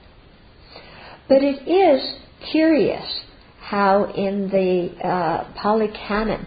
But 1.28 1.42
it 1.42 1.68
is 1.68 2.18
curious 2.50 3.22
how 3.60 4.12
in 4.12 4.48
the 4.48 5.06
uh, 5.06 5.52
Pali 5.54 5.88
Canon 5.88 6.46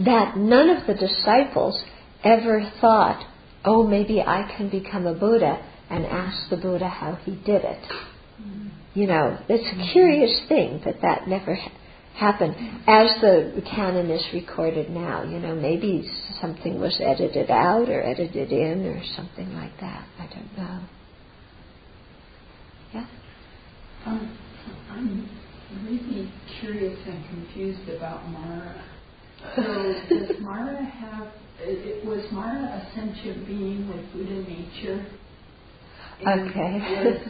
that 0.00 0.36
none 0.36 0.70
of 0.70 0.86
the 0.86 0.94
disciples 0.94 1.82
ever 2.24 2.70
thought, 2.80 3.24
oh, 3.64 3.86
maybe 3.86 4.20
I 4.20 4.50
can 4.56 4.68
become 4.70 5.06
a 5.06 5.14
Buddha 5.14 5.64
and 5.88 6.04
ask 6.06 6.50
the 6.50 6.56
Buddha 6.56 6.88
how 6.88 7.14
he 7.24 7.32
did 7.32 7.64
it. 7.64 7.82
Mm-hmm. 8.40 8.68
You 8.94 9.06
know, 9.06 9.38
it's 9.48 9.64
a 9.64 9.92
curious 9.92 10.40
thing 10.48 10.80
that 10.84 11.02
that 11.02 11.28
never 11.28 11.56
happen 12.16 12.82
as 12.86 13.20
the 13.20 13.62
canon 13.70 14.10
is 14.10 14.24
recorded 14.32 14.90
now. 14.90 15.22
You 15.22 15.38
know, 15.38 15.54
maybe 15.54 16.10
something 16.40 16.80
was 16.80 16.98
edited 17.00 17.50
out 17.50 17.88
or 17.88 18.02
edited 18.02 18.52
in 18.52 18.86
or 18.86 19.02
something 19.14 19.52
like 19.54 19.78
that. 19.80 20.06
I 20.18 20.26
don't 20.26 20.56
know. 20.56 20.80
Yeah? 22.94 23.06
Um, 24.06 24.38
I'm 24.90 25.28
really 25.84 26.32
curious 26.60 26.98
and 27.06 27.24
confused 27.28 27.88
about 27.90 28.26
Mara. 28.30 28.84
So 29.54 29.62
does 29.62 30.40
Mara 30.40 30.82
have, 30.82 31.28
it, 31.60 32.04
was 32.04 32.24
Mara 32.32 32.64
a 32.64 32.94
sentient 32.94 33.46
being 33.46 33.88
with 33.88 34.12
Buddha 34.12 34.48
nature? 34.48 35.06
And 36.24 36.50
okay. 36.50 37.20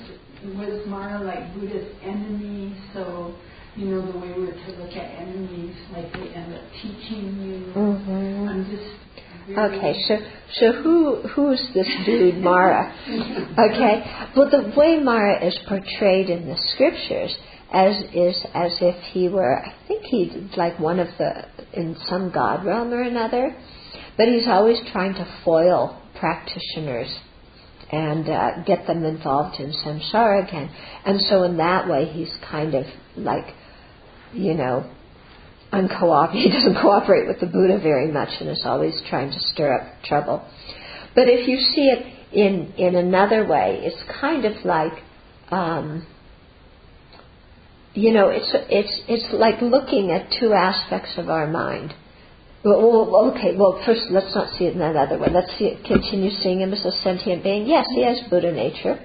was, 0.45 0.57
was 0.57 0.87
Mara 0.87 1.25
like 1.25 1.55
Buddha's 1.55 1.93
enemy? 2.05 2.77
So 2.95 3.35
you 3.77 3.87
know, 3.87 4.11
the 4.11 4.19
way 4.19 4.33
we're 4.37 4.53
to 4.53 4.73
look 4.81 4.93
at 4.93 5.21
enemies, 5.21 5.77
like 5.93 6.11
they 6.13 6.29
end 6.35 6.55
up 6.55 6.63
teaching 6.81 7.41
you. 7.43 7.73
Mm-hmm. 7.75 8.49
I'm 8.49 8.65
just. 8.71 9.07
Really 9.49 9.79
okay, 9.79 10.03
so 10.09 10.17
so 10.59 10.73
who 10.83 11.23
who's 11.29 11.63
this 11.73 11.87
dude 12.05 12.39
Mara? 12.39 12.93
Okay, 13.53 14.31
well 14.37 14.51
the 14.51 14.73
way 14.77 14.99
Mara 14.99 15.47
is 15.47 15.57
portrayed 15.69 16.31
in 16.31 16.49
the 16.49 16.57
scriptures 16.75 17.37
as 17.73 17.97
is 18.13 18.45
as 18.55 18.77
if 18.81 18.97
he 19.13 19.29
were 19.29 19.65
I 19.65 19.73
think 19.87 20.03
he's 20.05 20.33
like 20.57 20.81
one 20.81 20.99
of 20.99 21.09
the 21.19 21.45
in 21.75 21.97
some 22.07 22.33
god 22.33 22.67
realm 22.67 22.93
or 22.93 23.03
another, 23.03 23.57
but 24.17 24.27
he's 24.27 24.49
always 24.49 24.79
trying 24.91 25.15
to 25.15 25.41
foil 25.45 26.03
practitioners 26.19 27.15
and 27.93 28.29
uh, 28.29 28.65
get 28.65 28.89
them 28.89 29.05
involved 29.05 29.61
in 29.61 29.71
samsara 29.71 30.49
again, 30.49 30.71
and 31.05 31.21
so 31.21 31.45
in 31.45 31.57
that 31.59 31.89
way 31.89 32.07
he's 32.07 32.35
kind 32.51 32.75
of 32.75 32.85
like 33.17 33.55
you 34.33 34.55
know, 34.55 34.91
uncoop- 35.73 36.31
he 36.33 36.51
doesn't 36.51 36.81
cooperate 36.81 37.27
with 37.27 37.41
the 37.41 37.47
Buddha 37.47 37.79
very 37.83 38.11
much 38.11 38.31
and 38.41 38.49
is 38.51 38.63
always 38.65 39.01
trying 39.09 39.31
to 39.31 39.41
stir 39.41 39.75
up 39.75 40.03
trouble. 40.05 40.47
But 41.15 41.29
if 41.29 41.49
you 41.49 41.59
see 41.59 41.89
it 41.89 42.17
in 42.33 42.75
in 42.77 42.95
another 42.95 43.47
way, 43.47 43.81
it's 43.83 44.03
kind 44.21 44.45
of 44.45 44.65
like, 44.65 44.93
um, 45.51 46.07
you 47.95 48.13
know, 48.13 48.29
it's 48.29 48.51
it's 48.69 49.01
it's 49.09 49.33
like 49.33 49.63
looking 49.63 50.11
at 50.11 50.29
two 50.39 50.53
aspects 50.53 51.15
of 51.17 51.31
our 51.31 51.47
mind. 51.47 51.95
Well, 52.65 53.33
okay, 53.33 53.57
well, 53.57 53.81
first 53.87 54.07
let's 54.11 54.35
not 54.35 54.53
see 54.59 54.65
it 54.65 54.73
in 54.73 54.81
that 54.81 54.97
other 54.97 55.19
way. 55.19 55.29
Let's 55.33 55.57
see 55.57 55.67
it, 55.67 55.85
continue 55.87 56.31
seeing 56.31 56.61
him 56.61 56.73
as 56.73 56.85
a 56.85 56.91
sentient 56.91 57.45
being. 57.45 57.67
Yes, 57.67 57.87
he 57.95 58.03
has 58.05 58.21
Buddha 58.29 58.51
nature. 58.51 58.99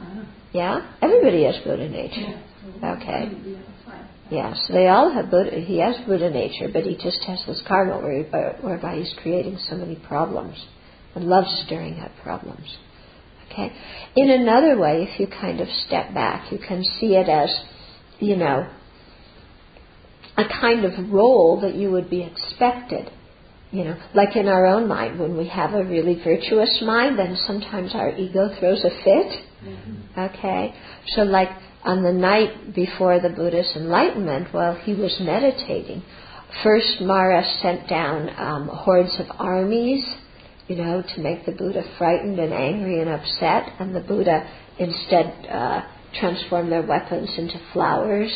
Uh-huh. 0.00 0.24
Yeah, 0.52 0.96
everybody 1.02 1.44
has 1.44 1.58
Buddha 1.58 1.88
nature. 1.88 2.42
Okay. 2.82 3.30
Yes, 4.32 4.66
they 4.72 4.88
all 4.88 5.12
have 5.12 5.30
Buddha. 5.30 5.60
He 5.60 5.78
has 5.80 5.96
Buddha 6.06 6.30
nature, 6.30 6.68
but 6.72 6.84
he 6.84 6.94
just 6.96 7.22
has 7.26 7.42
this 7.46 7.62
karma 7.68 7.98
whereby, 7.98 8.56
whereby 8.62 8.96
he's 8.96 9.14
creating 9.22 9.58
so 9.68 9.76
many 9.76 9.96
problems 9.96 10.56
and 11.14 11.24
loves 11.24 11.50
stirring 11.66 12.00
up 12.00 12.12
problems. 12.22 12.78
Okay. 13.50 13.70
In 14.16 14.30
another 14.30 14.78
way, 14.78 15.06
if 15.06 15.20
you 15.20 15.26
kind 15.26 15.60
of 15.60 15.68
step 15.86 16.14
back, 16.14 16.50
you 16.50 16.58
can 16.58 16.82
see 16.98 17.14
it 17.14 17.28
as, 17.28 17.50
you 18.20 18.36
know, 18.36 18.66
a 20.38 20.44
kind 20.48 20.86
of 20.86 21.12
role 21.12 21.60
that 21.60 21.74
you 21.74 21.90
would 21.90 22.08
be 22.08 22.22
expected 22.22 23.10
You 23.72 23.84
know, 23.84 23.96
like 24.14 24.36
in 24.36 24.48
our 24.48 24.66
own 24.66 24.86
mind, 24.86 25.18
when 25.18 25.36
we 25.36 25.48
have 25.48 25.72
a 25.72 25.82
really 25.82 26.22
virtuous 26.22 26.82
mind, 26.84 27.18
then 27.18 27.36
sometimes 27.46 27.94
our 27.94 28.10
ego 28.10 28.54
throws 28.60 28.84
a 28.84 28.90
fit. 29.02 29.32
Mm-hmm. 29.64 30.20
Okay? 30.20 30.74
So, 31.14 31.22
like 31.22 31.48
on 31.84 32.02
the 32.02 32.12
night 32.12 32.74
before 32.74 33.20
the 33.20 33.28
Buddha's 33.28 33.70
enlightenment, 33.74 34.52
while 34.52 34.74
he 34.74 34.94
was 34.94 35.16
meditating, 35.20 36.02
first 36.62 37.00
Mara 37.00 37.44
sent 37.60 37.88
down 37.88 38.30
um, 38.38 38.68
hordes 38.68 39.18
of 39.18 39.26
armies, 39.38 40.04
you 40.68 40.76
know, 40.76 41.02
to 41.02 41.20
make 41.20 41.44
the 41.44 41.52
Buddha 41.52 41.82
frightened 41.98 42.38
and 42.38 42.52
angry 42.52 43.00
and 43.00 43.10
upset, 43.10 43.72
and 43.78 43.94
the 43.94 44.00
Buddha 44.00 44.48
instead 44.78 45.46
uh, 45.50 45.82
transformed 46.18 46.70
their 46.70 46.86
weapons 46.86 47.30
into 47.36 47.60
flowers 47.72 48.32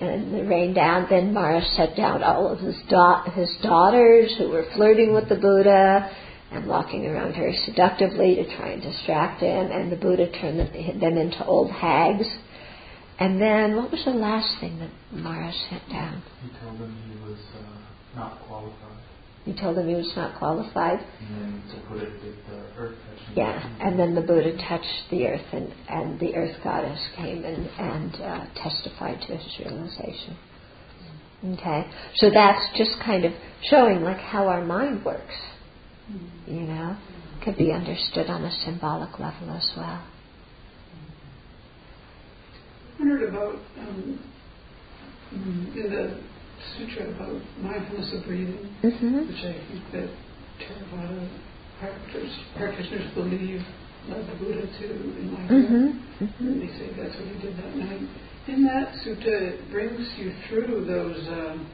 and 0.00 0.34
they 0.34 0.42
rained 0.42 0.74
down. 0.74 1.06
Then 1.08 1.32
Mara 1.32 1.62
set 1.76 1.96
down 1.96 2.22
all 2.22 2.48
of 2.48 2.58
his, 2.58 2.76
da- 2.88 3.30
his 3.30 3.50
daughters 3.62 4.34
who 4.38 4.50
were 4.50 4.66
flirting 4.74 5.14
with 5.14 5.28
the 5.28 5.36
Buddha 5.36 6.10
and 6.52 6.66
walking 6.66 7.06
around 7.06 7.32
very 7.32 7.58
seductively 7.64 8.36
to 8.36 8.56
try 8.56 8.70
and 8.70 8.82
distract 8.82 9.40
him, 9.40 9.70
and 9.70 9.90
the 9.90 9.96
Buddha 9.96 10.30
turned 10.40 10.60
them 10.60 11.18
into 11.18 11.44
old 11.44 11.70
hags. 11.70 12.26
And 13.18 13.40
then, 13.40 13.76
what 13.76 13.90
was 13.90 14.04
the 14.04 14.10
last 14.10 14.60
thing 14.60 14.78
that 14.78 14.90
Mara 15.12 15.52
set 15.70 15.88
down? 15.88 16.22
He 16.42 16.50
told 16.60 16.78
them 16.78 16.96
he 17.08 17.18
was 17.24 17.38
uh, 17.56 18.18
not 18.18 18.40
qualified. 18.46 19.02
He 19.44 19.54
told 19.54 19.76
them 19.76 19.88
he 19.88 19.94
was 19.94 20.12
not 20.16 20.38
qualified. 20.38 20.98
And 21.20 21.36
then 21.36 21.62
to 21.72 21.88
put 21.88 21.98
it 21.98 22.20
the 22.20 22.80
earth 22.80 22.98
touching. 23.08 23.36
Yeah, 23.36 23.78
and 23.80 23.98
then 23.98 24.14
the 24.14 24.20
Buddha 24.20 24.56
touched 24.68 25.10
the 25.10 25.26
earth, 25.26 25.46
and, 25.52 25.72
and 25.88 26.20
the 26.20 26.34
earth 26.34 26.56
goddess 26.62 27.00
came 27.16 27.44
and, 27.44 27.66
and 27.78 28.14
uh, 28.16 28.46
testified 28.54 29.20
to 29.28 29.36
his 29.36 29.58
realization. 29.60 30.36
Okay, 31.44 31.86
so 32.16 32.30
that's 32.30 32.76
just 32.76 32.92
kind 33.04 33.24
of 33.24 33.32
showing 33.70 34.02
like 34.02 34.18
how 34.18 34.48
our 34.48 34.64
mind 34.64 35.04
works. 35.04 35.34
You 36.46 36.60
know, 36.60 36.96
could 37.44 37.56
be 37.56 37.72
understood 37.72 38.26
on 38.28 38.44
a 38.44 38.50
symbolic 38.64 39.18
level 39.18 39.50
as 39.50 39.70
well. 39.76 40.02
Wondered 42.98 43.28
about 43.28 43.54
um, 43.78 44.20
in 45.32 45.90
the 45.90 46.20
sutra 46.78 47.10
about 47.14 47.40
mindfulness 47.60 48.12
of 48.14 48.24
breathing, 48.24 48.74
Mm-hmm. 48.82 49.28
which 49.28 49.44
I 49.44 49.52
think 49.68 49.84
that 49.92 50.08
Theravada 50.60 51.28
practitioners, 51.78 52.32
practitioners 52.56 53.14
believe 53.14 53.60
led 54.08 54.26
the 54.26 54.34
Buddha 54.38 54.62
to 54.62 54.84
enlightenment. 55.20 56.02
Mm-hmm. 56.22 56.46
And 56.48 56.62
they 56.62 56.68
say 56.78 56.88
that's 56.96 57.14
what 57.16 57.26
he 57.28 57.42
did 57.42 57.56
that 57.58 57.76
night. 57.76 58.08
In 58.48 58.64
that 58.64 58.94
sutta, 59.04 59.26
it 59.58 59.70
brings 59.70 60.00
you 60.16 60.32
through 60.48 60.86
those 60.86 61.26
um, 61.28 61.68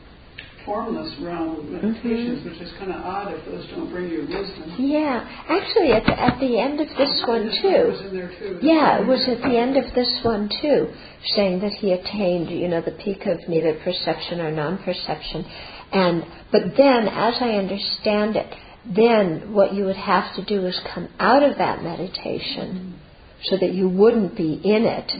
formless 0.64 1.12
realm 1.20 1.72
meditations, 1.72 2.40
Mm-hmm. 2.40 2.48
which 2.48 2.60
is 2.60 2.72
kind 2.78 2.90
of 2.93 3.01
odd 3.02 3.32
if 3.34 3.44
those 3.47 3.66
don't 3.70 3.90
bring 3.90 4.09
you 4.10 4.20
wisdom. 4.22 4.74
Yeah, 4.78 5.26
actually, 5.48 5.93
at 5.93 6.05
the, 6.05 6.16
at 6.20 6.39
the 6.40 6.59
end 6.59 6.80
of 6.80 6.89
this 6.97 7.22
one 7.26 7.47
This 7.47 7.59
too. 7.62 7.84
was 7.90 8.01
in 8.06 8.14
there 8.14 8.32
too. 8.39 8.59
Yeah, 8.62 9.01
it 9.02 9.06
was 9.06 9.26
at 9.28 9.39
the 9.43 9.56
end 9.59 9.76
of 9.76 9.93
this 9.94 10.12
one 10.22 10.48
too, 10.60 10.93
saying 11.36 11.60
that 11.60 11.72
he 11.72 11.93
attained, 11.93 12.51
you 12.51 12.68
know, 12.68 12.80
the 12.82 12.93
peak 13.05 13.26
of 13.26 13.39
neither 13.48 13.74
perception 13.84 14.40
or 14.40 14.51
non-perception. 14.51 15.44
And 15.93 16.24
but 16.51 16.62
then, 16.76 17.09
as 17.09 17.34
I 17.40 17.51
understand 17.56 18.36
it, 18.36 18.52
then 18.84 19.52
what 19.52 19.74
you 19.74 19.84
would 19.84 19.97
have 19.97 20.34
to 20.36 20.44
do 20.44 20.66
is 20.66 20.78
come 20.94 21.09
out 21.18 21.43
of 21.43 21.59
that 21.59 21.82
meditation, 21.82 22.98
so 23.44 23.56
that 23.59 23.72
you 23.74 23.89
wouldn't 23.89 24.36
be 24.36 24.55
in 24.64 24.84
it, 24.84 25.10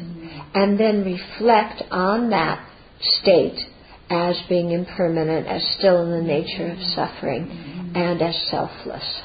and 0.55 0.79
then 0.79 1.05
reflect 1.05 1.83
on 1.91 2.31
that 2.31 2.67
state 3.21 3.59
as 4.13 4.37
being 4.49 4.71
impermanent, 4.73 5.47
as 5.47 5.63
still 5.79 6.03
in 6.05 6.11
the 6.11 6.23
nature 6.23 6.71
of 6.71 6.79
suffering, 6.95 7.93
and 7.95 8.21
as 8.23 8.37
selfless. 8.51 9.23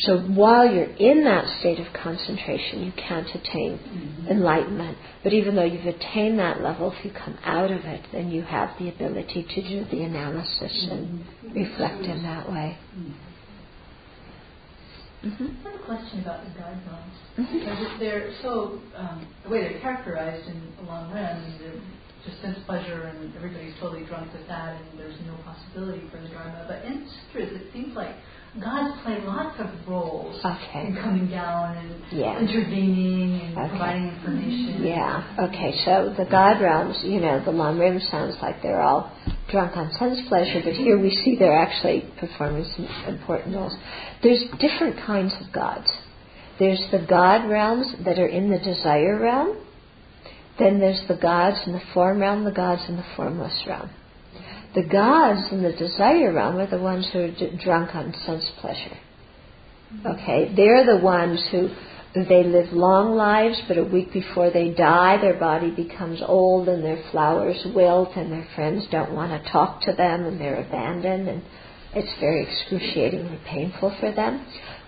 So 0.00 0.18
while 0.20 0.72
you're 0.72 0.84
in 0.96 1.24
that 1.24 1.44
state 1.60 1.80
of 1.80 1.86
concentration, 1.92 2.84
you 2.84 2.92
can't 2.92 3.26
attain 3.34 4.26
enlightenment. 4.30 4.96
But 5.24 5.32
even 5.32 5.56
though 5.56 5.64
you've 5.64 5.86
attained 5.86 6.38
that 6.38 6.62
level, 6.62 6.92
if 6.92 7.04
you 7.04 7.10
come 7.12 7.36
out 7.44 7.70
of 7.72 7.80
it, 7.84 8.06
then 8.12 8.30
you 8.30 8.42
have 8.42 8.70
the 8.78 8.88
ability 8.88 9.46
to 9.54 9.62
do 9.62 9.84
the 9.90 10.02
analysis 10.02 10.86
and 10.90 11.24
reflect 11.54 12.04
in 12.04 12.22
that 12.22 12.50
way. 12.50 12.78
Mm-hmm. 15.24 15.66
I 15.66 15.70
have 15.72 15.80
a 15.80 15.84
question 15.84 16.20
about 16.20 16.44
the 16.44 16.50
god 16.60 16.78
realms. 16.86 17.14
Mhm. 17.38 17.60
Because 17.60 17.98
they're 17.98 18.32
so, 18.40 18.80
um, 18.96 19.26
the 19.42 19.48
way 19.50 19.62
they're 19.62 19.80
characterized 19.80 20.46
in 20.46 20.86
Lamrim, 20.86 21.58
they're 21.58 21.72
just 22.28 22.42
sense 22.42 22.58
pleasure 22.66 23.12
and 23.14 23.34
everybody's 23.36 23.74
totally 23.80 24.04
drunk 24.04 24.32
with 24.32 24.46
that 24.48 24.76
and 24.76 24.98
there's 24.98 25.16
no 25.26 25.34
possibility 25.44 26.02
for 26.10 26.20
the 26.20 26.28
Dharma. 26.28 26.64
But 26.68 26.84
in 26.84 27.08
sutras, 27.32 27.52
it 27.60 27.72
seems 27.72 27.96
like 27.96 28.14
gods 28.60 29.00
play 29.02 29.18
lots 29.24 29.58
of 29.60 29.68
roles 29.88 30.40
Okay. 30.44 30.86
in 30.88 30.96
coming 30.96 31.28
down 31.28 31.76
and 31.76 31.90
Yeah. 32.10 32.38
intervening 32.38 33.40
and 33.40 33.58
Okay. 33.58 33.68
providing 33.68 34.08
information. 34.08 34.84
Yeah. 34.86 35.22
Okay. 35.38 35.72
So 35.84 36.14
the 36.16 36.24
God 36.26 36.60
realms, 36.60 37.02
you 37.04 37.20
know, 37.20 37.40
the 37.40 37.52
Lamrim 37.52 38.00
sounds 38.10 38.36
like 38.42 38.62
they're 38.62 38.82
all 38.82 39.10
drunk 39.50 39.76
on 39.76 39.90
sense 39.92 40.20
pleasure, 40.28 40.60
but 40.62 40.74
here 40.74 40.98
we 40.98 41.10
see 41.10 41.36
they're 41.36 41.58
actually 41.58 42.04
performing 42.18 42.64
some 42.76 42.86
important 43.06 43.54
roles. 43.56 43.74
There's 44.22 44.44
different 44.58 44.96
kinds 44.98 45.34
of 45.40 45.52
gods. 45.52 45.90
There's 46.58 46.82
the 46.90 46.98
God 46.98 47.48
realms 47.48 47.94
that 48.04 48.18
are 48.18 48.26
in 48.26 48.50
the 48.50 48.58
desire 48.58 49.18
realm. 49.18 49.56
Then 50.58 50.80
there's 50.80 51.02
the 51.06 51.16
gods 51.16 51.58
in 51.66 51.72
the 51.72 51.82
form 51.94 52.20
realm, 52.20 52.44
the 52.44 52.52
gods 52.52 52.82
in 52.88 52.96
the 52.96 53.06
formless 53.16 53.64
realm. 53.66 53.90
The 54.74 54.82
gods 54.82 55.50
in 55.52 55.62
the 55.62 55.72
desire 55.72 56.32
realm 56.32 56.56
are 56.56 56.66
the 56.66 56.78
ones 56.78 57.08
who 57.12 57.20
are 57.20 57.30
d- 57.30 57.58
drunk 57.62 57.94
on 57.94 58.12
sense 58.26 58.44
pleasure. 58.60 58.98
Mm-hmm. 59.94 60.06
Okay, 60.06 60.54
they're 60.54 60.84
the 60.84 61.02
ones 61.02 61.42
who 61.50 61.68
they 62.14 62.42
live 62.42 62.72
long 62.72 63.14
lives, 63.14 63.60
but 63.68 63.78
a 63.78 63.84
week 63.84 64.12
before 64.12 64.50
they 64.50 64.70
die, 64.70 65.18
their 65.20 65.38
body 65.38 65.70
becomes 65.70 66.20
old 66.26 66.68
and 66.68 66.82
their 66.84 67.02
flowers 67.10 67.64
wilt, 67.74 68.10
and 68.16 68.32
their 68.32 68.46
friends 68.54 68.86
don't 68.90 69.14
want 69.14 69.30
to 69.30 69.50
talk 69.50 69.82
to 69.82 69.92
them, 69.92 70.24
and 70.24 70.40
they're 70.40 70.60
abandoned, 70.60 71.28
and 71.28 71.42
it's 71.94 72.20
very 72.20 72.46
excruciatingly 72.46 73.38
painful 73.46 73.96
for 74.00 74.12
them. 74.12 74.44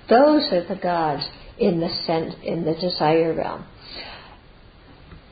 Those 0.09 0.51
are 0.53 0.67
the 0.67 0.81
gods 0.81 1.23
in 1.59 1.81
the 1.81 1.91
sen- 2.07 2.35
in 2.43 2.65
the 2.65 2.75
desire 2.75 3.35
realm. 3.35 3.65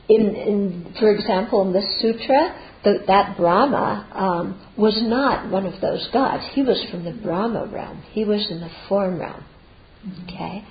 In, 0.09 0.35
in 0.35 0.95
for 0.99 1.11
example, 1.11 1.61
in 1.61 1.71
the 1.71 1.85
sutra, 1.99 2.55
the, 2.83 3.03
that 3.07 3.37
Brahma 3.37 4.07
um, 4.13 4.67
was 4.77 4.99
not 5.03 5.51
one 5.51 5.65
of 5.65 5.79
those 5.81 6.09
gods. 6.11 6.43
He 6.53 6.63
was 6.63 6.83
from 6.89 7.05
the 7.05 7.11
Brahma 7.11 7.67
realm. 7.67 8.01
He 8.11 8.23
was 8.25 8.45
in 8.49 8.59
the 8.59 8.71
form 8.87 9.19
realm. 9.19 9.43
Okay? 10.23 10.63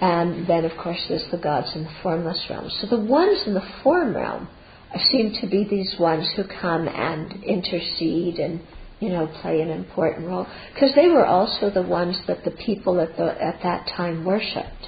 And 0.00 0.46
then, 0.46 0.64
of 0.64 0.72
course, 0.78 0.98
there's 1.08 1.26
the 1.30 1.38
gods 1.38 1.72
in 1.74 1.84
the 1.84 1.90
formless 2.02 2.40
realm. 2.48 2.70
So 2.80 2.86
the 2.86 3.02
ones 3.02 3.42
in 3.46 3.54
the 3.54 3.66
form 3.82 4.14
realm 4.14 4.48
seem 5.10 5.36
to 5.40 5.46
be 5.48 5.66
these 5.68 5.94
ones 5.98 6.30
who 6.36 6.44
come 6.60 6.88
and 6.88 7.42
intercede 7.44 8.36
and, 8.36 8.60
you 9.00 9.08
know, 9.10 9.26
play 9.42 9.60
an 9.60 9.70
important 9.70 10.26
role. 10.26 10.46
Because 10.74 10.94
they 10.94 11.08
were 11.08 11.26
also 11.26 11.70
the 11.70 11.82
ones 11.82 12.18
that 12.26 12.44
the 12.44 12.52
people 12.52 13.00
at, 13.00 13.16
the, 13.16 13.42
at 13.42 13.60
that 13.62 13.90
time 13.96 14.24
worshipped. 14.24 14.86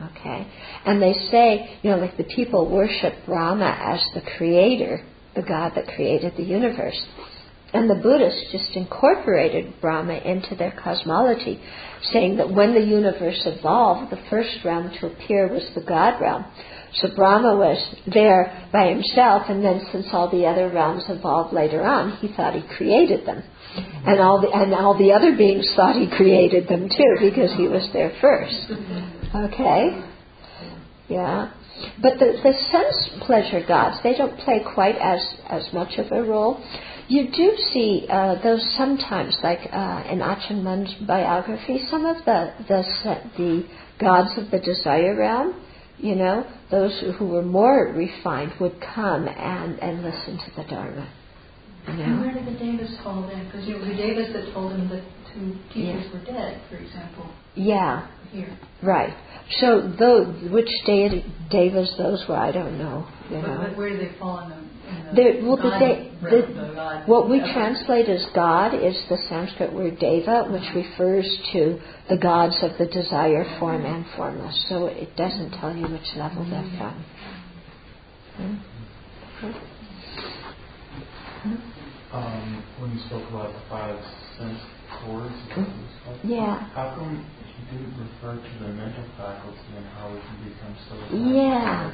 Okay? 0.00 0.46
And 0.84 1.02
they 1.02 1.12
say, 1.30 1.78
you 1.82 1.90
know, 1.90 1.98
like 1.98 2.16
the 2.16 2.24
people 2.24 2.70
worship 2.70 3.14
Brahma 3.26 3.94
as 3.94 4.00
the 4.14 4.30
creator, 4.36 5.04
the 5.34 5.42
God 5.42 5.72
that 5.74 5.88
created 5.94 6.34
the 6.36 6.44
universe. 6.44 7.00
And 7.72 7.90
the 7.90 7.96
Buddhists 7.96 8.50
just 8.50 8.74
incorporated 8.76 9.74
Brahma 9.80 10.14
into 10.14 10.54
their 10.54 10.72
cosmology, 10.82 11.60
saying 12.12 12.38
that 12.38 12.50
when 12.50 12.72
the 12.72 12.80
universe 12.80 13.42
evolved, 13.44 14.10
the 14.10 14.22
first 14.30 14.64
realm 14.64 14.90
to 15.00 15.06
appear 15.06 15.48
was 15.48 15.68
the 15.74 15.82
God 15.82 16.18
realm. 16.20 16.46
So 16.94 17.08
Brahma 17.14 17.56
was 17.56 17.78
there 18.06 18.68
by 18.72 18.88
himself, 18.88 19.42
and 19.50 19.62
then 19.62 19.86
since 19.92 20.06
all 20.12 20.30
the 20.30 20.46
other 20.46 20.70
realms 20.70 21.04
evolved 21.08 21.52
later 21.52 21.84
on, 21.84 22.16
he 22.18 22.28
thought 22.34 22.54
he 22.54 22.62
created 22.76 23.26
them. 23.26 23.42
And 23.76 24.18
all 24.18 24.40
the, 24.40 24.48
and 24.50 24.72
all 24.72 24.96
the 24.96 25.12
other 25.12 25.36
beings 25.36 25.70
thought 25.76 25.94
he 25.94 26.08
created 26.08 26.68
them 26.68 26.88
too, 26.88 27.16
because 27.20 27.52
he 27.58 27.68
was 27.68 27.86
there 27.92 28.12
first. 28.22 28.72
Okay? 29.34 30.04
Yeah. 31.08 31.52
But 32.02 32.18
the, 32.18 32.38
the 32.42 32.52
sense 32.70 33.24
pleasure 33.24 33.64
gods, 33.66 33.98
they 34.02 34.16
don't 34.16 34.38
play 34.40 34.60
quite 34.74 34.96
as, 34.96 35.20
as 35.48 35.72
much 35.72 35.98
of 35.98 36.10
a 36.12 36.22
role. 36.22 36.62
You 37.08 37.30
do 37.30 37.56
see 37.72 38.06
uh, 38.10 38.42
those 38.42 38.62
sometimes, 38.76 39.36
like 39.42 39.60
uh, 39.72 40.02
in 40.10 40.62
Mun's 40.62 40.92
biography, 41.06 41.86
some 41.90 42.04
of 42.04 42.16
the, 42.24 42.52
the 42.68 42.82
the 43.38 43.64
gods 43.98 44.36
of 44.36 44.50
the 44.50 44.58
desire 44.58 45.16
realm, 45.16 45.54
you 45.98 46.14
know, 46.14 46.46
those 46.70 47.02
who 47.18 47.26
were 47.26 47.42
more 47.42 47.92
refined 47.96 48.52
would 48.60 48.76
come 48.94 49.26
and, 49.26 49.78
and 49.80 50.02
listen 50.02 50.36
to 50.38 50.50
the 50.56 50.64
Dharma. 50.68 51.08
You 51.86 51.94
And 51.94 51.98
know? 52.16 52.20
where 52.26 52.34
did 52.34 52.46
the 52.46 52.58
Devas 52.58 52.98
fall 53.02 53.28
in? 53.30 53.44
Because 53.46 53.66
it 53.66 53.78
was 53.78 53.88
the 53.88 53.94
Devas 53.96 54.32
that 54.34 54.52
told 54.52 54.72
him 54.72 54.88
that 54.90 55.02
two 55.32 55.56
teachers 55.72 56.04
Yeah. 56.04 56.12
were 56.12 56.24
dead, 56.26 56.60
for 56.68 56.76
example. 56.76 57.26
Yeah, 57.54 58.06
here. 58.32 58.58
Right. 58.82 59.14
So, 59.60 59.80
those, 59.98 60.50
which 60.50 60.68
de- 60.86 61.24
devas 61.50 61.94
those 61.96 62.24
were, 62.28 62.36
I 62.36 62.52
don't 62.52 62.78
know. 62.78 63.06
You 63.30 63.40
But, 63.40 63.48
know. 63.48 63.58
but 63.68 63.76
where 63.76 63.90
do 63.90 63.96
they 63.98 64.12
fall 64.18 64.40
in 64.44 64.50
the, 64.50 64.56
in 65.22 65.40
the 65.40 65.46
well, 65.46 65.56
the 65.56 65.62
God 65.62 65.80
the- 65.80 66.68
the 66.68 66.72
God 66.74 67.08
What 67.08 67.28
we 67.30 67.40
ever? 67.40 67.52
translate 67.52 68.08
as 68.08 68.24
God 68.34 68.74
is 68.74 68.96
the 69.08 69.16
Sanskrit 69.28 69.72
word 69.72 69.98
deva, 69.98 70.44
which 70.50 70.68
refers 70.74 71.26
to 71.52 71.80
the 72.10 72.16
gods 72.18 72.56
of 72.62 72.76
the 72.78 72.86
desire 72.86 73.44
form 73.58 73.84
and 73.86 74.04
formless. 74.16 74.66
So 74.68 74.86
it 74.86 75.16
doesn't 75.16 75.52
tell 75.52 75.74
you 75.74 75.86
which 75.88 76.14
level 76.16 76.44
they're 76.44 76.70
from. 76.78 77.04
Hmm? 78.36 78.54
Um, 82.12 82.64
when 82.78 82.92
you 82.92 82.98
spoke 83.06 83.28
about 83.28 83.52
the 83.52 83.60
five 83.68 83.98
sense 84.38 84.58
cords, 85.04 85.34
is 85.34 85.48
that 85.50 85.58
what 85.58 85.68
it's 85.68 86.04
called? 86.04 86.18
Yeah. 86.24 86.58
How 86.74 86.94
come 86.96 87.16
he 87.16 87.37
didn't 87.70 87.94
refer 87.98 88.36
to 88.36 88.64
the 88.64 88.72
mental 88.72 89.04
faculty 89.16 89.58
and 89.76 89.86
how 89.86 90.10
we 90.10 90.20
can 90.20 90.38
become 90.48 90.76
so 90.88 91.16
Yeah. 91.16 91.92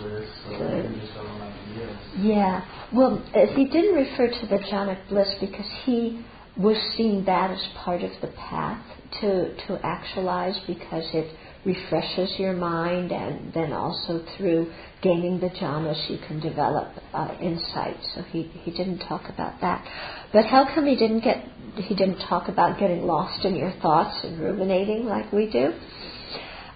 bliss 0.00 0.28
or 0.46 0.58
Good. 0.58 0.84
even 0.86 1.00
just 1.00 1.16
ideas? 1.16 1.96
Yeah. 2.16 2.64
Well, 2.92 3.22
uh, 3.34 3.46
he 3.54 3.66
didn't 3.66 3.94
refer 3.94 4.28
to 4.28 4.46
the 4.46 4.58
jhanic 4.58 5.08
bliss 5.08 5.34
because 5.40 5.70
he 5.84 6.24
was 6.56 6.76
seeing 6.96 7.24
that 7.24 7.50
as 7.50 7.64
part 7.84 8.02
of 8.02 8.10
the 8.20 8.28
path 8.28 8.82
to, 9.20 9.54
to 9.66 9.78
actualize 9.84 10.58
because 10.66 11.04
it 11.14 11.36
refreshes 11.64 12.38
your 12.38 12.52
mind 12.54 13.12
and 13.12 13.52
then 13.52 13.72
also 13.72 14.24
through 14.36 14.72
gaining 15.02 15.38
the 15.40 15.50
jhanas 15.50 16.08
you 16.08 16.18
can 16.26 16.40
develop 16.40 16.92
uh, 17.12 17.34
insight. 17.40 17.96
So 18.14 18.22
he, 18.22 18.44
he 18.64 18.70
didn't 18.70 18.98
talk 19.00 19.28
about 19.28 19.60
that. 19.60 19.84
But 20.32 20.46
how 20.46 20.64
come 20.74 20.86
he 20.86 20.96
didn't 20.96 21.20
get 21.20 21.44
he 21.84 21.94
didn't 21.94 22.18
talk 22.28 22.48
about 22.48 22.78
getting 22.78 23.02
lost 23.02 23.44
in 23.44 23.54
your 23.54 23.72
thoughts 23.82 24.24
and 24.24 24.40
ruminating 24.40 25.06
like 25.06 25.32
we 25.32 25.50
do? 25.50 25.72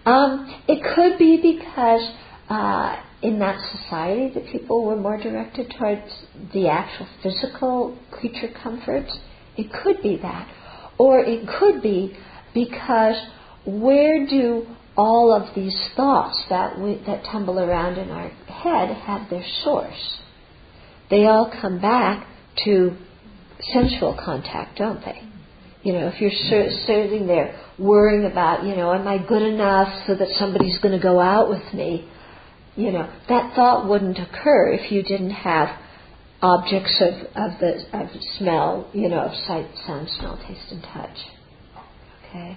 Um, 0.04 0.62
it 0.66 0.82
could 0.94 1.18
be 1.18 1.36
because 1.36 2.10
uh, 2.48 2.96
in 3.22 3.38
that 3.38 3.58
society 3.76 4.32
the 4.34 4.40
people 4.52 4.84
were 4.84 4.96
more 4.96 5.18
directed 5.18 5.74
towards 5.78 6.10
the 6.52 6.68
actual 6.68 7.06
physical 7.22 7.98
creature 8.10 8.48
comforts. 8.62 9.16
It 9.56 9.70
could 9.72 10.02
be 10.02 10.18
that. 10.22 10.48
Or 10.98 11.20
it 11.20 11.48
could 11.58 11.82
be 11.82 12.16
because 12.54 13.16
where 13.66 14.26
do 14.26 14.66
all 14.96 15.34
of 15.34 15.54
these 15.54 15.76
thoughts 15.96 16.42
that 16.50 16.78
we, 16.78 17.02
that 17.06 17.24
tumble 17.30 17.58
around 17.58 17.98
in 17.98 18.10
our 18.10 18.28
head 18.28 18.94
have 18.96 19.30
their 19.30 19.44
source? 19.62 20.18
They 21.10 21.26
all 21.26 21.52
come 21.60 21.80
back 21.80 22.26
to 22.64 22.96
sensual 23.72 24.18
contact, 24.22 24.78
don't 24.78 25.04
they? 25.04 25.22
You 25.82 25.94
know, 25.94 26.08
if 26.08 26.20
you're 26.20 26.30
sitting 26.30 27.26
there 27.26 27.58
worrying 27.78 28.30
about, 28.30 28.64
you 28.64 28.76
know, 28.76 28.92
am 28.92 29.08
I 29.08 29.18
good 29.26 29.42
enough 29.42 30.06
so 30.06 30.14
that 30.14 30.28
somebody's 30.38 30.78
going 30.78 30.96
to 30.98 31.02
go 31.02 31.18
out 31.20 31.48
with 31.48 31.72
me? 31.72 32.06
You 32.76 32.92
know, 32.92 33.10
that 33.28 33.54
thought 33.54 33.88
wouldn't 33.88 34.18
occur 34.18 34.68
if 34.72 34.92
you 34.92 35.02
didn't 35.02 35.30
have 35.30 35.68
objects 36.42 36.94
of, 37.00 37.14
of 37.36 37.58
the 37.60 37.84
of 37.92 38.08
smell, 38.38 38.88
you 38.92 39.08
know, 39.08 39.20
of 39.20 39.34
sight, 39.46 39.66
sound, 39.86 40.08
smell, 40.10 40.38
taste, 40.46 40.70
and 40.70 40.82
touch. 40.82 41.18
Okay. 42.28 42.56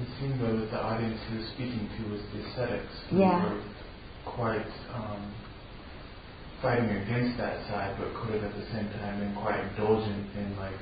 It 0.00 0.08
seemed 0.20 0.40
though 0.40 0.58
that 0.58 0.70
the 0.70 0.80
audience 0.82 1.20
he 1.30 1.36
was 1.38 1.46
speaking 1.48 1.88
to 1.98 2.10
was 2.10 2.20
the 2.34 2.40
ascetics 2.48 2.92
who 3.10 3.18
Yeah. 3.18 3.44
were 3.52 3.60
quite 4.24 4.66
um, 4.94 5.32
fighting 6.62 6.90
against 6.90 7.38
that 7.38 7.58
side, 7.68 7.96
but 7.98 8.14
could 8.22 8.34
have 8.40 8.44
at 8.44 8.54
the 8.56 8.66
same 8.72 8.88
time 9.02 9.20
been 9.20 9.34
quite 9.36 9.60
indulgent 9.70 10.26
in 10.38 10.56
like 10.58 10.78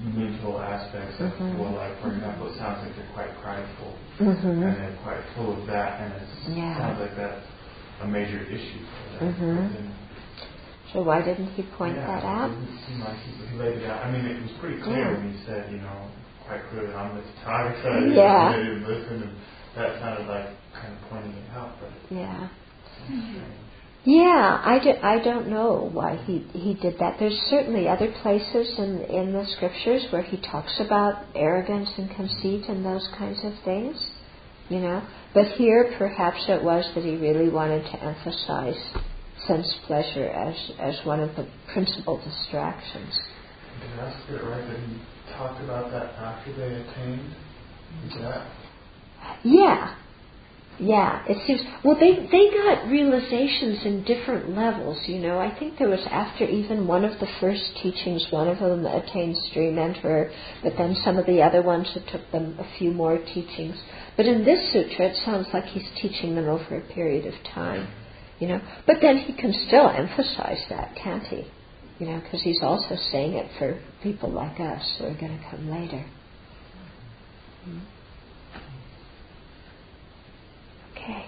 mental 0.00 0.60
aspects 0.60 1.20
of 1.20 1.30
Mhm. 1.38 1.58
well, 1.58 1.72
like 1.74 2.00
for 2.02 2.12
example, 2.12 2.48
it 2.48 2.58
sounds 2.58 2.82
like 2.86 2.96
they're 2.96 3.14
quite 3.14 3.32
prideful 3.42 3.94
Mm-hmm. 4.20 4.62
and 4.62 4.76
they're 4.76 4.98
quite 5.04 5.22
full 5.36 5.52
of 5.60 5.66
that, 5.66 6.00
and 6.00 6.12
it 6.14 6.28
Yeah. 6.58 6.78
sounds 6.78 7.00
like 7.00 7.16
that's 7.16 7.46
a 8.02 8.06
major 8.06 8.40
issue 8.50 8.84
for 8.86 9.18
them. 9.24 9.34
Mhm. 9.40 9.92
So 10.92 11.02
why 11.02 11.22
didn't 11.22 11.48
he 11.54 11.62
point 11.64 11.96
yeah, 11.96 12.06
that 12.06 12.24
out? 12.24 12.50
It 12.50 12.54
didn't 12.60 12.78
seem 12.86 13.00
like 13.00 13.18
he, 13.18 13.32
laid 13.58 13.78
it 13.78 13.90
out. 13.90 14.04
I 14.06 14.10
mean, 14.12 14.26
it 14.26 14.42
was 14.42 14.52
pretty 14.60 14.80
clear 14.82 14.98
Yeah. 15.10 15.12
when 15.18 15.32
he 15.32 15.38
said, 15.46 15.72
you 15.72 15.78
know, 15.78 16.08
quite 16.46 16.62
clearly, 16.70 16.94
I'm 16.94 17.16
the 17.16 17.22
Tathagata. 17.44 18.00
you 18.06 18.12
Yeah. 18.14 18.52
didn't 18.56 18.84
listen, 18.88 19.22
and 19.22 19.36
that 19.76 20.00
sounded 20.00 20.28
like 20.28 20.48
kind 20.74 20.94
of 20.94 21.00
pointing 21.10 21.32
it 21.32 21.50
out, 21.56 21.80
but 21.80 21.90
Yeah. 22.10 22.48
strange. 23.08 23.63
Yeah, 24.06 24.60
I, 24.62 24.78
do, 24.82 24.90
I 25.02 25.18
don't 25.24 25.48
know 25.48 25.88
why 25.90 26.16
he, 26.26 26.40
he 26.52 26.74
did 26.74 26.98
that. 26.98 27.16
There's 27.18 27.38
certainly 27.48 27.88
other 27.88 28.12
places 28.20 28.78
in, 28.78 29.00
in 29.08 29.32
the 29.32 29.46
scriptures 29.56 30.06
where 30.10 30.22
he 30.22 30.36
talks 30.36 30.78
about 30.78 31.24
arrogance 31.34 31.90
and 31.96 32.14
conceit 32.14 32.68
and 32.68 32.84
those 32.84 33.08
kinds 33.16 33.40
of 33.42 33.54
things, 33.64 33.96
you 34.68 34.80
know. 34.80 35.02
But 35.32 35.46
here, 35.52 35.94
perhaps 35.96 36.44
it 36.48 36.62
was 36.62 36.84
that 36.94 37.02
he 37.02 37.16
really 37.16 37.48
wanted 37.48 37.84
to 37.84 38.04
emphasize 38.04 38.76
sense 39.46 39.74
pleasure 39.86 40.28
as, 40.28 40.72
as 40.78 41.06
one 41.06 41.20
of 41.20 41.34
the 41.36 41.48
principal 41.72 42.18
distractions. 42.22 43.18
Did 43.80 44.00
I 44.00 44.14
get 44.28 44.40
it 44.40 44.44
right 44.44 44.68
that 44.68 44.80
he 44.80 45.32
talked 45.32 45.62
about 45.64 45.90
that 45.92 46.14
after 46.16 46.52
they 46.52 46.74
attained? 46.74 47.34
That? 48.20 48.50
Yeah. 49.44 49.94
Yeah, 50.80 51.24
it 51.28 51.38
seems 51.46 51.60
well 51.84 51.94
they 52.00 52.14
they 52.14 52.50
got 52.50 52.88
realizations 52.88 53.84
in 53.84 54.02
different 54.02 54.56
levels, 54.56 54.98
you 55.06 55.20
know. 55.20 55.38
I 55.38 55.56
think 55.56 55.78
there 55.78 55.88
was 55.88 56.04
after 56.10 56.44
even 56.46 56.88
one 56.88 57.04
of 57.04 57.20
the 57.20 57.28
first 57.40 57.76
teachings, 57.80 58.26
one 58.30 58.48
of 58.48 58.58
them 58.58 58.84
attained 58.84 59.36
stream 59.50 59.76
enterer, 59.76 60.32
but 60.64 60.72
then 60.76 60.96
some 61.04 61.16
of 61.16 61.26
the 61.26 61.42
other 61.42 61.62
ones 61.62 61.88
it 61.94 62.08
took 62.10 62.28
them 62.32 62.58
a 62.58 62.66
few 62.76 62.90
more 62.90 63.18
teachings. 63.18 63.76
But 64.16 64.26
in 64.26 64.44
this 64.44 64.72
sutra 64.72 65.06
it 65.10 65.16
sounds 65.24 65.46
like 65.52 65.64
he's 65.66 65.88
teaching 66.02 66.34
them 66.34 66.48
over 66.48 66.78
a 66.78 66.92
period 66.92 67.26
of 67.32 67.34
time, 67.54 67.86
you 68.40 68.48
know. 68.48 68.60
But 68.84 68.96
then 69.00 69.18
he 69.18 69.32
can 69.32 69.52
still 69.68 69.88
emphasize 69.88 70.64
that, 70.70 70.96
can't 70.96 71.24
he? 71.28 71.44
You 72.00 72.06
know, 72.06 72.20
because 72.20 72.42
he's 72.42 72.62
also 72.62 72.96
saying 73.12 73.34
it 73.34 73.48
for 73.60 73.80
people 74.02 74.28
like 74.32 74.58
us 74.58 74.96
who 74.98 75.04
are 75.04 75.14
going 75.14 75.38
to 75.38 75.44
come 75.50 75.70
later. 75.70 76.04
Okay. 81.04 81.24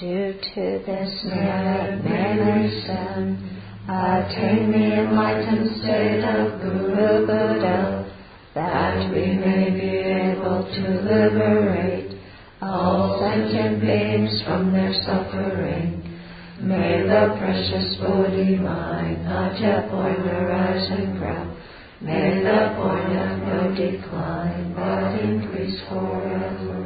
Due 0.00 0.32
to 0.54 0.82
this 0.84 1.24
merit 1.24 2.72
sin, 2.84 3.60
attain 3.88 4.72
the 4.72 4.86
enlightened 4.98 5.80
state 5.80 6.24
of 6.24 6.60
Guru 6.60 7.24
Buddha, 7.24 8.12
that 8.54 9.14
we 9.14 9.26
may 9.36 9.70
be 9.70 9.90
able 9.90 10.64
to 10.64 10.88
liberate 11.06 12.18
all 12.60 13.20
sentient 13.20 13.80
beings 13.80 14.42
from 14.44 14.72
their 14.72 14.92
suffering. 15.06 16.02
May 16.60 17.02
the 17.02 17.36
precious 17.38 17.96
Bodhi 18.00 18.56
mind 18.56 19.60
yet 19.60 19.88
born 19.88 20.28
arise 20.28 20.90
and 20.90 21.18
grow. 21.18 21.61
May 22.04 22.42
the 22.42 22.74
of 23.16 23.38
no 23.46 23.74
decline, 23.76 24.74
but 24.74 25.20
increase 25.22 25.80
forever. 25.88 26.81